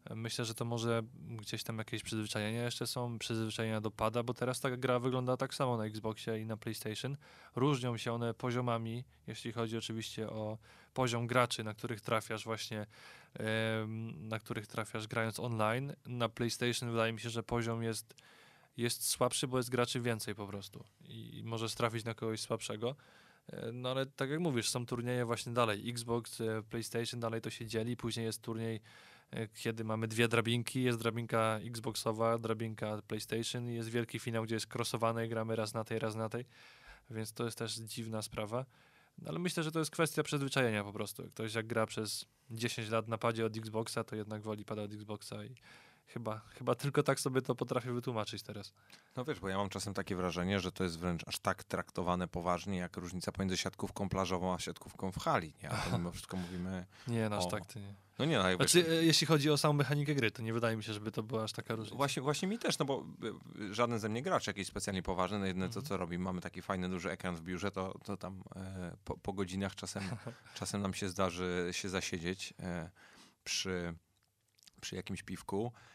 myślę, 0.10 0.46
że 0.46 0.54
to 0.54 0.66
może 0.66 1.02
gdzieś 1.16 1.64
tam 1.64 1.78
jakieś 1.78 2.04
przyzwyczajenia 2.04 2.64
jeszcze 2.64 2.88
są, 2.88 3.20
przyzwyczajenia 3.20 3.82
do 3.82 3.92
pada, 3.92 4.24
bo 4.24 4.34
teraz 4.34 4.60
ta 4.60 4.78
gra 4.78 5.00
wygląda 5.00 5.38
tak 5.38 5.54
samo 5.54 5.78
na 5.78 5.86
Xboxie 5.86 6.40
i 6.40 6.46
na 6.46 6.58
PlayStation. 6.58 7.18
Różnią 7.56 7.98
się 7.98 8.14
one 8.14 8.34
poziomami, 8.34 9.04
jeśli 9.28 9.52
chodzi 9.52 9.78
oczywiście 9.78 10.30
o 10.30 10.58
poziom 10.94 11.28
graczy, 11.28 11.64
na 11.64 11.74
których 11.74 12.02
trafiasz 12.02 12.44
właśnie, 12.44 12.86
na 14.18 14.40
których 14.40 14.68
trafiasz 14.68 15.08
grając 15.08 15.40
online. 15.40 15.94
Na 16.06 16.30
PlayStation 16.30 16.92
wydaje 16.92 17.14
mi 17.14 17.20
się, 17.20 17.30
że 17.30 17.44
poziom 17.44 17.84
jest 17.84 18.16
jest 18.78 19.10
słabszy, 19.10 19.48
bo 19.48 19.58
jest 19.58 19.70
graczy 19.70 20.02
więcej 20.02 20.36
po 20.36 20.48
prostu 20.48 20.84
i 21.08 21.42
możesz 21.46 21.76
trafić 21.76 22.06
na 22.06 22.14
kogoś 22.14 22.42
słabszego. 22.42 22.96
E, 23.48 23.72
No 23.72 23.90
ale 23.90 24.06
tak 24.06 24.30
jak 24.30 24.40
mówisz, 24.40 24.70
są 24.70 24.86
turnieje 24.86 25.26
właśnie 25.26 25.54
dalej. 25.54 25.90
Xbox, 25.90 26.42
e, 26.42 26.64
PlayStation 26.70 27.20
dalej 27.20 27.42
to 27.42 27.50
się 27.50 27.66
dzieli. 27.66 27.98
Później 27.98 28.26
jest 28.26 28.42
turniej, 28.42 28.82
kiedy 29.54 29.84
mamy 29.84 30.08
dwie 30.08 30.28
drabinki. 30.28 30.84
Jest 30.84 31.00
drabinka 31.00 31.60
Xboxowa, 31.66 32.38
drabinka 32.38 33.02
PlayStation 33.08 33.70
i 33.70 33.76
jest 33.76 33.90
wielki 33.90 34.20
finał, 34.20 34.44
gdzie 34.44 34.56
jest 34.56 34.76
crossowane 34.76 35.26
i 35.26 35.30
gramy 35.30 35.56
raz 35.56 35.74
na 35.74 35.84
tej, 35.84 36.00
raz 36.00 36.16
na 36.16 36.30
tej. 36.30 36.46
Więc 37.10 37.34
to 37.34 37.46
jest 37.46 37.58
też 37.58 37.76
dziwna 37.76 38.22
sprawa. 38.22 38.66
No, 39.18 39.30
ale 39.30 39.40
myślę, 39.40 39.64
że 39.64 39.72
to 39.72 39.80
jest 39.80 39.92
kwestia 39.92 40.24
przyzwyczajenia 40.24 40.84
po 40.84 40.94
prostu. 40.94 41.24
Ktoś 41.24 41.54
jak 41.54 41.68
gra 41.68 41.86
przez 41.86 42.26
10 42.52 42.90
lat 42.90 43.08
na 43.08 43.18
padzie 43.18 43.46
od 43.46 43.58
Xboxa, 43.58 44.04
to 44.04 44.16
jednak 44.16 44.42
woli 44.42 44.66
pada 44.66 44.82
od 44.82 44.94
Xboxa 44.94 45.46
i 45.46 45.56
chyba, 46.14 46.40
chyba 46.40 46.76
tylko 46.76 47.04
tak 47.04 47.20
sobie 47.20 47.42
to 47.42 47.56
potrafię 47.56 47.94
wytłumaczyć 47.94 48.44
teraz. 48.44 48.74
No 49.16 49.26
wiesz, 49.26 49.40
bo 49.40 49.50
ja 49.50 49.58
mam 49.58 49.70
czasem 49.70 49.94
takie 49.94 50.16
wrażenie, 50.16 50.60
że 50.60 50.72
to 50.72 50.84
jest 50.84 51.00
wręcz 51.00 51.28
aż 51.28 51.40
tak 51.40 51.64
traktowane 51.64 52.28
poważnie, 52.28 52.78
jak 52.78 52.98
różnica 52.98 53.32
pomiędzy 53.32 53.58
siatkówką 53.58 54.10
plażową 54.10 54.54
a 54.54 54.60
siatkówką 54.60 55.12
w 55.12 55.18
hali, 55.20 55.54
nie? 55.64 55.70
A 55.70 55.78
to 55.78 55.98
mimo 55.98 56.12
wszystko 56.22 56.38
mówimy... 56.38 56.86
Nie, 57.08 57.30
no 57.30 57.38
aż 57.38 57.46
O. 57.46 57.50
tak 57.50 57.66
to 57.66 57.80
nie. 57.80 57.94
No 58.20 58.26
nie, 58.26 58.38
no 58.38 58.50
jak 58.50 58.60
wiesz, 58.60 58.72
Znaczy, 58.72 58.90
e, 58.90 59.06
jeśli 59.06 59.28
chodzi 59.28 59.50
o 59.50 59.58
samą 59.58 59.74
mechanikę 59.74 60.16
gry, 60.16 60.32
to 60.32 60.42
nie 60.42 60.54
wydaje 60.54 60.78
mi 60.78 60.84
się, 60.84 60.94
żeby 60.94 61.12
to 61.12 61.24
była 61.24 61.44
aż 61.44 61.52
taka 61.52 61.76
różnica. 61.76 61.98
Właśnie, 61.98 62.22
właśnie 62.22 62.48
mi 62.48 62.60
też, 62.60 62.80
no 62.80 62.86
bo 62.86 63.06
y, 63.60 63.74
żaden 63.74 64.00
ze 64.00 64.10
mnie 64.10 64.22
gracz 64.22 64.48
jakiś 64.48 64.68
specjalnie 64.68 65.04
poważny, 65.04 65.40
no 65.40 65.46
jedyne 65.46 65.66
to 65.70 65.80
Mhm. 65.80 65.86
co 65.86 65.98
robi, 65.98 66.18
mamy 66.18 66.42
taki 66.42 66.62
fajny 66.62 66.90
duży 66.90 67.12
ekran 67.12 67.36
w 67.36 67.42
biurze, 67.42 67.72
to, 67.72 68.00
to 68.04 68.18
tam 68.18 68.44
e, 68.56 68.96
po, 69.06 69.18
po 69.18 69.34
godzinach 69.34 69.76
czasem, 69.76 70.04
czasem 70.60 70.82
nam 70.82 70.94
się 70.94 71.10
zdarzy 71.10 71.70
się 71.72 71.90
zasiedzieć 71.90 72.54
e, 72.60 72.90
przy, 73.44 73.94
przy 74.82 74.96
jakimś 74.96 75.24
piwku, 75.24 75.72
e, 75.76 75.91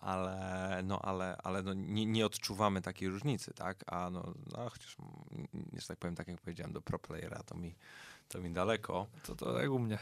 ale, 0.00 0.80
no, 0.84 1.02
ale, 1.02 1.36
ale 1.42 1.62
no, 1.62 1.74
nie, 1.74 2.06
nie 2.06 2.26
odczuwamy 2.26 2.82
takiej 2.82 3.08
różnicy, 3.08 3.54
tak? 3.54 3.84
A 3.86 4.10
no, 4.10 4.34
no 4.52 4.70
chociaż, 4.70 4.96
mm, 5.30 5.48
że 5.72 5.86
tak 5.86 5.98
powiem, 5.98 6.14
tak 6.14 6.28
jak 6.28 6.40
powiedziałem, 6.40 6.72
do 6.72 6.82
pro 6.82 6.98
playera 6.98 7.42
to 7.42 7.54
mi, 7.54 7.74
To 8.28 8.40
mi 8.40 8.50
daleko. 8.50 9.06
To, 9.26 9.34
to 9.34 9.60
jak 9.60 9.70
u 9.70 9.78
mnie. 9.78 9.98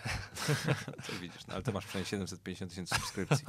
to 1.06 1.12
widzisz, 1.20 1.46
no, 1.46 1.54
ale 1.54 1.62
ty 1.62 1.72
masz 1.72 1.86
przynajmniej 1.86 2.10
750 2.10 2.70
tysięcy 2.70 2.94
subskrypcji. 2.94 3.46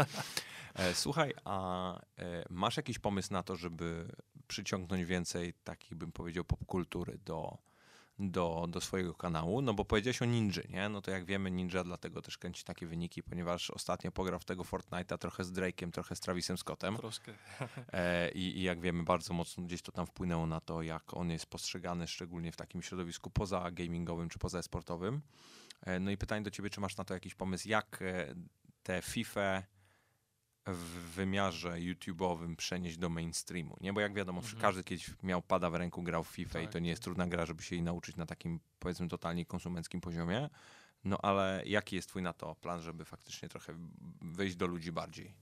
E, 0.74 0.93
słuchaj, 0.93 1.34
a 1.45 1.95
e, 2.20 2.45
masz 2.49 2.78
jakiś 2.78 2.99
pomysł 2.99 3.34
na 3.34 3.43
to, 3.43 3.55
żeby 3.55 4.15
przyciągnąć 4.47 5.05
więcej 5.05 5.53
takich, 5.63 5.95
bym 5.95 6.11
powiedział, 6.11 6.43
popkultury 6.43 7.18
do, 7.18 7.57
do, 8.20 8.68
do 8.70 8.82
swojego 8.82 9.13
kanału? 9.13 9.61
No 9.61 9.74
bo 9.74 9.86
powiedziałeś 9.86 10.22
o 10.22 10.26
Ninja, 10.26 10.61
nie? 10.70 10.89
No 10.89 11.01
to 11.01 11.11
jak 11.11 11.26
wiemy, 11.26 11.51
Ninja 11.51 11.84
dlatego 11.84 12.22
też 12.22 12.38
kręci 12.38 12.63
takie 12.63 12.88
wyniki, 12.88 13.24
ponieważ 13.24 13.70
ostatnio 13.70 14.11
pograł 14.11 14.39
w 14.39 14.45
tego 14.45 14.63
Fortnite'a 14.63 15.18
trochę 15.18 15.43
z 15.43 15.51
Drake'em, 15.51 15.91
trochę 15.91 16.15
z 16.15 16.20
Travisem 16.20 16.57
Scottem. 16.57 16.97
Troszkę. 16.97 17.34
E, 17.93 18.32
i, 18.32 18.57
I 18.57 18.63
jak 18.63 18.82
wiemy, 18.82 19.03
bardzo 19.03 19.34
mocno 19.34 19.63
gdzieś 19.63 19.82
to 19.82 19.91
tam 19.91 20.05
wpłynęło 20.05 20.45
na 20.45 20.61
to, 20.61 20.82
jak 20.82 21.13
on 21.13 21.32
jest 21.32 21.45
postrzegany, 21.45 22.07
szczególnie 22.07 22.51
w 22.51 22.55
takim 22.55 22.82
środowisku 22.82 23.30
poza 23.30 23.72
gamingowym 23.72 24.30
czy 24.30 24.39
poza 24.39 24.61
sportowym. 24.61 25.22
E, 25.82 25.99
no 25.99 26.11
i 26.11 26.18
pytanie 26.18 26.43
do 26.43 26.51
ciebie, 26.51 26.70
czy 26.70 26.82
masz 26.82 26.97
na 26.97 27.03
to 27.03 27.13
jakiś 27.13 27.36
pomysł, 27.36 27.70
jak 27.70 28.01
e, 28.01 28.36
te 28.84 29.01
FIFA 29.01 29.63
w 30.74 31.13
wymiarze 31.15 31.70
YouTube'owym 31.72 32.55
przenieść 32.55 32.97
do 32.97 33.09
mainstreamu, 33.09 33.78
nie? 33.82 33.93
Bo 33.93 34.01
jak 34.01 34.13
wiadomo, 34.13 34.41
Mhm. 34.41 34.61
każdy 34.61 34.84
kiedyś 34.84 35.09
miał 35.24 35.41
pada 35.41 35.70
w 35.70 35.76
ręku, 35.76 36.03
grał 36.03 36.24
w 36.24 36.28
FIFA 36.28 36.59
i 36.59 36.63
Tak, 36.63 36.74
to 36.74 36.80
nie 36.80 36.89
jest 36.89 37.03
trudna 37.03 37.28
gra, 37.28 37.45
żeby 37.45 37.63
się 37.63 37.76
jej 37.76 37.84
nauczyć 37.84 38.15
na 38.15 38.26
takim, 38.26 38.59
powiedzmy, 38.80 39.07
totalnie 39.07 39.45
konsumenckim 39.45 40.01
poziomie. 40.01 40.49
No 41.03 41.18
ale 41.22 41.63
jaki 41.65 41.95
jest 41.95 42.09
twój 42.09 42.22
na 42.22 42.34
to 42.34 42.55
plan, 42.55 42.82
żeby 42.82 43.05
faktycznie 43.05 43.49
trochę 43.49 43.74
wejść 44.22 44.55
do 44.55 44.68
ludzi 44.68 44.91
bardziej? 44.91 45.34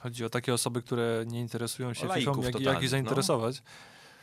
Chodzi 0.00 0.24
o 0.24 0.28
takie 0.30 0.54
osoby, 0.54 0.82
które 0.82 1.24
nie 1.26 1.40
interesują 1.40 1.94
się 1.94 2.06
FIFA, 2.20 2.30
jak, 2.46 2.54
jak 2.74 2.82
ich 2.82 2.90
no. 3.04 3.10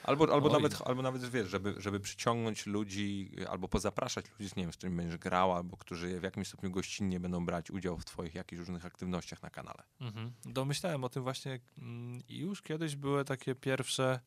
Albo, 0.06 0.34
albo, 0.34 0.48
Oj. 0.48 0.54
nawet, 0.54 0.82
albo 0.86 1.02
nawet, 1.02 1.30
wiesz, 1.30 1.50
żeby, 1.50 1.76
żeby 1.78 2.00
przyciągnąć 2.00 2.66
ludzi, 2.66 3.32
albo 3.50 3.68
pozapraszać 3.68 4.26
ludzi, 4.40 4.52
nie 4.58 4.64
wiem, 4.64 4.74
z 4.74 4.78
którymi 4.78 4.98
będziesz 4.98 5.18
grał, 5.18 5.54
albo 5.54 5.78
którzy 5.78 6.20
w 6.20 6.24
jakimś 6.24 6.48
stopniu 6.48 6.72
gościnnie 6.72 7.20
będą 7.20 7.46
brać 7.46 7.72
udział 7.72 7.98
w 7.98 8.06
twoich 8.06 8.36
jakichś 8.36 8.60
różnych 8.60 8.86
aktywnościach 8.86 9.44
na 9.44 9.50
kanale. 9.50 9.84
Mhm. 10.02 10.32
Domyślałem 10.46 11.04
o 11.04 11.10
tym 11.10 11.24
właśnie 11.24 11.60
mm, 11.78 12.24
i 12.28 12.40
już 12.40 12.62
kiedyś 12.62 12.96
były 12.96 13.26
takie 13.26 13.56
pierwsze, 13.56 14.20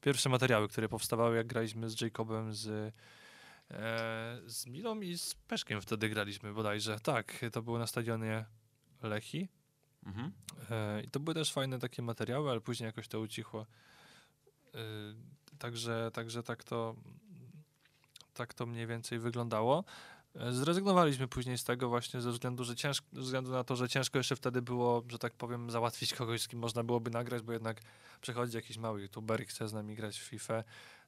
pierwsze 0.00 0.28
materiały, 0.28 0.68
które 0.68 0.88
powstawały, 0.88 1.36
jak 1.36 1.46
graliśmy 1.46 1.90
z 1.90 2.00
Jacobem, 2.00 2.54
z, 2.54 2.94
e, 3.70 4.40
z 4.46 4.66
Milą 4.66 5.00
i 5.00 5.18
z 5.18 5.34
Peszkiem 5.34 5.80
wtedy 5.80 6.08
graliśmy 6.08 6.52
bodajże. 6.52 7.00
Tak, 7.00 7.44
to 7.52 7.62
było 7.62 7.78
na 7.78 7.86
stadionie 7.86 8.44
Lechi. 9.02 9.48
Mhm. 10.06 10.32
E, 10.70 11.02
I 11.02 11.10
to 11.10 11.20
były 11.20 11.34
też 11.34 11.52
fajne 11.52 11.78
takie 11.78 12.02
materiały, 12.02 12.50
ale 12.50 12.60
później 12.60 12.86
jakoś 12.86 13.08
to 13.08 13.20
ucichło. 13.20 13.66
E, 14.74 14.78
Także, 15.58 16.10
także 16.12 16.42
tak 16.42 16.64
to 16.64 16.94
tak 18.34 18.54
to 18.54 18.66
mniej 18.66 18.86
więcej 18.86 19.18
wyglądało. 19.18 19.84
Zrezygnowaliśmy 20.50 21.28
później 21.28 21.58
z 21.58 21.64
tego 21.64 21.88
właśnie 21.88 22.20
ze 22.20 22.30
względu, 22.30 22.64
że 22.64 22.76
ciężko, 22.76 23.06
ze 23.12 23.20
względu 23.20 23.50
na 23.50 23.64
to, 23.64 23.76
że 23.76 23.88
ciężko 23.88 24.18
jeszcze 24.18 24.36
wtedy 24.36 24.62
było, 24.62 25.02
że 25.08 25.18
tak 25.18 25.34
powiem, 25.34 25.70
załatwić 25.70 26.14
kogoś, 26.14 26.42
z 26.42 26.48
kim 26.48 26.58
można 26.58 26.84
byłoby 26.84 27.10
nagrać, 27.10 27.42
bo 27.42 27.52
jednak 27.52 27.80
przychodzi 28.20 28.56
jakiś 28.56 28.76
mały 28.76 29.02
youtuber 29.02 29.42
i 29.42 29.44
chce 29.44 29.68
z 29.68 29.72
nami 29.72 29.94
grać 29.94 30.20
w 30.20 30.22
FIFA, 30.22 30.64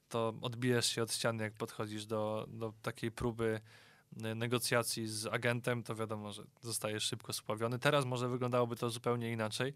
to 0.09 0.33
odbijesz 0.41 0.85
się 0.85 1.03
od 1.03 1.13
ściany, 1.13 1.43
jak 1.43 1.53
podchodzisz 1.53 2.05
do, 2.05 2.47
do 2.49 2.73
takiej 2.81 3.11
próby 3.11 3.61
e, 4.23 4.35
negocjacji 4.35 5.07
z 5.07 5.25
agentem, 5.25 5.83
to 5.83 5.95
wiadomo, 5.95 6.31
że 6.31 6.43
zostajesz 6.61 7.03
szybko 7.03 7.33
spławiony. 7.33 7.79
Teraz 7.79 8.05
może 8.05 8.29
wyglądałoby 8.29 8.75
to 8.75 8.89
zupełnie 8.89 9.31
inaczej. 9.31 9.73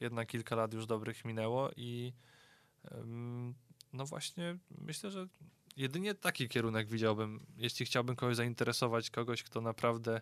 Jednak 0.00 0.28
kilka 0.28 0.56
lat 0.56 0.74
już 0.74 0.86
dobrych 0.86 1.24
minęło 1.24 1.70
i 1.76 2.12
no 3.92 4.06
właśnie 4.06 4.58
myślę, 4.70 5.10
że 5.10 5.28
jedynie 5.76 6.14
taki 6.14 6.48
kierunek 6.48 6.88
widziałbym, 6.88 7.46
jeśli 7.56 7.86
chciałbym 7.86 8.16
kogoś 8.16 8.36
zainteresować, 8.36 9.10
kogoś, 9.10 9.42
kto 9.42 9.60
naprawdę 9.60 10.20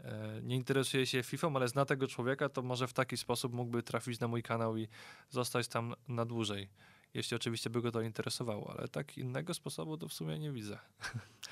e, 0.00 0.40
nie 0.42 0.56
interesuje 0.56 1.06
się 1.06 1.22
FIFA, 1.22 1.50
ale 1.54 1.68
zna 1.68 1.84
tego 1.84 2.08
człowieka, 2.08 2.48
to 2.48 2.62
może 2.62 2.88
w 2.88 2.92
taki 2.92 3.16
sposób 3.16 3.52
mógłby 3.52 3.82
trafić 3.82 4.20
na 4.20 4.28
mój 4.28 4.42
kanał 4.42 4.76
i 4.76 4.88
zostać 5.30 5.68
tam 5.68 5.94
na 6.08 6.24
dłużej. 6.24 6.70
Jeśli 7.14 7.36
oczywiście 7.36 7.70
by 7.70 7.82
go 7.82 7.92
to 7.92 8.02
interesowało, 8.02 8.74
ale 8.78 8.88
tak 8.88 9.18
innego 9.18 9.54
sposobu 9.54 9.96
to 9.96 10.08
w 10.08 10.12
sumie 10.12 10.38
nie 10.38 10.52
widzę. 10.52 10.78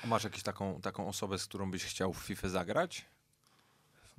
A 0.03 0.07
masz 0.07 0.23
jakąś 0.23 0.43
taką, 0.43 0.81
taką 0.81 1.07
osobę, 1.07 1.39
z 1.39 1.45
którą 1.45 1.71
byś 1.71 1.83
chciał 1.83 2.13
w 2.13 2.17
FIFA 2.17 2.49
zagrać? 2.49 3.05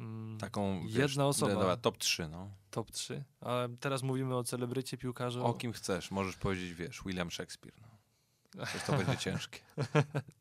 Mm, 0.00 0.38
Taką, 0.38 0.82
wiesz, 0.86 0.94
Jedna 0.94 1.26
osoba. 1.26 1.54
Dobra, 1.54 1.76
top 1.76 1.98
3, 1.98 2.28
no. 2.28 2.50
Top 2.70 2.90
3. 2.90 3.24
Ale 3.40 3.68
teraz 3.80 4.02
mówimy 4.02 4.36
o 4.36 4.44
celebrycie 4.44 4.96
piłkarzu. 4.96 5.44
O 5.44 5.54
kim 5.54 5.72
chcesz? 5.72 6.10
Możesz 6.10 6.36
powiedzieć, 6.36 6.74
wiesz, 6.74 7.02
William 7.06 7.30
Shakespeare. 7.30 7.74
No. 7.80 8.64
Przecież 8.64 8.86
to 8.86 8.92
będzie 8.92 9.16
ciężkie. 9.16 9.58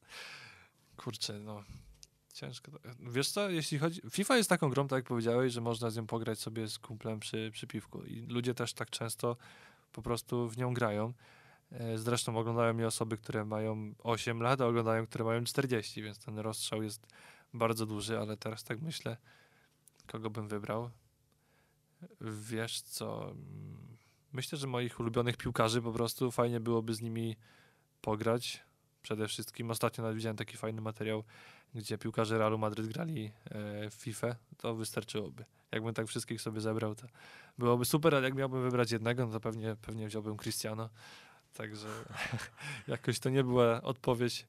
Kurczę, 0.97 1.39
no. 1.39 1.63
Ciężko. 2.33 2.71
Wiesz 2.99 3.29
co, 3.31 3.49
jeśli 3.49 3.79
chodzi... 3.79 4.01
FIFA 4.11 4.37
jest 4.37 4.49
taką 4.49 4.69
grą, 4.69 4.87
tak 4.87 4.97
jak 4.97 5.05
powiedziałeś, 5.05 5.53
że 5.53 5.61
można 5.61 5.89
z 5.89 5.97
nią 5.97 6.07
pograć 6.07 6.39
sobie 6.39 6.67
z 6.67 6.79
kumplem 6.79 7.19
przy, 7.19 7.49
przy 7.53 7.67
piwku. 7.67 8.03
I 8.03 8.21
ludzie 8.21 8.53
też 8.53 8.73
tak 8.73 8.89
często 8.89 9.37
po 9.91 10.01
prostu 10.01 10.49
w 10.49 10.57
nią 10.57 10.73
grają. 10.73 11.13
E, 11.71 11.97
Zresztą 11.97 12.37
oglądają 12.37 12.73
mnie 12.73 12.87
osoby, 12.87 13.17
które 13.17 13.45
mają 13.45 13.93
8 14.03 14.41
lat, 14.41 14.61
a 14.61 14.67
oglądają, 14.67 15.05
które 15.07 15.25
mają 15.25 15.43
40, 15.43 16.01
więc 16.03 16.19
ten 16.19 16.39
rozstrzał 16.39 16.83
jest 16.83 17.07
bardzo 17.53 17.85
duży, 17.85 18.19
ale 18.19 18.37
teraz 18.37 18.63
tak 18.63 18.81
myślę, 18.81 19.17
kogo 20.11 20.29
bym 20.29 20.47
wybrał. 20.47 20.89
Wiesz 22.21 22.81
co, 22.81 23.31
mm, 23.31 23.97
myślę, 24.33 24.57
że 24.57 24.67
moich 24.67 24.99
ulubionych 24.99 25.37
piłkarzy 25.37 25.81
po 25.81 25.91
prostu 25.91 26.31
fajnie 26.31 26.59
byłoby 26.59 26.93
z 26.93 27.01
nimi 27.01 27.35
pograć. 28.01 28.63
Przede 29.01 29.27
wszystkim 29.27 29.71
ostatnio 29.71 30.13
widziałem 30.13 30.37
taki 30.37 30.57
fajny 30.57 30.81
materiał, 30.81 31.23
gdzie 31.75 31.97
piłkarze 31.97 32.37
Realu 32.37 32.57
Madryt 32.57 32.87
grali 32.87 33.31
e, 33.45 33.89
w 33.89 33.93
FIFA, 33.93 34.35
to 34.57 34.75
wystarczyłoby. 34.75 35.45
Jakbym 35.71 35.93
tak 35.93 36.07
wszystkich 36.07 36.41
sobie 36.41 36.61
zebrał, 36.61 36.95
to 36.95 37.07
byłoby 37.57 37.85
super, 37.85 38.15
ale 38.15 38.25
jak 38.25 38.35
miałbym 38.35 38.61
wybrać 38.61 38.91
jednego, 38.91 39.25
no 39.25 39.31
to 39.31 39.39
pewnie, 39.39 39.75
pewnie 39.81 40.07
wziąłbym 40.07 40.37
Cristiano. 40.37 40.89
Także 41.53 41.87
jakoś 42.87 43.19
to 43.19 43.29
nie 43.29 43.43
była 43.43 43.81
odpowiedź 43.81 44.47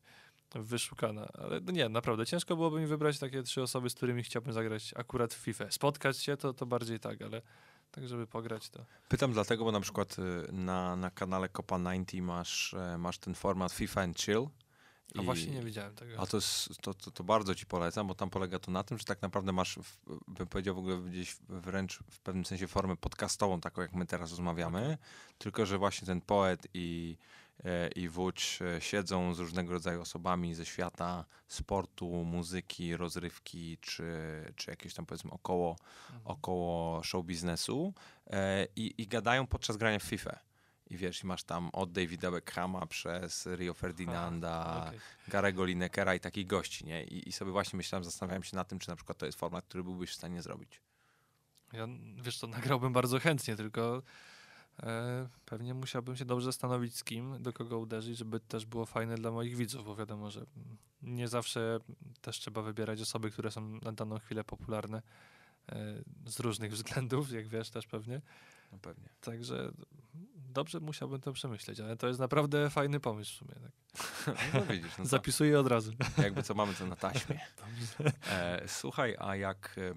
wyszukana. 0.54 1.28
Ale 1.38 1.60
nie, 1.60 1.88
naprawdę 1.88 2.26
ciężko 2.26 2.56
byłoby 2.56 2.80
mi 2.80 2.86
wybrać 2.86 3.18
takie 3.18 3.42
trzy 3.42 3.62
osoby, 3.62 3.90
z 3.90 3.94
którymi 3.94 4.22
chciałbym 4.22 4.52
zagrać 4.52 4.94
akurat 4.96 5.34
w 5.34 5.36
FIFA. 5.36 5.70
Spotkać 5.70 6.18
się 6.18 6.36
to, 6.36 6.52
to 6.54 6.66
bardziej 6.66 7.00
tak, 7.00 7.22
ale 7.22 7.42
tak, 7.90 8.08
żeby 8.08 8.26
pograć 8.26 8.70
to. 8.70 8.84
Pytam 9.08 9.32
dlatego, 9.32 9.64
bo 9.64 9.72
na 9.72 9.80
przykład 9.80 10.16
y, 10.18 10.52
na, 10.52 10.96
na 10.96 11.10
kanale 11.10 11.48
Copa 11.48 11.78
90 11.78 12.26
masz, 12.26 12.74
e, 12.74 12.98
masz 12.98 13.18
ten 13.18 13.34
format 13.34 13.72
FIFA 13.72 14.02
and 14.02 14.20
Chill. 14.20 14.46
A 15.18 15.22
I- 15.22 15.24
właśnie 15.24 15.52
nie 15.52 15.62
widziałem 15.62 15.94
tego. 15.94 16.20
A 16.20 16.26
to, 16.26 16.36
jest, 16.36 16.68
to, 16.82 16.94
to, 16.94 17.10
to 17.10 17.24
bardzo 17.24 17.54
ci 17.54 17.66
polecam, 17.66 18.06
bo 18.06 18.14
tam 18.14 18.30
polega 18.30 18.58
to 18.58 18.70
na 18.70 18.84
tym, 18.84 18.98
że 18.98 19.04
tak 19.04 19.22
naprawdę 19.22 19.52
masz, 19.52 19.78
bym 20.28 20.46
powiedział 20.46 20.74
w 20.74 20.78
ogóle 20.78 20.96
gdzieś 20.96 21.36
wręcz 21.48 21.98
w 22.10 22.20
pewnym 22.20 22.44
sensie 22.44 22.68
formę 22.68 22.96
podcastową, 22.96 23.60
taką 23.60 23.82
jak 23.82 23.92
my 23.92 24.06
teraz 24.06 24.30
rozmawiamy, 24.30 24.98
tylko 25.38 25.66
że 25.66 25.78
właśnie 25.78 26.06
ten 26.06 26.20
poet 26.20 26.66
i, 26.74 27.16
i 27.96 28.08
wódź 28.08 28.58
e, 28.76 28.80
siedzą 28.80 29.34
z 29.34 29.38
różnego 29.38 29.72
rodzaju 29.72 30.00
osobami 30.00 30.54
ze 30.54 30.66
świata 30.66 31.24
sportu, 31.48 32.06
muzyki, 32.24 32.96
rozrywki, 32.96 33.78
czy, 33.80 34.04
czy 34.56 34.70
jakieś 34.70 34.94
tam 34.94 35.06
powiedzmy 35.06 35.30
około, 35.30 35.76
Mhm. 36.10 36.22
około 36.24 37.02
show 37.02 37.24
biznesu 37.26 37.94
e, 38.26 38.66
i, 38.76 38.94
i 39.02 39.06
gadają 39.06 39.46
podczas 39.46 39.76
grania 39.76 39.98
w 39.98 40.02
FIFA. 40.02 40.38
I 40.90 40.96
wiesz, 40.96 41.22
i 41.24 41.26
masz 41.26 41.42
tam 41.44 41.70
od 41.72 41.92
Davida 41.92 42.30
Beckhama 42.30 42.86
przez 42.86 43.48
Rio 43.56 43.74
Ferdinanda, 43.74 44.84
Okej. 44.86 45.00
Garego 45.28 45.64
Linekera 45.64 46.14
i 46.14 46.20
takich 46.20 46.46
gości, 46.46 46.84
nie? 46.86 47.04
I, 47.04 47.28
I 47.28 47.32
sobie 47.32 47.52
właśnie 47.52 47.76
myślałem, 47.76 48.04
zastanawiałem 48.04 48.42
się 48.42 48.56
nad 48.56 48.68
tym, 48.68 48.78
czy 48.78 48.88
na 48.88 48.96
przykład 48.96 49.18
to 49.18 49.26
jest 49.26 49.38
format, 49.38 49.64
który 49.64 49.84
byłbyś 49.84 50.10
w 50.10 50.14
stanie 50.14 50.42
zrobić. 50.42 50.80
Ja, 51.72 51.86
wiesz 52.22 52.38
co, 52.38 52.46
nagrałbym 52.46 52.92
bardzo 52.92 53.18
chętnie, 53.18 53.56
tylko 53.56 53.96
e, 53.96 54.02
pewnie 55.44 55.74
musiałbym 55.74 56.16
się 56.16 56.24
dobrze 56.24 56.44
zastanowić 56.44 56.96
z 56.96 57.04
kim, 57.04 57.42
do 57.42 57.52
kogo 57.52 57.78
uderzyć, 57.78 58.18
żeby 58.18 58.40
też 58.40 58.66
było 58.66 58.86
fajne 58.86 59.14
dla 59.14 59.30
moich 59.30 59.56
widzów, 59.56 59.84
bo 59.84 59.96
wiadomo, 59.96 60.30
że 60.30 60.46
nie 61.02 61.28
zawsze 61.28 61.78
też 62.20 62.38
trzeba 62.38 62.62
wybierać 62.62 63.00
osoby, 63.00 63.30
które 63.30 63.50
są 63.50 63.60
na 63.82 63.92
daną 63.92 64.18
chwilę 64.18 64.44
popularne 64.44 65.02
e, 65.68 66.02
z 66.26 66.40
różnych 66.40 66.72
względów, 66.76 67.32
jak 67.32 67.48
wiesz 67.48 67.70
też 67.70 67.86
pewnie. 67.86 68.20
No 68.72 68.78
pewnie. 68.78 69.08
Także 69.20 69.72
dobrze 70.34 70.80
musiałbym 70.80 71.20
to 71.20 71.32
przemyśleć, 71.32 71.80
ale 71.80 71.96
to 71.96 72.08
jest 72.08 72.20
naprawdę 72.20 72.70
fajny 72.70 73.00
pomysł 73.00 73.32
w 73.32 73.38
sumie. 73.38 73.54
Tak. 73.54 73.70
No 74.54 74.62
widzisz, 74.62 74.98
no 74.98 75.04
to 75.04 75.10
Zapisuję 75.10 75.60
od 75.60 75.66
razu. 75.66 75.92
jakby 76.22 76.42
co 76.42 76.54
mamy 76.54 76.74
to 76.74 76.86
na 76.86 76.96
taśmie. 76.96 77.40
E, 78.26 78.62
słuchaj, 78.68 79.16
a 79.18 79.36
jak 79.36 79.76
e, 79.78 79.94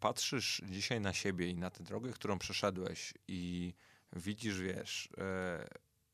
patrzysz 0.00 0.62
dzisiaj 0.68 1.00
na 1.00 1.12
siebie 1.12 1.48
i 1.48 1.56
na 1.56 1.70
tę 1.70 1.84
drogę, 1.84 2.12
którą 2.12 2.38
przeszedłeś 2.38 3.14
i 3.28 3.74
widzisz, 4.12 4.60
wiesz, 4.60 5.08
e, 5.18 5.68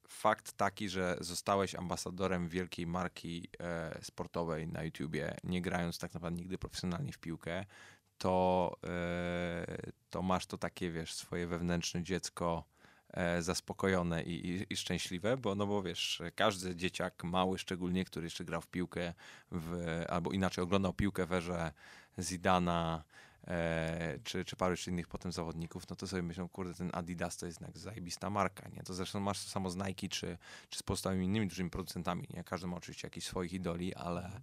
fakt 0.09 0.53
taki, 0.53 0.89
że 0.89 1.17
zostałeś 1.21 1.75
ambasadorem 1.75 2.49
wielkiej 2.49 2.87
marki 2.87 3.49
e, 3.61 3.99
sportowej 4.03 4.69
na 4.69 4.83
YouTubie, 4.83 5.37
nie 5.45 5.63
grając 5.63 5.99
tak 5.99 6.15
naprawdę 6.15 6.39
nigdy 6.41 6.59
profesjonalnie 6.59 7.13
w 7.13 7.19
piłkę, 7.19 7.65
to, 8.19 8.77
e, 8.85 9.67
to 10.11 10.23
masz 10.23 10.47
to 10.47 10.59
takie, 10.59 10.91
wiesz, 10.91 11.15
swoje 11.15 11.47
wewnętrzne 11.47 12.03
dziecko 12.03 12.65
zaspokojone 13.41 14.23
i, 14.23 14.49
i, 14.49 14.73
i, 14.73 14.77
szczęśliwe, 14.77 15.37
bo 15.37 15.55
no 15.55 15.67
bo 15.67 15.83
wiesz, 15.83 16.23
każdy 16.35 16.77
dzieciak, 16.77 17.25
mały 17.25 17.59
szczególnie, 17.59 18.05
który 18.05 18.27
jeszcze 18.27 18.45
grał 18.45 18.61
w 18.61 18.67
piłkę, 18.67 19.15
w, 19.53 20.03
albo 20.09 20.33
inaczej 20.33 20.65
oglądał 20.65 20.93
piłkę 20.93 21.27
w 21.27 21.33
erze 21.33 21.73
Zidana, 22.19 23.05
e, 23.49 24.19
czy, 24.25 24.45
czy 24.45 24.57
paru 24.57 24.73
jeszcze 24.73 24.91
innych 24.91 25.09
potem 25.09 25.33
zawodników, 25.33 25.89
no 25.91 25.97
to 25.97 26.07
sobie 26.07 26.23
myślą, 26.23 26.49
kurde, 26.49 26.75
ten 26.75 26.91
Adidas 26.93 27.37
to 27.37 27.47
jest 27.47 27.61
jednak 27.61 27.79
zajebista 27.79 28.31
marka, 28.31 28.69
nie? 28.69 28.83
To 28.83 28.95
zresztą 28.95 29.21
masz 29.21 29.45
to 29.45 29.51
samo 29.51 29.71
z 29.71 29.77
Nike, 29.77 30.09
czy, 30.09 30.39
czy 30.69 30.79
z 30.79 30.83
pozostałymi 30.83 31.27
innymi 31.27 31.47
dużymi 31.47 31.71
producentami, 31.71 32.27
nie? 32.35 32.45
Każdy 32.45 32.67
ma 32.67 32.77
oczywiście 32.77 33.07
jakichś 33.07 33.27
swoich 33.27 33.53
idoli, 33.53 33.95
ale 33.95 34.41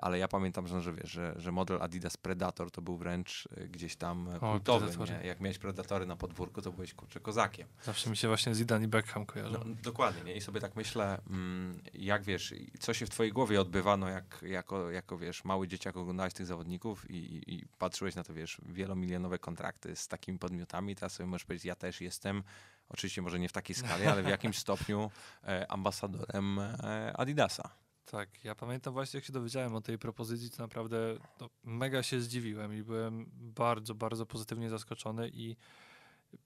ale 0.00 0.18
ja 0.18 0.28
pamiętam, 0.28 0.66
że, 0.66 0.80
że 0.80 0.92
że, 1.04 1.34
że 1.36 1.52
model 1.52 1.82
Adidas 1.82 2.16
Predator 2.16 2.70
to 2.70 2.82
był 2.82 2.96
wręcz 2.96 3.48
e, 3.56 3.68
gdzieś 3.68 3.96
tam 3.96 4.28
e, 4.28 4.36
o, 4.36 4.52
kultowy, 4.52 4.96
nie? 5.10 5.26
Jak 5.26 5.40
miałeś 5.40 5.58
Predatory 5.58 6.06
na 6.06 6.16
podwórku, 6.16 6.62
to 6.62 6.72
byłeś 6.72 6.94
kurczę 6.94 7.20
kozakiem. 7.20 7.68
Zawsze 7.82 8.10
mi 8.10 8.16
się 8.16 8.28
właśnie 8.28 8.54
Zidane 8.54 8.84
i 8.84 8.88
Beckham 8.88 9.26
kojarzą. 9.26 9.52
No, 9.52 9.74
dokładnie, 9.82 10.24
nie? 10.24 10.36
I 10.36 10.40
sobie 10.40 10.60
tak 10.60 10.76
myślę, 10.76 11.20
mm, 11.30 11.80
jak 11.94 12.22
wiesz, 12.22 12.54
co 12.78 12.94
się 12.94 13.06
w 13.06 13.10
twojej 13.10 13.32
głowie 13.32 13.60
odbywano, 13.60 14.08
jak, 14.08 14.42
jako, 14.42 14.90
jako 14.90 15.18
wiesz, 15.18 15.44
mały 15.44 15.68
dzieciak 15.68 15.96
oglądałeś 15.96 16.34
tych 16.34 16.46
zawodników 16.46 17.10
i, 17.10 17.16
i, 17.16 17.54
i 17.54 17.66
patrzyłeś 17.78 18.14
na 18.14 18.24
to, 18.24 18.34
wiesz, 18.34 18.60
wielomilionowe 18.66 19.38
kontrakty 19.38 19.96
z 19.96 20.08
takimi 20.08 20.38
podmiotami, 20.38 20.94
teraz 20.94 21.12
sobie 21.12 21.26
możesz 21.26 21.44
powiedzieć, 21.44 21.64
ja 21.64 21.74
też 21.74 22.00
jestem, 22.00 22.42
oczywiście 22.88 23.22
może 23.22 23.38
nie 23.38 23.48
w 23.48 23.52
takiej 23.52 23.76
skali, 23.76 24.06
ale 24.06 24.22
w 24.22 24.28
jakimś 24.28 24.58
stopniu 24.58 25.10
e, 25.44 25.70
ambasadorem 25.70 26.58
e, 26.58 27.12
Adidasa. 27.16 27.81
Tak, 28.04 28.44
ja 28.44 28.54
pamiętam 28.54 28.92
właśnie, 28.92 29.18
jak 29.18 29.24
się 29.24 29.32
dowiedziałem 29.32 29.74
o 29.74 29.80
tej 29.80 29.98
propozycji, 29.98 30.50
to 30.50 30.62
naprawdę 30.62 30.96
no, 31.40 31.50
mega 31.64 32.02
się 32.02 32.20
zdziwiłem 32.20 32.74
i 32.74 32.82
byłem 32.82 33.30
bardzo, 33.34 33.94
bardzo 33.94 34.26
pozytywnie 34.26 34.70
zaskoczony 34.70 35.28
i 35.28 35.56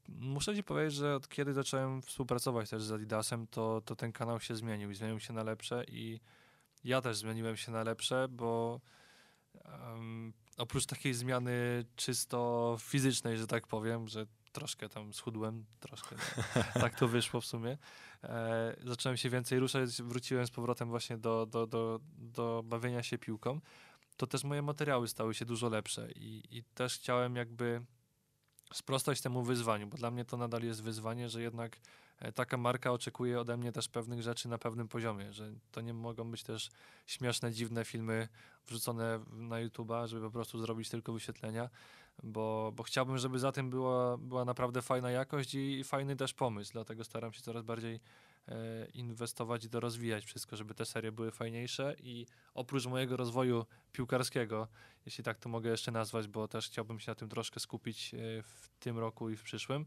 muszę 0.08 0.56
ci 0.56 0.64
powiedzieć, 0.64 0.94
że 0.94 1.14
od 1.14 1.28
kiedy 1.28 1.52
zacząłem 1.52 2.02
współpracować 2.02 2.70
też 2.70 2.82
z 2.82 2.92
Adidasem, 2.92 3.46
to, 3.46 3.82
to 3.84 3.96
ten 3.96 4.12
kanał 4.12 4.40
się 4.40 4.56
zmienił 4.56 4.90
i 4.90 4.94
zmienił 4.94 5.20
się 5.20 5.32
na 5.32 5.42
lepsze 5.42 5.84
i 5.88 6.20
ja 6.84 7.00
też 7.00 7.16
zmieniłem 7.16 7.56
się 7.56 7.72
na 7.72 7.82
lepsze, 7.82 8.28
bo 8.30 8.80
um, 9.64 10.32
oprócz 10.56 10.86
takiej 10.86 11.14
zmiany 11.14 11.84
czysto 11.96 12.76
fizycznej, 12.80 13.36
że 13.36 13.46
tak 13.46 13.66
powiem, 13.66 14.08
że 14.08 14.26
troszkę 14.56 14.88
tam 14.88 15.12
schudłem, 15.12 15.64
troszkę 15.80 16.16
tak 16.74 16.98
to 16.98 17.08
wyszło 17.08 17.40
w 17.40 17.46
sumie. 17.46 17.78
E, 18.24 18.76
zacząłem 18.84 19.16
się 19.16 19.30
więcej 19.30 19.58
ruszać, 19.58 20.02
wróciłem 20.02 20.46
z 20.46 20.50
powrotem 20.50 20.88
właśnie 20.88 21.18
do, 21.18 21.46
do, 21.46 21.66
do, 21.66 22.00
do 22.18 22.62
bawienia 22.64 23.02
się 23.02 23.18
piłką. 23.18 23.60
To 24.16 24.26
też 24.26 24.44
moje 24.44 24.62
materiały 24.62 25.08
stały 25.08 25.34
się 25.34 25.44
dużo 25.44 25.68
lepsze 25.68 26.12
i, 26.12 26.42
i 26.50 26.64
też 26.64 26.94
chciałem 26.94 27.36
jakby 27.36 27.82
sprostać 28.72 29.20
temu 29.20 29.42
wyzwaniu, 29.42 29.86
bo 29.86 29.96
dla 29.96 30.10
mnie 30.10 30.24
to 30.24 30.36
nadal 30.36 30.62
jest 30.62 30.82
wyzwanie, 30.82 31.28
że 31.28 31.42
jednak 31.42 31.76
e, 32.18 32.32
taka 32.32 32.56
marka 32.56 32.92
oczekuje 32.92 33.40
ode 33.40 33.56
mnie 33.56 33.72
też 33.72 33.88
pewnych 33.88 34.22
rzeczy 34.22 34.48
na 34.48 34.58
pewnym 34.58 34.88
poziomie, 34.88 35.32
że 35.32 35.52
to 35.72 35.80
nie 35.80 35.94
mogą 35.94 36.30
być 36.30 36.42
też 36.42 36.70
śmieszne, 37.06 37.52
dziwne 37.52 37.84
filmy 37.84 38.28
wrzucone 38.66 39.20
na 39.32 39.56
YouTube'a, 39.56 40.06
żeby 40.06 40.26
po 40.26 40.30
prostu 40.30 40.58
zrobić 40.58 40.88
tylko 40.88 41.12
wyświetlenia, 41.12 41.70
bo, 42.22 42.72
bo 42.76 42.82
chciałbym, 42.82 43.18
żeby 43.18 43.38
za 43.38 43.52
tym 43.52 43.70
była, 43.70 44.16
była 44.18 44.44
naprawdę 44.44 44.82
fajna 44.82 45.10
jakość 45.10 45.54
i, 45.54 45.84
fajny 45.84 46.16
też 46.16 46.34
pomysł, 46.34 46.72
dlatego 46.72 47.04
staram 47.04 47.32
się 47.32 47.42
coraz 47.42 47.62
bardziej 47.62 48.00
e, 48.48 48.86
inwestować 48.94 49.64
i 49.64 49.68
rozwijać 49.72 50.24
wszystko, 50.24 50.56
żeby 50.56 50.74
te 50.74 50.84
serie 50.84 51.12
były 51.12 51.30
fajniejsze. 51.30 51.94
I 51.98 52.26
oprócz 52.54 52.86
mojego 52.86 53.16
rozwoju 53.16 53.66
piłkarskiego, 53.92 54.68
jeśli 55.06 55.24
tak 55.24 55.38
to 55.38 55.48
mogę 55.48 55.70
jeszcze 55.70 55.92
nazwać, 55.92 56.28
bo 56.28 56.48
też 56.48 56.66
chciałbym 56.66 57.00
się 57.00 57.10
na 57.10 57.14
tym 57.14 57.28
troszkę 57.28 57.60
skupić 57.60 58.14
e, 58.14 58.42
w 58.42 58.68
tym 58.80 58.98
roku 58.98 59.30
i 59.30 59.36
w 59.36 59.42
przyszłym, 59.42 59.86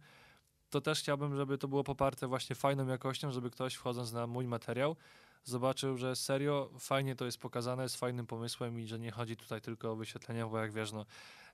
to 0.69 0.81
też 0.81 0.99
chciałbym, 0.99 1.35
żeby 1.35 1.57
to 1.57 1.67
było 1.67 1.83
poparte 1.83 2.27
właśnie 2.27 2.55
fajną 2.55 2.87
jakością, 2.87 3.31
żeby 3.31 3.49
ktoś 3.49 3.75
wchodząc 3.75 4.11
na 4.11 4.27
mój 4.27 4.47
materiał 4.47 4.95
zobaczył, 5.43 5.97
że 5.97 6.15
serio 6.15 6.69
fajnie 6.79 7.15
to 7.15 7.25
jest 7.25 7.37
pokazane, 7.37 7.89
z 7.89 7.95
fajnym 7.95 8.27
pomysłem 8.27 8.79
i 8.79 8.87
że 8.87 8.99
nie 8.99 9.11
chodzi 9.11 9.37
tutaj 9.37 9.61
tylko 9.61 9.91
o 9.91 9.95
wyświetlenia, 9.95 10.47
bo 10.47 10.59
jak 10.59 10.71
wiesz, 10.71 10.91
no, 10.91 11.05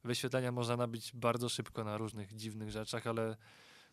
wyświetlenia 0.03 0.51
można 0.51 0.77
nabić 0.77 1.11
bardzo 1.13 1.49
szybko 1.49 1.83
na 1.83 1.97
różnych 1.97 2.35
dziwnych 2.35 2.71
rzeczach, 2.71 3.07
ale 3.07 3.37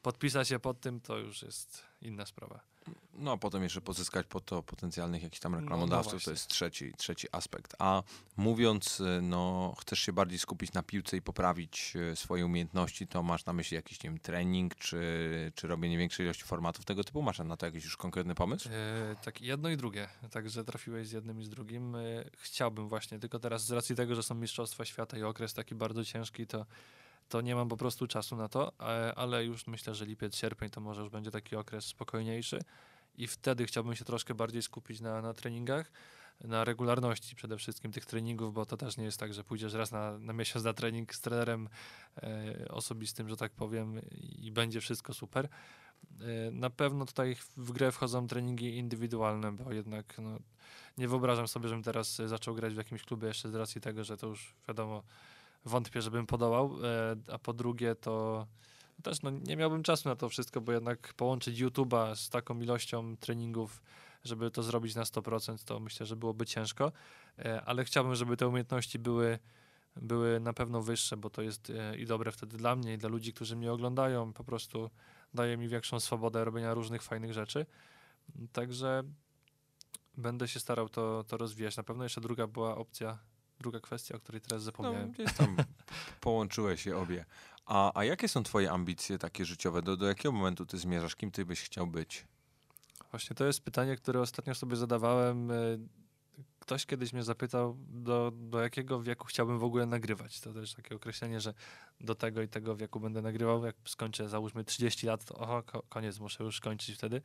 podpisać 0.03 0.49
się 0.49 0.59
pod 0.59 0.80
tym 0.80 1.01
to 1.01 1.18
już 1.18 1.43
jest 1.43 1.82
inna 2.03 2.26
sprawa. 2.26 2.71
No, 3.14 3.32
a 3.32 3.36
potem 3.36 3.62
jeszcze 3.62 3.80
pozyskać 3.80 4.26
po 4.26 4.40
to 4.40 4.62
potencjalnych 4.62 5.22
jakichś 5.22 5.40
tam 5.40 5.52
no, 5.52 5.60
reklamodawców, 5.60 6.12
no, 6.12 6.18
no 6.18 6.24
to 6.24 6.30
jest 6.30 6.48
trzeci, 6.48 6.92
trzeci 6.96 7.26
aspekt. 7.32 7.74
A 7.78 8.02
mówiąc, 8.36 9.00
y, 9.00 9.22
no, 9.22 9.74
chcesz 9.80 9.98
się 9.98 10.12
bardziej 10.12 10.38
skupić 10.38 10.72
na 10.72 10.82
piłce 10.82 11.16
i 11.16 11.22
poprawić 11.22 11.92
y, 12.12 12.16
swoje 12.16 12.46
umiejętności, 12.46 13.06
to 13.06 13.22
masz 13.22 13.46
na 13.46 13.52
myśli 13.52 13.74
jakiś, 13.74 14.02
nie 14.02 14.10
wiem, 14.10 14.18
trening, 14.18 14.74
czy, 14.74 15.52
czy 15.54 15.66
robienie 15.66 15.98
większej 15.98 16.26
ilości 16.26 16.44
formatów 16.44 16.84
tego 16.84 17.04
typu? 17.04 17.22
Masz 17.22 17.38
na 17.38 17.56
to 17.56 17.66
jakiś 17.66 17.84
już 17.84 17.96
konkretny 17.96 18.34
pomysł? 18.34 18.68
Yy, 18.68 19.16
tak, 19.24 19.40
jedno 19.40 19.68
i 19.68 19.76
drugie. 19.76 20.08
Także 20.30 20.64
trafiłeś 20.64 21.08
z 21.08 21.12
jednym 21.12 21.40
i 21.40 21.44
z 21.44 21.48
drugim. 21.48 21.94
Yy, 21.94 22.30
chciałbym 22.38 22.88
właśnie, 22.88 23.18
tylko 23.18 23.38
teraz 23.38 23.66
z 23.66 23.70
racji 23.70 23.96
tego, 23.96 24.14
że 24.14 24.22
są 24.22 24.34
Mistrzostwa 24.34 24.84
Świata 24.84 25.18
i 25.18 25.22
okres 25.22 25.54
taki 25.54 25.74
bardzo 25.74 26.04
ciężki, 26.04 26.46
to 26.46 26.66
to 27.28 27.40
nie 27.40 27.54
mam 27.54 27.68
po 27.68 27.76
prostu 27.76 28.06
czasu 28.06 28.36
na 28.36 28.48
to, 28.48 28.72
e, 28.80 29.14
ale 29.14 29.44
już 29.44 29.66
myślę, 29.66 29.94
że 29.94 30.06
lipiec, 30.06 30.36
sierpień 30.36 30.70
to 30.70 30.80
może 30.80 31.00
już 31.00 31.10
będzie 31.10 31.30
taki 31.30 31.56
okres 31.56 31.84
spokojniejszy 31.84 32.60
i 33.14 33.26
wtedy 33.26 33.66
chciałbym 33.66 33.96
się 33.96 34.04
troszkę 34.04 34.34
bardziej 34.34 34.62
skupić 34.62 35.00
na, 35.00 35.22
na 35.22 35.34
treningach, 35.34 35.92
na 36.40 36.64
regularności 36.64 37.36
przede 37.36 37.56
wszystkim 37.56 37.92
tych 37.92 38.06
treningów, 38.06 38.54
bo 38.54 38.66
to 38.66 38.76
też 38.76 38.96
nie 38.96 39.04
jest 39.04 39.20
tak, 39.20 39.34
że 39.34 39.44
pójdziesz 39.44 39.72
raz 39.72 39.92
na, 39.92 40.18
na 40.18 40.32
miesiąc 40.32 40.64
na 40.64 40.72
trening 40.72 41.14
z 41.14 41.20
trenerem 41.20 41.68
e, 42.22 42.68
osobistym, 42.68 43.28
że 43.28 43.36
tak 43.36 43.52
powiem 43.52 44.00
i 44.38 44.52
będzie 44.52 44.80
wszystko 44.80 45.14
super. 45.14 45.48
E, 46.20 46.50
na 46.50 46.70
pewno 46.70 47.06
tutaj 47.06 47.36
w 47.56 47.72
grę 47.72 47.92
wchodzą 47.92 48.26
treningi 48.26 48.76
indywidualne, 48.76 49.52
bo 49.52 49.72
jednak 49.72 50.18
no, 50.18 50.38
nie 50.98 51.08
wyobrażam 51.08 51.48
sobie, 51.48 51.68
żebym 51.68 51.82
teraz 51.82 52.16
zaczął 52.26 52.54
grać 52.54 52.74
w 52.74 52.76
jakimś 52.76 53.02
klubie 53.02 53.28
jeszcze 53.28 53.50
z 53.50 53.54
racji 53.54 53.80
tego, 53.80 54.04
że 54.04 54.16
to 54.16 54.26
już 54.26 54.54
wiadomo 54.68 55.02
wątpię, 55.64 56.02
żebym 56.02 56.26
podołał, 56.26 56.78
e, 56.84 57.16
a 57.32 57.38
po 57.38 57.52
drugie 57.52 57.94
to 57.94 58.46
też 59.02 59.22
no, 59.22 59.30
nie 59.30 59.56
miałbym 59.56 59.82
czasu 59.82 60.08
na 60.08 60.16
to 60.16 60.28
wszystko, 60.28 60.60
bo 60.60 60.72
jednak 60.72 61.14
połączyć 61.14 61.62
YouTube'a 61.62 62.16
z 62.16 62.30
taką 62.30 62.60
ilością 62.60 63.16
treningów, 63.16 63.82
żeby 64.24 64.50
to 64.50 64.62
zrobić 64.62 64.94
na 64.94 65.02
100%, 65.02 65.64
to 65.64 65.80
myślę, 65.80 66.06
że 66.06 66.16
byłoby 66.16 66.46
ciężko, 66.46 66.92
e, 67.38 67.62
ale 67.64 67.84
chciałbym, 67.84 68.14
żeby 68.14 68.36
te 68.36 68.48
umiejętności 68.48 68.98
były, 68.98 69.38
były 69.96 70.40
na 70.40 70.52
pewno 70.52 70.82
wyższe, 70.82 71.16
bo 71.16 71.30
to 71.30 71.42
jest 71.42 71.70
e, 71.70 71.96
i 71.96 72.06
dobre 72.06 72.32
wtedy 72.32 72.56
dla 72.56 72.76
mnie 72.76 72.94
i 72.94 72.98
dla 72.98 73.08
ludzi, 73.08 73.32
którzy 73.32 73.56
mnie 73.56 73.72
oglądają, 73.72 74.32
po 74.32 74.44
prostu 74.44 74.90
daje 75.34 75.56
mi 75.56 75.68
większą 75.68 76.00
swobodę 76.00 76.44
robienia 76.44 76.74
różnych 76.74 77.02
fajnych 77.02 77.32
rzeczy. 77.32 77.66
Także 78.52 79.02
będę 80.16 80.48
się 80.48 80.60
starał 80.60 80.88
to, 80.88 81.24
to 81.24 81.36
rozwijać. 81.36 81.76
Na 81.76 81.82
pewno 81.82 82.04
jeszcze 82.04 82.20
druga 82.20 82.46
była 82.46 82.76
opcja 82.76 83.18
druga 83.62 83.80
kwestia, 83.80 84.16
o 84.16 84.18
której 84.18 84.40
teraz 84.40 84.62
zapomniałem. 84.62 85.08
No, 85.08 85.14
gdzieś 85.14 85.32
tam 85.32 85.56
połączyłeś 86.20 86.86
je 86.86 86.96
obie. 86.96 87.24
A, 87.66 87.98
a 87.98 88.04
jakie 88.04 88.28
są 88.28 88.42
twoje 88.42 88.70
ambicje 88.70 89.18
takie 89.18 89.44
życiowe? 89.44 89.82
Do, 89.82 89.96
do 89.96 90.06
jakiego 90.06 90.32
momentu 90.32 90.66
ty 90.66 90.78
zmierzasz? 90.78 91.16
Kim 91.16 91.30
ty 91.30 91.44
byś 91.44 91.62
chciał 91.62 91.86
być? 91.86 92.26
Właśnie 93.10 93.36
to 93.36 93.44
jest 93.44 93.60
pytanie, 93.60 93.96
które 93.96 94.20
ostatnio 94.20 94.54
sobie 94.54 94.76
zadawałem. 94.76 95.50
E, 95.50 95.54
ktoś 96.62 96.86
kiedyś 96.86 97.12
mnie 97.12 97.22
zapytał, 97.22 97.76
do, 97.88 98.32
do 98.34 98.60
jakiego 98.60 99.02
wieku 99.02 99.26
chciałbym 99.26 99.58
w 99.58 99.64
ogóle 99.64 99.86
nagrywać. 99.86 100.40
To 100.40 100.52
też 100.52 100.74
takie 100.74 100.96
określenie, 100.96 101.40
że 101.40 101.54
do 102.00 102.14
tego 102.14 102.42
i 102.42 102.48
tego 102.48 102.76
wieku 102.76 103.00
będę 103.00 103.22
nagrywał. 103.22 103.64
Jak 103.64 103.76
skończę, 103.84 104.28
załóżmy 104.28 104.64
30 104.64 105.06
lat, 105.06 105.24
to 105.24 105.34
oho, 105.34 105.62
koniec, 105.88 106.18
muszę 106.18 106.44
już 106.44 106.56
skończyć 106.56 106.96
wtedy. 106.96 107.22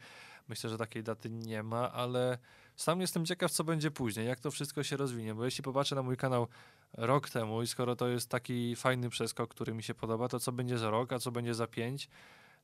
Myślę, 0.47 0.69
że 0.69 0.77
takiej 0.77 1.03
daty 1.03 1.29
nie 1.29 1.63
ma, 1.63 1.91
ale 1.91 2.38
sam 2.78 3.01
jestem 3.01 3.25
ciekaw, 3.25 3.51
co 3.51 3.63
będzie 3.63 3.91
później, 3.91 4.28
jak 4.28 4.39
to 4.39 4.51
wszystko 4.51 4.84
się 4.84 4.97
rozwinie, 4.97 5.36
bo 5.36 5.45
jeśli 5.45 5.63
popatrzę 5.63 5.95
na 5.95 6.03
mój 6.03 6.17
kanał 6.17 6.47
rok 6.93 7.30
temu 7.30 7.61
i 7.61 7.67
skoro 7.67 7.95
to 7.95 8.07
jest 8.07 8.30
taki 8.30 8.75
fajny 8.75 9.09
przeskok, 9.09 9.49
który 9.49 9.73
mi 9.73 9.84
się 9.84 9.93
podoba, 9.93 10.28
to 10.28 10.39
co 10.39 10.51
będzie 10.51 10.78
za 10.78 10.89
rok, 10.89 11.13
a 11.13 11.19
co 11.19 11.32
będzie 11.32 11.53
za 11.53 11.67
pięć? 11.67 12.09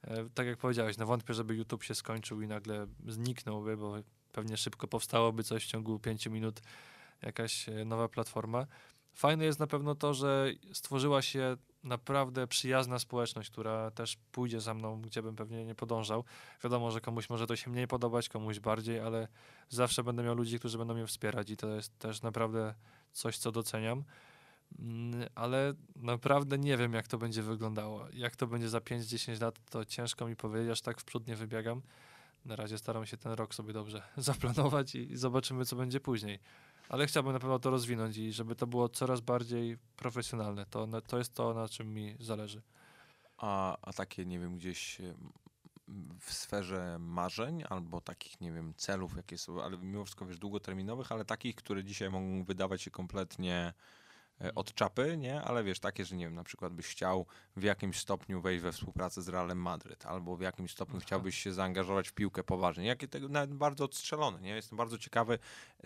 E, 0.04 0.30
tak 0.34 0.48
jak 0.48 0.58
powiedziałeś, 0.58 0.98
no 0.98 1.06
wątpię, 1.06 1.34
żeby 1.34 1.56
YouTube 1.56 1.84
się 1.84 1.96
skończył 1.96 2.42
i 2.42 2.48
nagle 2.48 2.88
zniknąłby, 3.08 3.78
bo 3.78 3.96
pewnie 4.32 4.58
szybko 4.58 4.88
powstałoby 4.88 5.44
coś 5.44 5.66
w 5.66 5.68
ciągu 5.68 6.00
pięciu 6.00 6.32
minut, 6.32 6.62
jakaś 7.22 7.70
e, 7.70 7.86
nowa 7.86 8.10
platforma. 8.10 8.68
Fajne 9.14 9.46
jest 9.46 9.60
na 9.60 9.68
pewno 9.68 9.96
to, 9.96 10.14
że 10.14 10.52
stworzyła 10.74 11.22
się 11.22 11.58
naprawdę 11.84 12.48
przyjazna 12.48 13.00
społeczność, 13.00 13.50
która 13.50 13.92
też 13.92 14.18
pójdzie 14.32 14.62
za 14.62 14.74
mną, 14.74 15.02
gdzie 15.02 15.22
bym 15.22 15.36
pewnie 15.36 15.66
nie 15.66 15.76
podążał. 15.76 16.24
Wiadomo, 16.64 16.92
że 16.92 17.02
komuś 17.02 17.30
może 17.30 17.48
to 17.48 17.56
się 17.56 17.72
mniej 17.72 17.88
podobać, 17.88 18.30
komuś 18.30 18.60
bardziej, 18.60 19.00
ale 19.00 19.28
zawsze 19.70 20.04
będę 20.04 20.24
miał 20.24 20.36
ludzi, 20.36 20.60
którzy 20.60 20.78
będą 20.78 20.94
mnie 20.94 21.08
wspierać 21.08 21.50
i 21.50 21.58
to 21.58 21.68
jest 21.68 22.00
też 22.00 22.22
naprawdę 22.22 22.74
coś, 23.12 23.38
co 23.38 23.52
doceniam. 23.52 24.04
Mm, 24.80 25.30
ale 25.36 25.74
naprawdę 25.96 26.58
nie 26.58 26.78
wiem, 26.78 26.94
jak 26.94 27.08
to 27.08 27.18
będzie 27.18 27.44
wyglądało. 27.44 28.08
Jak 28.14 28.36
to 28.36 28.48
będzie 28.48 28.70
za 28.70 28.80
5-10 28.80 29.42
lat, 29.42 29.60
to 29.70 29.86
ciężko 29.86 30.28
mi 30.28 30.36
powiedzieć, 30.36 30.72
aż 30.72 30.82
tak 30.82 31.02
w 31.02 31.04
przód 31.04 31.28
nie 31.28 31.36
wybiegam. 31.36 31.82
Na 32.46 32.56
razie 32.56 32.78
staram 32.78 33.06
się 33.06 33.18
ten 33.18 33.32
rok 33.32 33.56
sobie 33.56 33.74
dobrze 33.74 34.02
zaplanować 34.18 34.96
i 34.96 35.18
zobaczymy, 35.18 35.66
co 35.66 35.76
będzie 35.76 36.00
później 36.00 36.40
ale 36.94 37.08
chciałbym 37.08 37.34
na 37.34 37.40
pewno 37.40 37.60
to 37.60 37.70
rozwinąć 37.70 38.18
i 38.18 38.32
żeby 38.32 38.56
to 38.56 38.68
było 38.68 38.90
coraz 38.90 39.22
bardziej 39.22 39.78
profesjonalne. 39.98 40.66
To, 40.66 40.88
to 41.08 41.18
jest 41.18 41.34
to, 41.34 41.54
na 41.54 41.70
czym 41.70 41.94
mi 41.94 42.16
zależy. 42.20 42.62
A, 43.38 43.78
a 43.82 43.94
takie, 43.94 44.26
nie 44.26 44.40
wiem, 44.40 44.58
gdzieś 44.58 45.02
w 46.20 46.34
sferze 46.34 46.98
marzeń 47.00 47.64
albo 47.70 48.02
takich, 48.02 48.42
nie 48.42 48.52
wiem, 48.52 48.74
celów, 48.78 49.18
jakie 49.18 49.38
są, 49.38 49.64
ale 49.64 49.78
mimo 49.78 50.06
wszystko, 50.06 50.26
wiesz, 50.26 50.40
długoterminowych, 50.40 51.12
ale 51.12 51.26
takich, 51.26 51.56
które 51.56 51.84
dzisiaj 51.84 52.10
mogą 52.10 52.44
wydawać 52.44 52.82
się 52.82 52.92
kompletnie 52.92 53.74
od 54.56 54.74
czapy, 54.74 55.18
nie? 55.18 55.42
Ale 55.42 55.64
wiesz, 55.64 55.80
takie, 55.80 56.06
że 56.06 56.16
nie 56.16 56.26
wiem, 56.26 56.36
na 56.36 56.44
przykład 56.44 56.74
byś 56.74 56.88
chciał 56.88 57.26
w 57.56 57.64
jakimś 57.64 58.00
stopniu 58.00 58.42
wejść 58.42 58.64
we 58.64 58.72
współpracę 58.72 59.22
z 59.22 59.30
Realem 59.30 59.62
Madryt, 59.62 60.06
albo 60.06 60.36
w 60.38 60.42
jakimś 60.42 60.72
stopniu 60.72 60.96
Aha. 60.98 61.06
chciałbyś 61.06 61.38
się 61.38 61.54
zaangażować 61.54 62.10
w 62.10 62.14
piłkę 62.14 62.44
poważnie. 62.44 62.86
Jakie 62.86 63.08
tego 63.08 63.30
nawet 63.30 63.54
bardzo 63.54 63.86
odstrzelone, 63.86 64.42
nie? 64.42 64.50
Jestem 64.50 64.78
bardzo 64.78 64.98
ciekawy, 64.98 65.40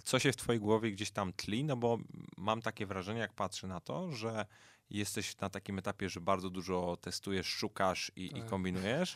co 0.03 0.19
się 0.19 0.31
w 0.31 0.35
twojej 0.35 0.59
głowie 0.59 0.91
gdzieś 0.91 1.11
tam 1.11 1.33
tli, 1.33 1.63
no 1.63 1.75
bo 1.77 1.97
mam 2.37 2.61
takie 2.61 2.85
wrażenie, 2.85 3.19
jak 3.19 3.33
patrzę 3.33 3.67
na 3.67 3.79
to, 3.79 4.11
że 4.11 4.45
jesteś 4.89 5.37
na 5.37 5.49
takim 5.49 5.79
etapie, 5.79 6.09
że 6.09 6.21
bardzo 6.21 6.49
dużo 6.49 6.97
testujesz, 7.01 7.47
szukasz 7.47 8.11
i, 8.15 8.25
i 8.37 8.41
Tak. 8.41 8.49
kombinujesz, 8.49 9.15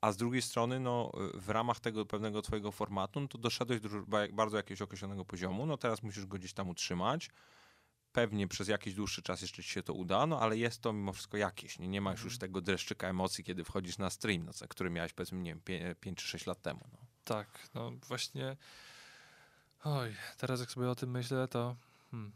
a 0.00 0.12
z 0.12 0.16
drugiej 0.16 0.42
strony, 0.42 0.80
no, 0.80 1.12
w 1.34 1.48
ramach 1.48 1.80
tego 1.80 2.06
pewnego 2.06 2.42
twojego 2.42 2.72
formatu, 2.72 3.20
no 3.20 3.28
to 3.28 3.38
doszedłeś 3.38 3.80
do 3.80 3.88
ba- 4.06 4.28
bardzo 4.32 4.56
jakiegoś 4.56 4.82
określonego 4.82 5.24
poziomu, 5.24 5.66
no 5.66 5.76
teraz 5.76 6.02
musisz 6.02 6.26
go 6.26 6.38
gdzieś 6.38 6.52
tam 6.52 6.68
utrzymać. 6.68 7.30
Pewnie 8.20 8.48
przez 8.48 8.68
jakiś 8.68 8.94
dłuższy 8.94 9.22
czas 9.22 9.42
jeszcze 9.42 9.62
ci 9.62 9.68
się 9.70 9.82
to 9.82 9.92
uda, 9.94 10.26
no 10.26 10.40
ale 10.40 10.56
jest 10.58 10.80
to 10.82 10.92
mimo 10.92 11.12
wszystko 11.12 11.36
jakieś. 11.36 11.78
Nie, 11.78 11.88
nie 11.88 12.00
masz 12.00 12.24
już 12.24 12.32
Mhm. 12.34 12.40
tego 12.40 12.60
dreszczyka 12.60 13.08
emocji, 13.08 13.44
kiedy 13.44 13.64
wchodzisz 13.64 13.98
na 13.98 14.10
stream, 14.10 14.44
no, 14.44 14.52
co- 14.52 14.68
który 14.68 14.90
miałeś 14.90 15.12
powiedzmy, 15.12 15.38
nie 15.38 15.50
wiem, 15.66 15.94
5 16.00 16.18
czy 16.18 16.26
6 16.28 16.46
lat 16.46 16.62
temu. 16.62 16.80
No. 16.92 16.98
Tak, 17.24 17.68
no 17.74 17.90
właśnie. 18.08 18.56
Oj, 19.84 20.14
teraz 20.36 20.60
jak 20.60 20.70
sobie 20.70 20.90
o 20.90 20.94
tym 20.94 21.10
myślę, 21.10 21.48
to 21.48 21.76
hmm, 22.10 22.32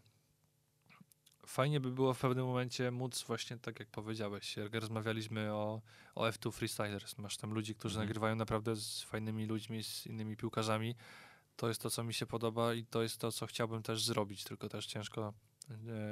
fajnie 1.47 1.80
by 1.80 1.91
było 1.91 2.14
w 2.14 2.18
pewnym 2.20 2.47
momencie 2.47 2.91
móc 2.91 3.22
właśnie 3.22 3.59
tak 3.59 3.80
jak 3.80 3.89
powiedziałeś, 3.91 4.57
jak 4.57 4.74
rozmawialiśmy 4.74 5.53
o, 5.53 5.83
o 6.14 6.22
F2 6.24 6.53
Freestylers, 6.53 7.18
masz 7.18 7.37
tam 7.37 7.53
ludzi, 7.53 7.74
którzy 7.74 7.95
Mhm. 7.95 8.09
nagrywają 8.09 8.37
naprawdę 8.37 8.76
z 8.76 9.03
fajnymi 9.03 9.47
ludźmi, 9.47 9.85
z 9.85 10.07
innymi 10.07 10.37
piłkarzami. 10.37 10.95
To 11.57 11.68
jest 11.68 11.83
to, 11.83 11.91
co 11.91 12.05
mi 12.05 12.14
się 12.14 12.26
podoba 12.26 12.74
i 12.74 12.85
to 12.85 13.03
jest 13.03 13.18
to, 13.18 13.33
co 13.33 13.47
chciałbym 13.47 13.83
też 13.83 14.05
zrobić, 14.05 14.45
tylko 14.45 14.68
też 14.68 14.87
ciężko 14.87 15.33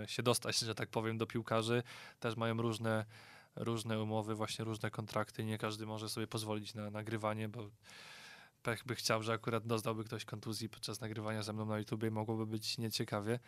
się 0.07 0.23
dostać, 0.23 0.59
że 0.59 0.75
tak 0.75 0.89
powiem, 0.89 1.19
do 1.19 1.27
piłkarzy. 1.27 1.83
Też 2.21 2.37
mają 2.37 2.57
różne, 2.57 3.05
różne 3.57 4.03
umowy, 4.03 4.35
właśnie 4.35 4.65
różne 4.65 4.91
kontrakty. 4.91 5.45
Nie 5.45 5.59
każdy 5.59 5.87
może 5.87 6.09
sobie 6.09 6.27
pozwolić 6.27 6.75
na 6.75 6.91
nagrywanie, 6.91 7.49
bo 7.49 7.71
pech 8.63 8.85
by 8.87 8.95
chciał, 8.95 9.23
że 9.23 9.33
akurat 9.33 9.67
doznałby 9.67 10.05
ktoś 10.05 10.25
kontuzji 10.25 10.69
podczas 10.69 11.01
nagrywania 11.01 11.43
ze 11.43 11.53
mną 11.53 11.67
na 11.67 11.79
YouTube 11.79 12.05
i 12.05 12.11
mogłoby 12.11 12.47
być 12.47 12.79
nieciekawie. 12.79 13.39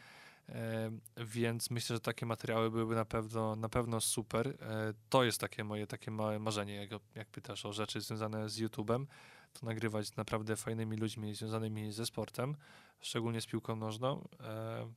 E, 0.49 0.91
więc 1.17 1.71
myślę, 1.71 1.97
że 1.97 2.01
takie 2.01 2.27
materiały 2.27 2.71
byłyby 2.71 2.95
na 2.95 3.05
pewno, 3.05 3.57
na 3.57 3.69
pewno 3.69 4.01
super. 4.01 4.49
E, 4.49 4.95
to 5.09 5.25
jest 5.25 5.41
takie 5.41 5.65
moje 5.65 5.87
takie 5.87 6.11
małe 6.11 6.39
marzenie, 6.39 6.75
jak, 6.75 6.91
jak 7.15 7.29
pytasz 7.29 7.67
o 7.67 7.73
rzeczy 7.73 8.01
związane 8.01 8.49
z 8.49 8.61
YouTube'em, 8.61 9.07
to 9.53 9.67
nagrywać 9.67 10.17
naprawdę 10.17 10.57
fajnymi 10.57 10.97
ludźmi 10.97 11.35
związanymi 11.35 11.93
ze 11.93 12.07
sportem, 12.07 12.57
szczególnie 13.01 13.41
z 13.41 13.47
piłką 13.47 13.77
nożną. 13.77 14.29
E, 14.41 14.93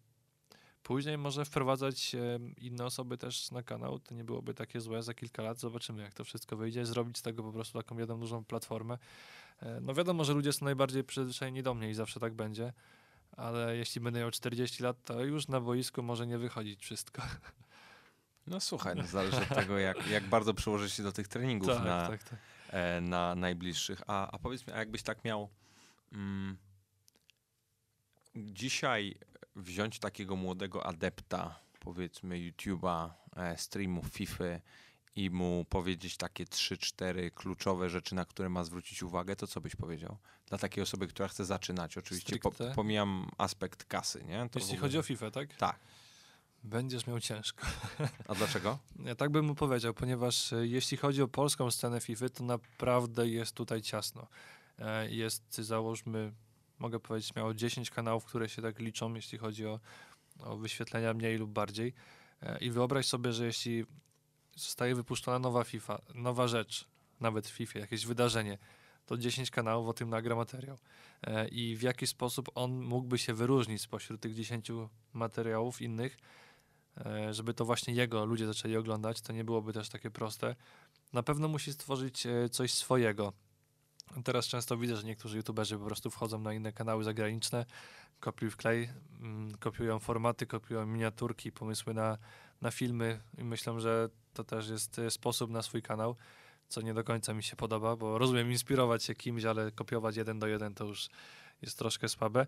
Później 0.85 1.17
może 1.17 1.45
wprowadzać 1.45 2.15
inne 2.57 2.85
osoby 2.85 3.17
też 3.17 3.51
na 3.51 3.63
kanał, 3.63 3.99
to 3.99 4.15
nie 4.15 4.23
byłoby 4.23 4.53
takie 4.53 4.81
złe 4.81 5.03
za 5.03 5.13
kilka 5.13 5.43
lat. 5.43 5.59
Zobaczymy, 5.59 6.03
jak 6.03 6.13
to 6.13 6.23
wszystko 6.23 6.57
wyjdzie. 6.57 6.85
Zrobić 6.85 7.17
z 7.17 7.21
tego 7.21 7.43
po 7.43 7.51
prostu 7.51 7.77
taką 7.77 7.97
jedną 7.97 8.19
dużą 8.19 8.45
platformę. 8.45 8.97
E, 9.61 9.79
No 9.81 9.93
wiadomo, 9.93 10.25
że 10.25 10.33
ludzie 10.33 10.53
są 10.53 10.65
najbardziej 10.65 11.03
przyzwyczajeni 11.03 11.63
do 11.63 11.73
mnie 11.73 11.89
i 11.89 11.93
zawsze 11.93 12.19
tak 12.19 12.33
będzie, 12.33 12.73
ale 13.31 13.77
jeśli 13.77 14.01
będę 14.01 14.19
miał 14.19 14.31
40 14.31 14.83
lat, 14.83 15.03
to 15.05 15.23
już 15.23 15.47
na 15.47 15.61
boisku 15.61 16.03
może 16.03 16.27
nie 16.27 16.37
wychodzić 16.37 16.81
wszystko. 16.81 17.21
no 18.47 18.59
słuchaj, 18.59 18.95
no, 18.95 19.03
zależy 19.03 19.37
od 19.37 19.55
tego, 19.55 19.77
jak, 19.77 20.07
jak 20.07 20.23
bardzo 20.23 20.53
przyłożysz 20.53 20.93
się 20.93 21.03
do 21.03 21.11
tych 21.11 21.27
treningów 21.27 21.67
na, 21.67 22.07
tak, 22.07 22.23
tak. 22.23 22.39
e, 22.69 23.01
na 23.01 23.35
najbliższych. 23.35 24.01
A, 24.07 24.31
a 24.31 24.39
powiedz 24.39 24.67
mi, 24.67 24.73
a 24.73 24.77
jakbyś 24.77 25.03
tak 25.03 25.23
miał 25.23 25.49
mm, 26.13 26.57
dzisiaj 28.35 29.15
wziąć 29.55 29.99
takiego 29.99 30.35
młodego 30.35 30.85
adepta, 30.85 31.59
powiedzmy 31.79 32.35
YouTube'a, 32.35 33.09
e, 33.35 33.57
streamów 33.57 34.05
FIFA 34.07 34.43
i 35.15 35.29
mu 35.29 35.65
powiedzieć 35.69 36.17
takie 36.17 36.45
trzy, 36.45 36.77
cztery 36.77 37.31
kluczowe 37.31 37.89
rzeczy, 37.89 38.15
na 38.15 38.25
które 38.25 38.49
ma 38.49 38.63
zwrócić 38.63 39.03
uwagę, 39.03 39.35
to 39.35 39.47
co 39.47 39.61
byś 39.61 39.75
powiedział? 39.75 40.17
Dla 40.47 40.57
takiej 40.57 40.83
osoby, 40.83 41.07
która 41.07 41.27
chce 41.27 41.45
zaczynać. 41.45 41.97
Oczywiście 41.97 42.37
po, 42.39 42.51
pomijam 42.75 43.29
aspekt 43.37 43.83
kasy, 43.83 44.23
nie? 44.23 44.49
To 44.51 44.59
Jeśli 44.59 44.71
ogóle- 44.73 44.81
chodzi 44.81 44.97
o 44.97 45.03
FIFA, 45.03 45.31
tak? 45.31 45.55
Tak. 45.55 45.79
Będziesz 46.63 47.07
miał 47.07 47.19
ciężko. 47.19 47.65
A 48.27 48.35
dlaczego? 48.35 48.79
Ja 49.05 49.15
tak 49.15 49.29
bym 49.29 49.45
mu 49.45 49.55
powiedział, 49.55 49.93
ponieważ 49.93 50.53
e, 50.53 50.67
jeśli 50.67 50.97
chodzi 50.97 51.21
o 51.21 51.27
polską 51.27 51.71
scenę 51.71 52.01
FIFA, 52.01 52.29
to 52.29 52.43
naprawdę 52.43 53.27
jest 53.27 53.51
tutaj 53.55 53.81
ciasno. 53.81 54.27
E, 54.79 55.09
Jest, 55.11 55.55
załóżmy, 55.55 56.33
mogę 56.85 56.99
powiedzieć, 56.99 57.35
miało 57.35 57.53
10 57.53 57.89
kanałów, 57.89 58.25
które 58.25 58.49
się 58.49 58.61
tak 58.61 58.79
liczą, 58.79 59.13
jeśli 59.13 59.37
chodzi 59.37 59.65
o, 59.65 59.79
o 60.39 60.57
wyświetlenia 60.57 61.13
mniej 61.13 61.37
lub 61.37 61.51
bardziej. 61.51 61.93
E, 62.41 62.57
I 62.57 62.71
wyobraź 62.71 63.05
sobie, 63.05 63.33
że 63.33 63.45
jeśli 63.45 63.85
zostaje 64.55 64.95
wypuszczona 64.95 65.39
nowa 65.39 65.63
FIFA, 65.63 66.01
nowa 66.15 66.47
rzecz, 66.47 66.87
nawet 67.19 67.47
w 67.47 67.51
FIFA, 67.51 67.79
jakieś 67.79 68.05
wydarzenie, 68.05 68.57
to 69.05 69.17
10 69.17 69.51
kanałów 69.51 69.87
o 69.87 69.93
tym 69.93 70.09
nagra 70.09 70.35
materiał. 70.35 70.77
E, 71.23 71.47
I 71.47 71.75
w 71.75 71.81
jaki 71.81 72.07
sposób 72.07 72.49
on 72.55 72.81
mógłby 72.81 73.17
się 73.17 73.33
wyróżnić 73.33 73.81
spośród 73.81 74.21
tych 74.21 74.35
10 74.35 74.71
materiałów 75.13 75.81
innych, 75.81 76.17
e, 77.05 77.33
żeby 77.33 77.53
to 77.53 77.65
właśnie 77.65 77.93
jego 77.93 78.25
ludzie 78.25 78.45
zaczęli 78.47 78.75
oglądać, 78.75 79.21
to 79.21 79.33
nie 79.33 79.43
byłoby 79.43 79.73
też 79.73 79.89
takie 79.89 80.11
proste. 80.11 80.55
Na 81.13 81.23
pewno 81.23 81.47
musi 81.47 81.73
stworzyć 81.73 82.27
coś 82.51 82.73
swojego. 82.73 83.33
Teraz 84.23 84.47
często 84.47 84.77
widzę, 84.77 84.95
że 84.95 85.03
niektórzy 85.03 85.37
youtuberzy 85.37 85.77
po 85.77 85.85
prostu 85.85 86.09
wchodzą 86.09 86.39
na 86.39 86.53
inne 86.53 86.73
kanały 86.73 87.03
zagraniczne, 87.03 87.65
kopiuj 88.19 88.49
w 88.49 88.57
klej, 88.57 88.89
mm, 89.21 89.57
kopiują 89.57 89.99
formaty, 89.99 90.47
kopiują 90.47 90.85
miniaturki, 90.85 91.51
pomysły 91.51 91.93
na, 91.93 92.17
na 92.61 92.71
filmy 92.71 93.19
i 93.37 93.43
myślę, 93.43 93.79
że 93.79 94.09
to 94.33 94.43
też 94.43 94.69
jest 94.69 94.99
e, 94.99 95.11
sposób 95.11 95.51
na 95.51 95.61
swój 95.61 95.81
kanał, 95.81 96.15
co 96.67 96.81
nie 96.81 96.93
do 96.93 97.03
końca 97.03 97.33
mi 97.33 97.43
się 97.43 97.55
podoba, 97.55 97.95
bo 97.95 98.17
rozumiem 98.17 98.51
inspirować 98.51 99.03
się 99.03 99.15
kimś, 99.15 99.45
ale 99.45 99.71
kopiować 99.71 100.15
jeden 100.15 100.39
do 100.39 100.47
jeden 100.47 100.73
to 100.73 100.85
już 100.85 101.09
jest 101.61 101.77
troszkę 101.77 102.09
słabe. 102.09 102.47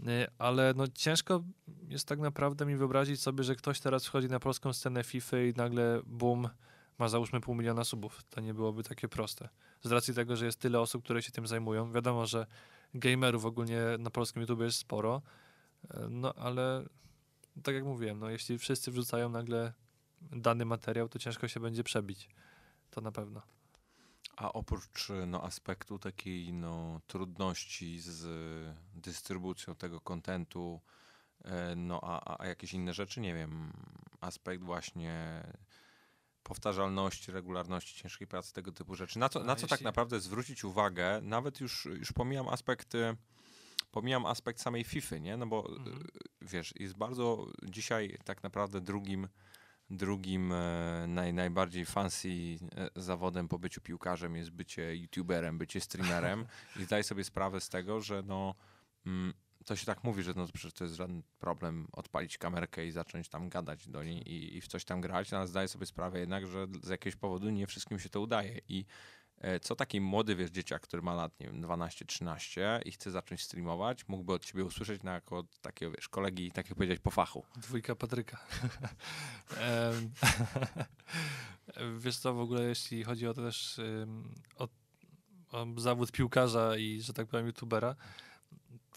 Y, 0.00 0.26
Ale 0.38 0.74
no 0.76 0.88
ciężko 0.88 1.42
jest 1.88 2.08
tak 2.08 2.18
naprawdę 2.18 2.66
mi 2.66 2.76
wyobrazić 2.76 3.20
sobie, 3.20 3.44
że 3.44 3.56
ktoś 3.56 3.80
teraz 3.80 4.06
wchodzi 4.06 4.28
na 4.28 4.40
polską 4.40 4.72
scenę 4.72 5.04
FIFA 5.04 5.38
i 5.38 5.54
nagle 5.56 6.00
boom, 6.06 6.48
ma 7.00 7.08
załóżmy 7.08 7.40
pół 7.40 7.54
miliona 7.54 7.84
subów. 7.84 8.22
To 8.30 8.40
nie 8.40 8.54
byłoby 8.54 8.82
takie 8.82 9.08
proste. 9.08 9.48
Z 9.82 9.92
racji 9.92 10.14
tego, 10.14 10.36
że 10.36 10.46
jest 10.46 10.60
tyle 10.60 10.80
osób, 10.80 11.04
które 11.04 11.22
się 11.22 11.32
tym 11.32 11.46
zajmują. 11.46 11.92
Wiadomo, 11.92 12.26
że 12.26 12.46
gamerów 12.94 13.44
ogólnie 13.44 13.80
na 13.98 14.10
polskim 14.10 14.42
YouTube 14.42 14.60
jest 14.60 14.78
sporo, 14.78 15.22
y, 15.84 15.88
no 16.10 16.34
ale 16.34 16.84
tak 17.62 17.74
jak 17.74 17.84
mówiłem, 17.84 18.18
no 18.18 18.30
jeśli 18.30 18.58
wszyscy 18.58 18.90
wrzucają 18.90 19.28
nagle 19.28 19.72
dany 20.20 20.64
materiał, 20.64 21.08
to 21.08 21.18
ciężko 21.18 21.48
się 21.48 21.60
będzie 21.60 21.84
przebić. 21.84 22.28
To 22.90 23.00
na 23.00 23.12
pewno. 23.12 23.42
A 24.36 24.52
oprócz 24.52 25.08
no, 25.26 25.44
aspektu 25.44 25.98
takiej 25.98 26.52
no, 26.52 27.00
trudności 27.06 28.00
z 28.00 28.26
dystrybucją 28.94 29.74
tego 29.74 30.00
kontentu, 30.00 30.80
e, 31.44 31.76
no 31.76 32.00
a, 32.02 32.42
a 32.42 32.46
jakieś 32.46 32.74
inne 32.74 32.94
rzeczy, 32.94 33.20
nie 33.20 33.34
wiem, 33.34 33.72
aspekt 34.20 34.62
właśnie 34.64 35.42
powtarzalności, 36.42 37.32
regularności 37.32 38.02
ciężkiej 38.02 38.26
pracy, 38.26 38.52
tego 38.52 38.72
typu 38.72 38.94
rzeczy. 38.94 39.18
Na 39.18 39.28
co, 39.28 39.40
A 39.40 39.44
na 39.44 39.56
co 39.56 39.66
tak 39.66 39.80
naprawdę 39.80 40.20
zwrócić 40.20 40.64
uwagę, 40.64 41.20
nawet 41.22 41.60
już, 41.60 41.84
już 41.84 42.12
pomijam 42.12 42.48
aspekt, 42.48 42.94
e, 42.94 43.16
pomijam 43.90 44.26
aspekt 44.26 44.60
samej 44.60 44.84
FIFA, 44.84 45.18
nie? 45.18 45.36
No 45.36 45.46
bo 45.46 45.68
Mhm. 45.68 45.96
e, 45.96 46.00
wiesz, 46.42 46.74
jest 46.80 46.94
bardzo 46.94 47.46
dzisiaj 47.62 48.18
tak 48.24 48.42
naprawdę 48.42 48.80
drugim 48.80 49.28
drugim 49.90 50.52
e, 50.52 51.04
naj, 51.08 51.32
najbardziej 51.34 51.86
fancy 51.86 52.28
e, 52.28 52.90
zawodem 52.96 53.48
po 53.48 53.58
byciu 53.58 53.80
piłkarzem 53.80 54.36
jest 54.36 54.50
bycie 54.50 54.96
youtuberem, 54.96 55.58
bycie 55.58 55.80
streamerem 55.80 56.46
i 56.80 56.84
zdaj 56.84 57.04
sobie 57.04 57.24
sprawę 57.24 57.60
z 57.60 57.68
tego, 57.68 58.00
że 58.00 58.22
no 58.22 58.54
mm, 59.06 59.34
to 59.64 59.76
się 59.76 59.86
tak 59.86 60.04
mówi, 60.04 60.22
że 60.22 60.32
no 60.36 60.46
przecież 60.52 60.72
to 60.72 60.84
jest 60.84 60.96
żaden 60.96 61.22
problem 61.38 61.86
odpalić 61.92 62.38
kamerkę 62.38 62.86
i 62.86 62.90
zacząć 62.90 63.28
tam 63.28 63.48
gadać 63.48 63.88
do 63.88 64.02
niej 64.02 64.28
i, 64.28 64.56
i 64.56 64.60
w 64.60 64.68
coś 64.68 64.84
tam 64.84 65.00
grać, 65.00 65.30
no, 65.30 65.38
ale 65.38 65.48
zdaję 65.48 65.68
sobie 65.68 65.86
sprawę 65.86 66.20
jednak, 66.20 66.46
że 66.46 66.66
z 66.82 66.88
jakiegoś 66.88 67.16
powodu 67.16 67.50
nie 67.50 67.66
wszystkim 67.66 67.98
się 67.98 68.08
to 68.08 68.20
udaje 68.20 68.60
i 68.68 68.84
e, 69.38 69.60
co 69.60 69.76
taki 69.76 70.00
młody, 70.00 70.36
wiesz, 70.36 70.50
dzieciak, 70.50 70.82
który 70.82 71.02
ma 71.02 71.14
lat, 71.14 71.40
nie 71.40 71.46
wiem, 71.46 71.62
12-13 71.62 72.80
i 72.84 72.92
chce 72.92 73.10
zacząć 73.10 73.42
streamować, 73.42 74.08
mógłby 74.08 74.32
od 74.32 74.44
ciebie 74.44 74.64
usłyszeć 74.64 75.02
na 75.02 75.12
jako 75.12 75.38
od 75.38 75.58
takiego, 75.58 75.92
wiesz, 75.92 76.08
kolegi, 76.08 76.52
tak 76.52 76.68
jak 76.68 76.74
powiedziałeś, 76.74 77.00
po 77.00 77.10
fachu. 77.10 77.44
Dwójka 77.56 77.94
Patryka. 77.94 78.38
Wiesz 81.98 82.18
co, 82.18 82.34
w 82.34 82.40
ogóle 82.40 82.62
jeśli 82.62 83.04
chodzi 83.04 83.26
o 83.26 83.34
to 83.34 83.42
też 83.42 83.80
o, 84.56 84.68
o 85.52 85.66
zawód 85.76 86.12
piłkarza 86.12 86.76
i, 86.76 87.00
że 87.00 87.12
tak 87.12 87.26
powiem, 87.26 87.46
youtubera, 87.46 87.96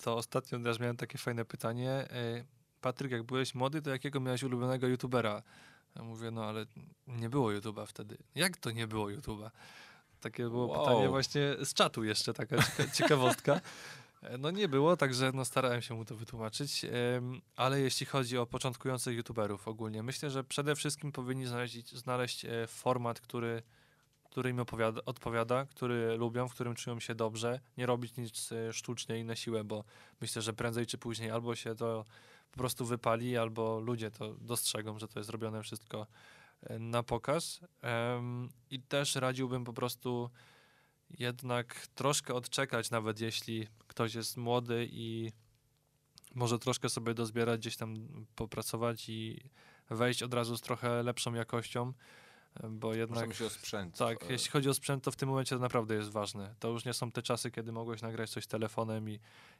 to 0.01 0.15
ostatnio 0.15 0.59
też 0.59 0.79
miałem 0.79 0.97
takie 0.97 1.17
fajne 1.17 1.45
pytanie. 1.45 1.91
E, 1.91 2.43
Patryk, 2.81 3.11
jak 3.11 3.23
byłeś 3.23 3.55
młody, 3.55 3.81
to 3.81 3.89
jakiego 3.89 4.19
miałeś 4.19 4.43
ulubionego 4.43 4.87
youtubera? 4.87 5.41
Ja 5.95 6.03
mówię, 6.03 6.31
no 6.31 6.45
ale 6.45 6.65
nie 7.07 7.29
było 7.29 7.49
YouTube'a 7.49 7.85
wtedy. 7.87 8.17
Jak 8.35 8.57
to 8.57 8.71
nie 8.71 8.87
było 8.87 9.07
YouTube'a? 9.07 9.49
Takie 10.21 10.43
było 10.49 10.65
Wow. 10.67 10.85
pytanie 10.85 11.09
właśnie 11.09 11.55
z 11.65 11.73
czatu 11.73 12.03
jeszcze, 12.03 12.33
taka 12.33 12.55
cieka- 12.57 12.91
ciekawostka. 12.97 13.61
E, 14.21 14.37
No 14.37 14.51
nie 14.51 14.67
było, 14.67 14.97
także 14.97 15.31
no 15.33 15.45
starałem 15.45 15.81
się 15.81 15.93
mu 15.93 16.05
to 16.05 16.15
wytłumaczyć. 16.15 16.85
Em, 16.85 17.41
Ale 17.55 17.79
jeśli 17.81 18.05
chodzi 18.05 18.37
o 18.37 18.45
początkujących 18.45 19.15
youtuberów 19.17 19.67
ogólnie, 19.67 20.03
myślę, 20.03 20.29
że 20.29 20.43
przede 20.43 20.75
wszystkim 20.75 21.11
powinni 21.11 21.45
znaleźć, 21.45 21.95
znaleźć 21.95 22.45
e, 22.45 22.67
format, 22.67 23.19
który, 23.21 23.63
który 24.34 24.49
im 24.49 24.59
opowiada, 24.59 25.01
odpowiada, 25.05 25.65
który 25.65 26.17
lubią, 26.17 26.47
w 26.47 26.53
którym 26.53 26.75
czują 26.75 26.99
się 26.99 27.15
dobrze. 27.15 27.59
Nie 27.77 27.86
robić 27.86 28.17
nic 28.17 28.51
e, 28.51 28.73
sztucznie 28.73 29.19
i 29.19 29.23
na 29.23 29.36
siłę, 29.36 29.63
bo 29.63 29.84
myślę, 30.21 30.41
że 30.41 30.53
prędzej 30.53 30.86
czy 30.86 30.97
później 30.97 31.31
albo 31.31 31.55
się 31.55 31.75
to 31.75 32.05
po 32.51 32.57
prostu 32.57 32.86
wypali, 32.86 33.38
albo 33.38 33.79
ludzie 33.79 34.11
to 34.11 34.34
dostrzegą, 34.34 34.99
że 34.99 35.07
to 35.07 35.19
jest 35.19 35.29
robione 35.29 35.63
wszystko 35.63 36.07
e, 36.61 36.79
na 36.79 37.03
pokaz. 37.03 37.59
I 38.69 38.79
też 38.81 39.15
radziłbym 39.15 39.63
po 39.63 39.73
prostu 39.73 40.29
jednak 41.19 41.88
troszkę 41.95 42.34
odczekać, 42.34 42.91
nawet 42.91 43.19
jeśli 43.19 43.67
ktoś 43.88 44.15
jest 44.15 44.38
młody 44.38 44.88
i 44.91 45.31
może 46.36 46.59
troszkę 46.59 46.89
sobie 46.89 47.13
dozbierać, 47.13 47.59
gdzieś 47.59 47.77
tam 47.77 48.07
popracować 48.36 49.09
i 49.09 49.39
wejść 49.89 50.23
od 50.23 50.34
razu 50.34 50.57
z 50.57 50.61
trochę 50.61 51.03
lepszą 51.03 51.34
jakością, 51.34 51.93
bo 52.70 52.93
jednak... 52.93 53.34
Się 53.34 53.45
o 53.45 53.49
sprzęt. 53.49 53.97
Tak, 53.97 54.24
e, 54.24 54.32
jeśli 54.32 54.51
chodzi 54.51 54.70
o 54.70 54.74
sprzęt, 54.74 55.04
to 55.04 55.12
w 55.12 55.16
tym 55.16 55.30
momencie 55.30 55.56
to 55.56 55.62
naprawdę 55.62 55.95
jest 55.95 56.10
ważne. 56.10 56.56
To 56.60 56.70
już 56.70 56.86
nie 56.86 56.93
są 56.93 57.12
te 57.12 57.22
czasy, 57.22 57.51
kiedy 57.51 57.72
mogłeś 57.72 58.01
nagrać 58.01 58.30
coś 58.30 58.47
telefonem 58.47 59.10
i, 59.10 59.20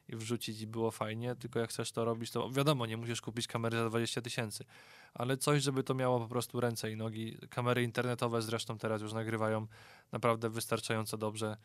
i 0.10 0.16
wrzucić 0.16 0.62
i 0.62 0.68
było 0.68 0.92
fajnie, 0.92 1.36
tylko 1.36 1.60
jak 1.60 1.70
chcesz 1.70 1.92
to 1.92 2.06
robić, 2.06 2.32
to 2.32 2.50
wiadomo, 2.50 2.86
nie 2.86 2.98
musisz 2.98 3.22
kupić 3.22 3.48
kamery 3.48 3.78
za 3.78 3.90
20 3.90 4.22
tysięcy, 4.22 4.66
ale 5.14 5.38
coś, 5.38 5.64
żeby 5.64 5.84
to 5.84 5.94
miało 5.94 6.20
po 6.20 6.28
prostu 6.28 6.60
ręce 6.60 6.92
i 6.92 6.96
nogi. 6.96 7.38
Kamery 7.50 7.84
internetowe 7.84 8.42
zresztą 8.42 8.78
teraz 8.78 9.02
już 9.02 9.14
nagrywają 9.14 9.68
naprawdę 10.12 10.50
wystarczająco 10.50 11.18
dobrze, 11.18 11.58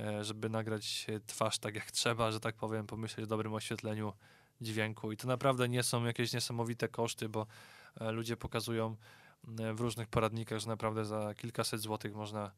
e, 0.00 0.24
żeby 0.24 0.48
nagrać 0.48 1.06
twarz 1.26 1.58
tak 1.58 1.74
jak 1.74 1.90
trzeba, 1.90 2.32
że 2.32 2.40
tak 2.40 2.56
powiem, 2.56 2.86
pomyśleć 2.86 3.24
o 3.24 3.26
dobrym 3.26 3.54
oświetleniu 3.54 4.12
dźwięku 4.60 5.12
i 5.12 5.16
to 5.16 5.28
naprawdę 5.28 5.68
nie 5.68 5.82
są 5.82 6.04
jakieś 6.04 6.32
niesamowite 6.32 6.88
koszty, 6.88 7.28
bo 7.28 7.46
e, 8.00 8.12
ludzie 8.12 8.36
pokazują 8.36 8.96
w 9.74 9.80
różnych 9.80 10.08
poradnikach, 10.08 10.58
że 10.58 10.68
naprawdę 10.68 11.04
za 11.04 11.34
kilkaset 11.34 11.80
złotych 11.80 12.14
można 12.14 12.52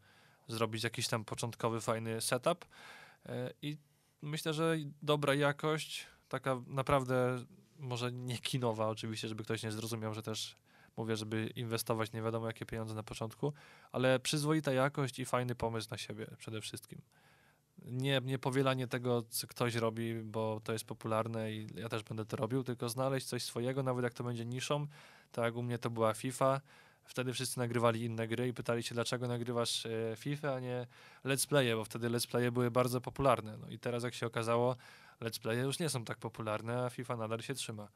zrobić 0.48 0.84
jakiś 0.84 1.08
tam 1.08 1.24
początkowy, 1.24 1.80
fajny 1.80 2.20
setup 2.20 2.64
e, 3.26 3.50
i 3.62 3.76
myślę, 4.22 4.54
że 4.54 4.76
dobra 5.02 5.34
jakość, 5.34 6.06
taka 6.28 6.60
naprawdę 6.66 7.44
może 7.78 8.12
nie 8.12 8.38
kinowa 8.38 8.88
oczywiście, 8.88 9.28
żeby 9.28 9.44
ktoś 9.44 9.62
nie 9.62 9.72
zrozumiał, 9.72 10.14
że 10.14 10.22
też 10.22 10.56
mówię, 10.96 11.16
żeby 11.16 11.46
inwestować 11.56 12.12
nie 12.12 12.22
wiadomo 12.22 12.46
jakie 12.46 12.66
pieniądze 12.66 12.94
na 12.94 13.02
początku, 13.02 13.52
ale 13.92 14.20
przyzwoita 14.20 14.72
jakość 14.72 15.18
i 15.18 15.24
fajny 15.24 15.54
pomysł 15.54 15.88
na 15.90 15.98
siebie 15.98 16.26
przede 16.38 16.60
wszystkim. 16.60 17.00
Nie, 17.84 18.20
nie 18.24 18.38
powielanie 18.38 18.86
tego, 18.86 19.22
co 19.22 19.46
ktoś 19.46 19.74
robi, 19.74 20.14
bo 20.14 20.60
to 20.64 20.72
jest 20.72 20.84
popularne 20.84 21.52
i 21.52 21.66
ja 21.74 21.88
też 21.88 22.02
będę 22.02 22.24
to 22.24 22.36
robił, 22.36 22.64
tylko 22.64 22.88
znaleźć 22.88 23.26
coś 23.26 23.42
swojego, 23.42 23.82
nawet 23.82 24.04
jak 24.04 24.14
to 24.14 24.24
będzie 24.24 24.44
niszą. 24.44 24.86
Tak 25.32 25.44
jak 25.44 25.56
u 25.56 25.62
mnie 25.62 25.78
to 25.78 25.90
była 25.90 26.14
FIFA, 26.14 26.60
wtedy 27.04 27.32
wszyscy 27.32 27.58
nagrywali 27.58 28.04
inne 28.04 28.28
gry 28.28 28.48
i 28.48 28.54
pytali 28.54 28.82
się, 28.82 28.94
dlaczego 28.94 29.28
nagrywasz 29.28 29.86
e, 29.86 30.14
FIFA, 30.16 30.54
a 30.54 30.60
nie 30.60 30.86
let's 31.24 31.46
playe, 31.46 31.76
bo 31.76 31.84
wtedy 31.84 32.10
let's 32.10 32.26
playe 32.26 32.52
były 32.52 32.70
bardzo 32.70 33.00
popularne. 33.00 33.56
No 33.56 33.68
i 33.68 33.78
teraz 33.78 34.02
jak 34.02 34.14
się 34.14 34.26
okazało, 34.26 34.76
let's 35.20 35.40
playe 35.40 35.60
już 35.60 35.78
nie 35.78 35.88
są 35.88 36.04
tak 36.04 36.18
popularne, 36.18 36.84
a 36.84 36.90
FIFA 36.90 37.16
nadal 37.16 37.40
się 37.40 37.54
trzyma. 37.54 37.88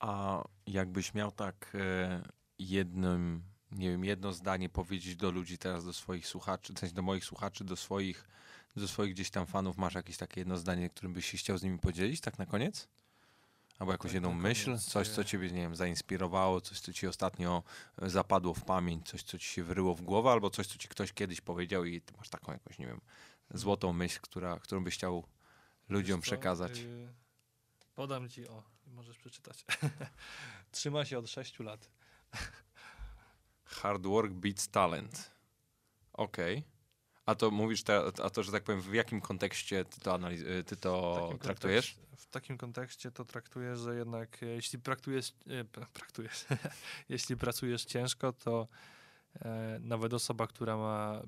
A 0.00 0.42
jakbyś 0.66 1.14
miał 1.14 1.32
tak 1.32 1.72
e, 1.74 2.22
jednym, 2.58 3.42
nie 3.72 3.90
wiem, 3.90 4.04
jedno 4.04 4.32
zdanie 4.32 4.68
powiedzieć 4.68 5.16
do 5.16 5.30
ludzi 5.30 5.58
teraz, 5.58 5.84
do 5.84 5.92
swoich 5.92 6.26
słuchaczy, 6.26 6.72
w 6.72 6.78
sensie 6.78 6.94
do 6.94 7.02
moich 7.02 7.24
słuchaczy, 7.24 7.64
do 7.64 7.76
swoich, 7.76 8.28
do 8.76 8.88
swoich 8.88 9.14
gdzieś 9.14 9.30
tam 9.30 9.46
fanów, 9.46 9.76
masz 9.76 9.94
jakieś 9.94 10.16
takie 10.16 10.40
jedno 10.40 10.56
zdanie, 10.56 10.90
którym 10.90 11.12
byś 11.12 11.30
się 11.30 11.38
chciał 11.38 11.58
z 11.58 11.62
nimi 11.62 11.78
podzielić, 11.78 12.20
tak 12.20 12.38
na 12.38 12.46
koniec? 12.46 12.88
Albo 13.78 13.92
jakąś 13.92 14.10
Tak 14.10 14.14
jedną 14.14 14.34
myśl, 14.34 14.64
koniec, 14.64 14.84
coś, 14.84 15.08
co 15.08 15.22
e, 15.22 15.24
ciebie, 15.24 15.50
nie 15.50 15.60
wiem, 15.60 15.76
zainspirowało, 15.76 16.60
coś, 16.60 16.80
co 16.80 16.92
ci 16.92 17.06
ostatnio 17.06 17.62
e, 18.02 18.10
zapadło 18.10 18.54
w 18.54 18.64
pamięć, 18.64 19.08
coś, 19.08 19.22
co 19.22 19.38
ci 19.38 19.48
się 19.48 19.64
wyryło 19.64 19.94
w 19.94 20.02
głowę, 20.02 20.30
albo 20.30 20.50
coś, 20.50 20.66
co 20.66 20.78
ci 20.78 20.88
ktoś 20.88 21.12
kiedyś 21.12 21.40
powiedział 21.40 21.84
i 21.84 22.00
ty 22.00 22.14
masz 22.16 22.28
taką 22.28 22.52
jakąś, 22.52 22.78
nie 22.78 22.86
wiem, 22.86 23.00
złotą 23.54 23.92
myśl, 23.92 24.20
która, 24.22 24.58
którą 24.58 24.84
byś 24.84 24.94
chciał 24.94 25.24
ludziom 25.88 26.20
co, 26.20 26.22
przekazać. 26.22 26.78
y, 26.78 27.08
podam 27.94 28.28
ci, 28.28 28.48
o, 28.48 28.62
możesz 28.86 29.18
przeczytać. 29.18 29.64
Trzyma 30.72 31.04
się 31.04 31.18
od 31.18 31.30
6 31.30 31.58
lat. 31.60 31.90
Hard 33.64 34.06
work 34.06 34.32
beats 34.32 34.68
talent. 34.68 35.30
Okej. 36.12 36.71
A 37.26 37.34
to 37.34 37.50
mówisz, 37.50 37.82
te, 37.82 38.02
a 38.22 38.30
to, 38.30 38.42
że 38.42 38.52
tak 38.52 38.64
powiem, 38.64 38.80
w 38.80 38.94
jakim 38.94 39.20
kontekście 39.20 39.84
ty 39.84 40.00
to, 40.00 40.14
analiz- 40.18 40.46
y, 40.46 40.64
ty 40.64 40.76
W 40.76 40.80
to 40.80 41.20
takim 41.22 41.38
traktujesz? 41.38 41.96
W 42.16 42.26
takim 42.26 42.58
kontekście 42.58 43.10
to 43.10 43.24
traktuję, 43.24 43.76
że 43.76 43.94
jednak 43.94 44.42
e, 44.42 44.46
jeśli 44.46 44.78
praktujesz, 44.78 45.32
e, 45.46 45.64
pra- 45.64 45.86
praktujesz, 45.92 46.44
jeśli 47.08 47.36
pracujesz 47.36 47.84
ciężko, 47.84 48.32
to 48.32 48.68
e, 49.34 49.78
nawet 49.80 50.14
osoba, 50.14 50.46
która 50.46 50.76
ma 50.76 51.22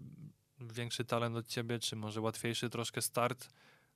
większy 0.60 1.04
talent 1.04 1.36
od 1.36 1.46
ciebie, 1.46 1.78
czy 1.78 1.96
może 1.96 2.20
łatwiejszy 2.20 2.70
troszkę 2.70 3.02
start, 3.02 3.48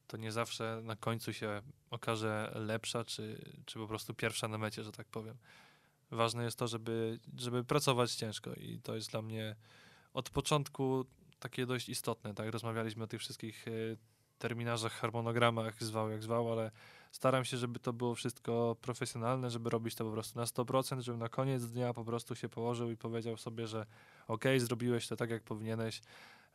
to 0.07 0.17
nie 0.17 0.33
zawsze 0.33 0.81
na 0.83 0.97
końcu 0.97 1.33
się 1.33 1.63
okaże 1.91 2.53
lepsza, 2.55 3.05
czy, 3.05 3.53
czy 3.67 3.79
po 3.79 3.87
prostu 3.87 4.15
pierwsza 4.15 4.49
na 4.49 4.59
mecie, 4.59 4.85
że 4.85 4.93
tak 4.93 5.07
powiem. 5.07 5.37
Ważne 6.11 6.45
jest 6.45 6.59
to, 6.59 6.69
żeby, 6.69 7.21
żeby 7.37 7.65
pracować 7.65 8.15
ciężko 8.15 8.55
i 8.55 8.81
to 8.83 8.95
jest 8.95 9.11
dla 9.11 9.23
mnie 9.23 9.57
od 10.15 10.31
początku 10.31 11.07
takie 11.39 11.67
dość 11.67 11.89
istotne. 11.89 12.35
Tak, 12.35 12.51
rozmawialiśmy 12.51 13.05
o 13.05 13.07
tych 13.07 13.21
wszystkich 13.21 13.69
e, 13.69 13.71
terminarzach, 14.39 14.93
harmonogramach, 14.93 15.83
zwał 15.83 16.11
jak 16.11 16.23
zwał, 16.23 16.53
ale 16.53 16.71
staram 17.13 17.45
się, 17.45 17.57
żeby 17.57 17.79
to 17.79 17.93
było 17.93 18.15
wszystko 18.15 18.77
profesjonalne, 18.81 19.51
żeby 19.51 19.71
robić 19.71 19.95
to 19.95 20.05
po 20.05 20.11
prostu 20.11 20.39
na 20.39 20.45
100%, 20.45 21.01
żeby 21.01 21.19
na 21.19 21.29
koniec 21.29 21.67
dnia 21.67 21.95
po 21.95 22.05
prostu 22.05 22.35
się 22.35 22.49
położył 22.49 22.91
i 22.91 22.97
powiedział 22.97 23.37
sobie, 23.37 23.67
że 23.67 23.87
okej, 24.29 24.61
zrobiłeś 24.61 25.09
to 25.09 25.17
tak, 25.17 25.31
jak 25.31 25.43
powinieneś, 25.43 26.01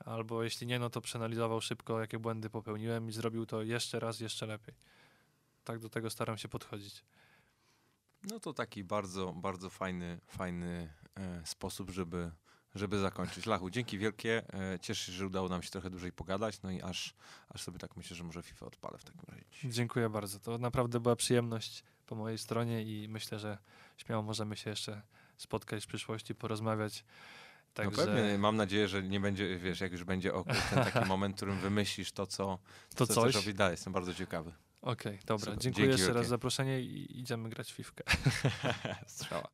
albo 0.06 0.44
jeśli 0.44 0.68
nie, 0.68 0.80
no 0.80 0.90
to 0.90 1.02
przeanalizował 1.02 1.62
szybko, 1.62 2.00
jakie 2.00 2.20
błędy 2.20 2.50
popełniłem 2.50 3.10
i 3.10 3.12
zrobił 3.12 3.46
to 3.46 3.62
jeszcze 3.62 4.00
raz, 4.00 4.20
jeszcze 4.20 4.46
lepiej. 4.46 4.76
Tak 5.64 5.80
do 5.80 5.90
tego 5.90 6.10
staram 6.10 6.38
się 6.38 6.48
podchodzić. 6.48 7.04
No 8.24 8.40
to 8.40 8.54
taki 8.54 8.84
bardzo, 8.84 9.34
bardzo 9.34 9.70
fajny, 9.70 10.20
fajny 10.28 10.94
e, 11.16 11.46
sposób, 11.46 11.90
żeby, 11.90 12.32
żeby 12.76 13.00
zakończyć. 13.00 13.46
Lachu, 13.46 13.70
dzięki 13.70 13.98
wielkie. 13.98 14.44
E, 14.54 14.80
cieszę 14.80 15.06
się, 15.06 15.12
że 15.12 15.28
udało 15.28 15.50
nam 15.50 15.64
się 15.64 15.70
trochę 15.70 15.90
dłużej 15.90 16.12
pogadać, 16.12 16.62
no 16.62 16.72
i 16.72 16.82
aż, 16.82 17.14
aż 17.50 17.62
sobie 17.62 17.80
tak 17.80 17.98
myślę, 17.98 18.16
że 18.18 18.24
może 18.24 18.44
FIFA 18.44 18.66
odpalę 18.66 18.98
w 18.98 19.04
takim 19.04 19.22
razie. 19.28 19.44
Dziękuję 19.64 20.10
bardzo. 20.10 20.40
To 20.40 20.58
naprawdę 20.58 21.00
była 21.00 21.16
przyjemność 21.16 21.84
po 22.06 22.16
mojej 22.16 22.38
stronie 22.38 22.84
i 22.84 23.08
myślę, 23.10 23.40
że 23.40 23.58
śmiało 23.98 24.24
możemy 24.24 24.58
się 24.58 24.70
jeszcze 24.70 25.02
spotkać 25.38 25.84
w 25.84 25.88
przyszłości, 25.88 26.36
porozmawiać. 26.36 27.06
No 27.78 27.84
Także 27.84 28.06
pewnie, 28.06 28.38
mam 28.38 28.56
nadzieję, 28.56 28.88
że 28.88 29.04
nie 29.04 29.20
będzie, 29.20 29.58
wiesz, 29.58 29.82
jak 29.82 29.92
już 29.92 30.04
będzie 30.04 30.34
ok- 30.34 30.54
ten 30.70 30.84
taki 30.84 31.08
moment, 31.08 31.36
w 31.36 31.38
którym 31.38 31.60
wymyślisz 31.60 32.12
to, 32.12 32.28
co, 32.28 32.60
to 32.96 33.08
co 33.08 33.14
coś. 33.14 33.36
robić 33.36 33.54
dalej. 33.54 33.74
Jestem 33.74 33.94
bardzo 33.94 34.14
ciekawy. 34.14 34.54
Okej, 34.82 35.20
dobra. 35.26 35.46
Super. 35.46 35.60
Dziękuję 35.60 35.88
Dzięki 35.88 35.92
jeszcze 35.92 36.08
raz 36.08 36.16
wielkie. 36.16 36.24
za 36.24 36.30
zaproszenie 36.30 36.82
i 36.82 37.20
idziemy 37.20 37.50
grać 37.50 37.72
w 37.74 37.76
fifkę. 37.76 38.04
Strzała. 39.08 39.48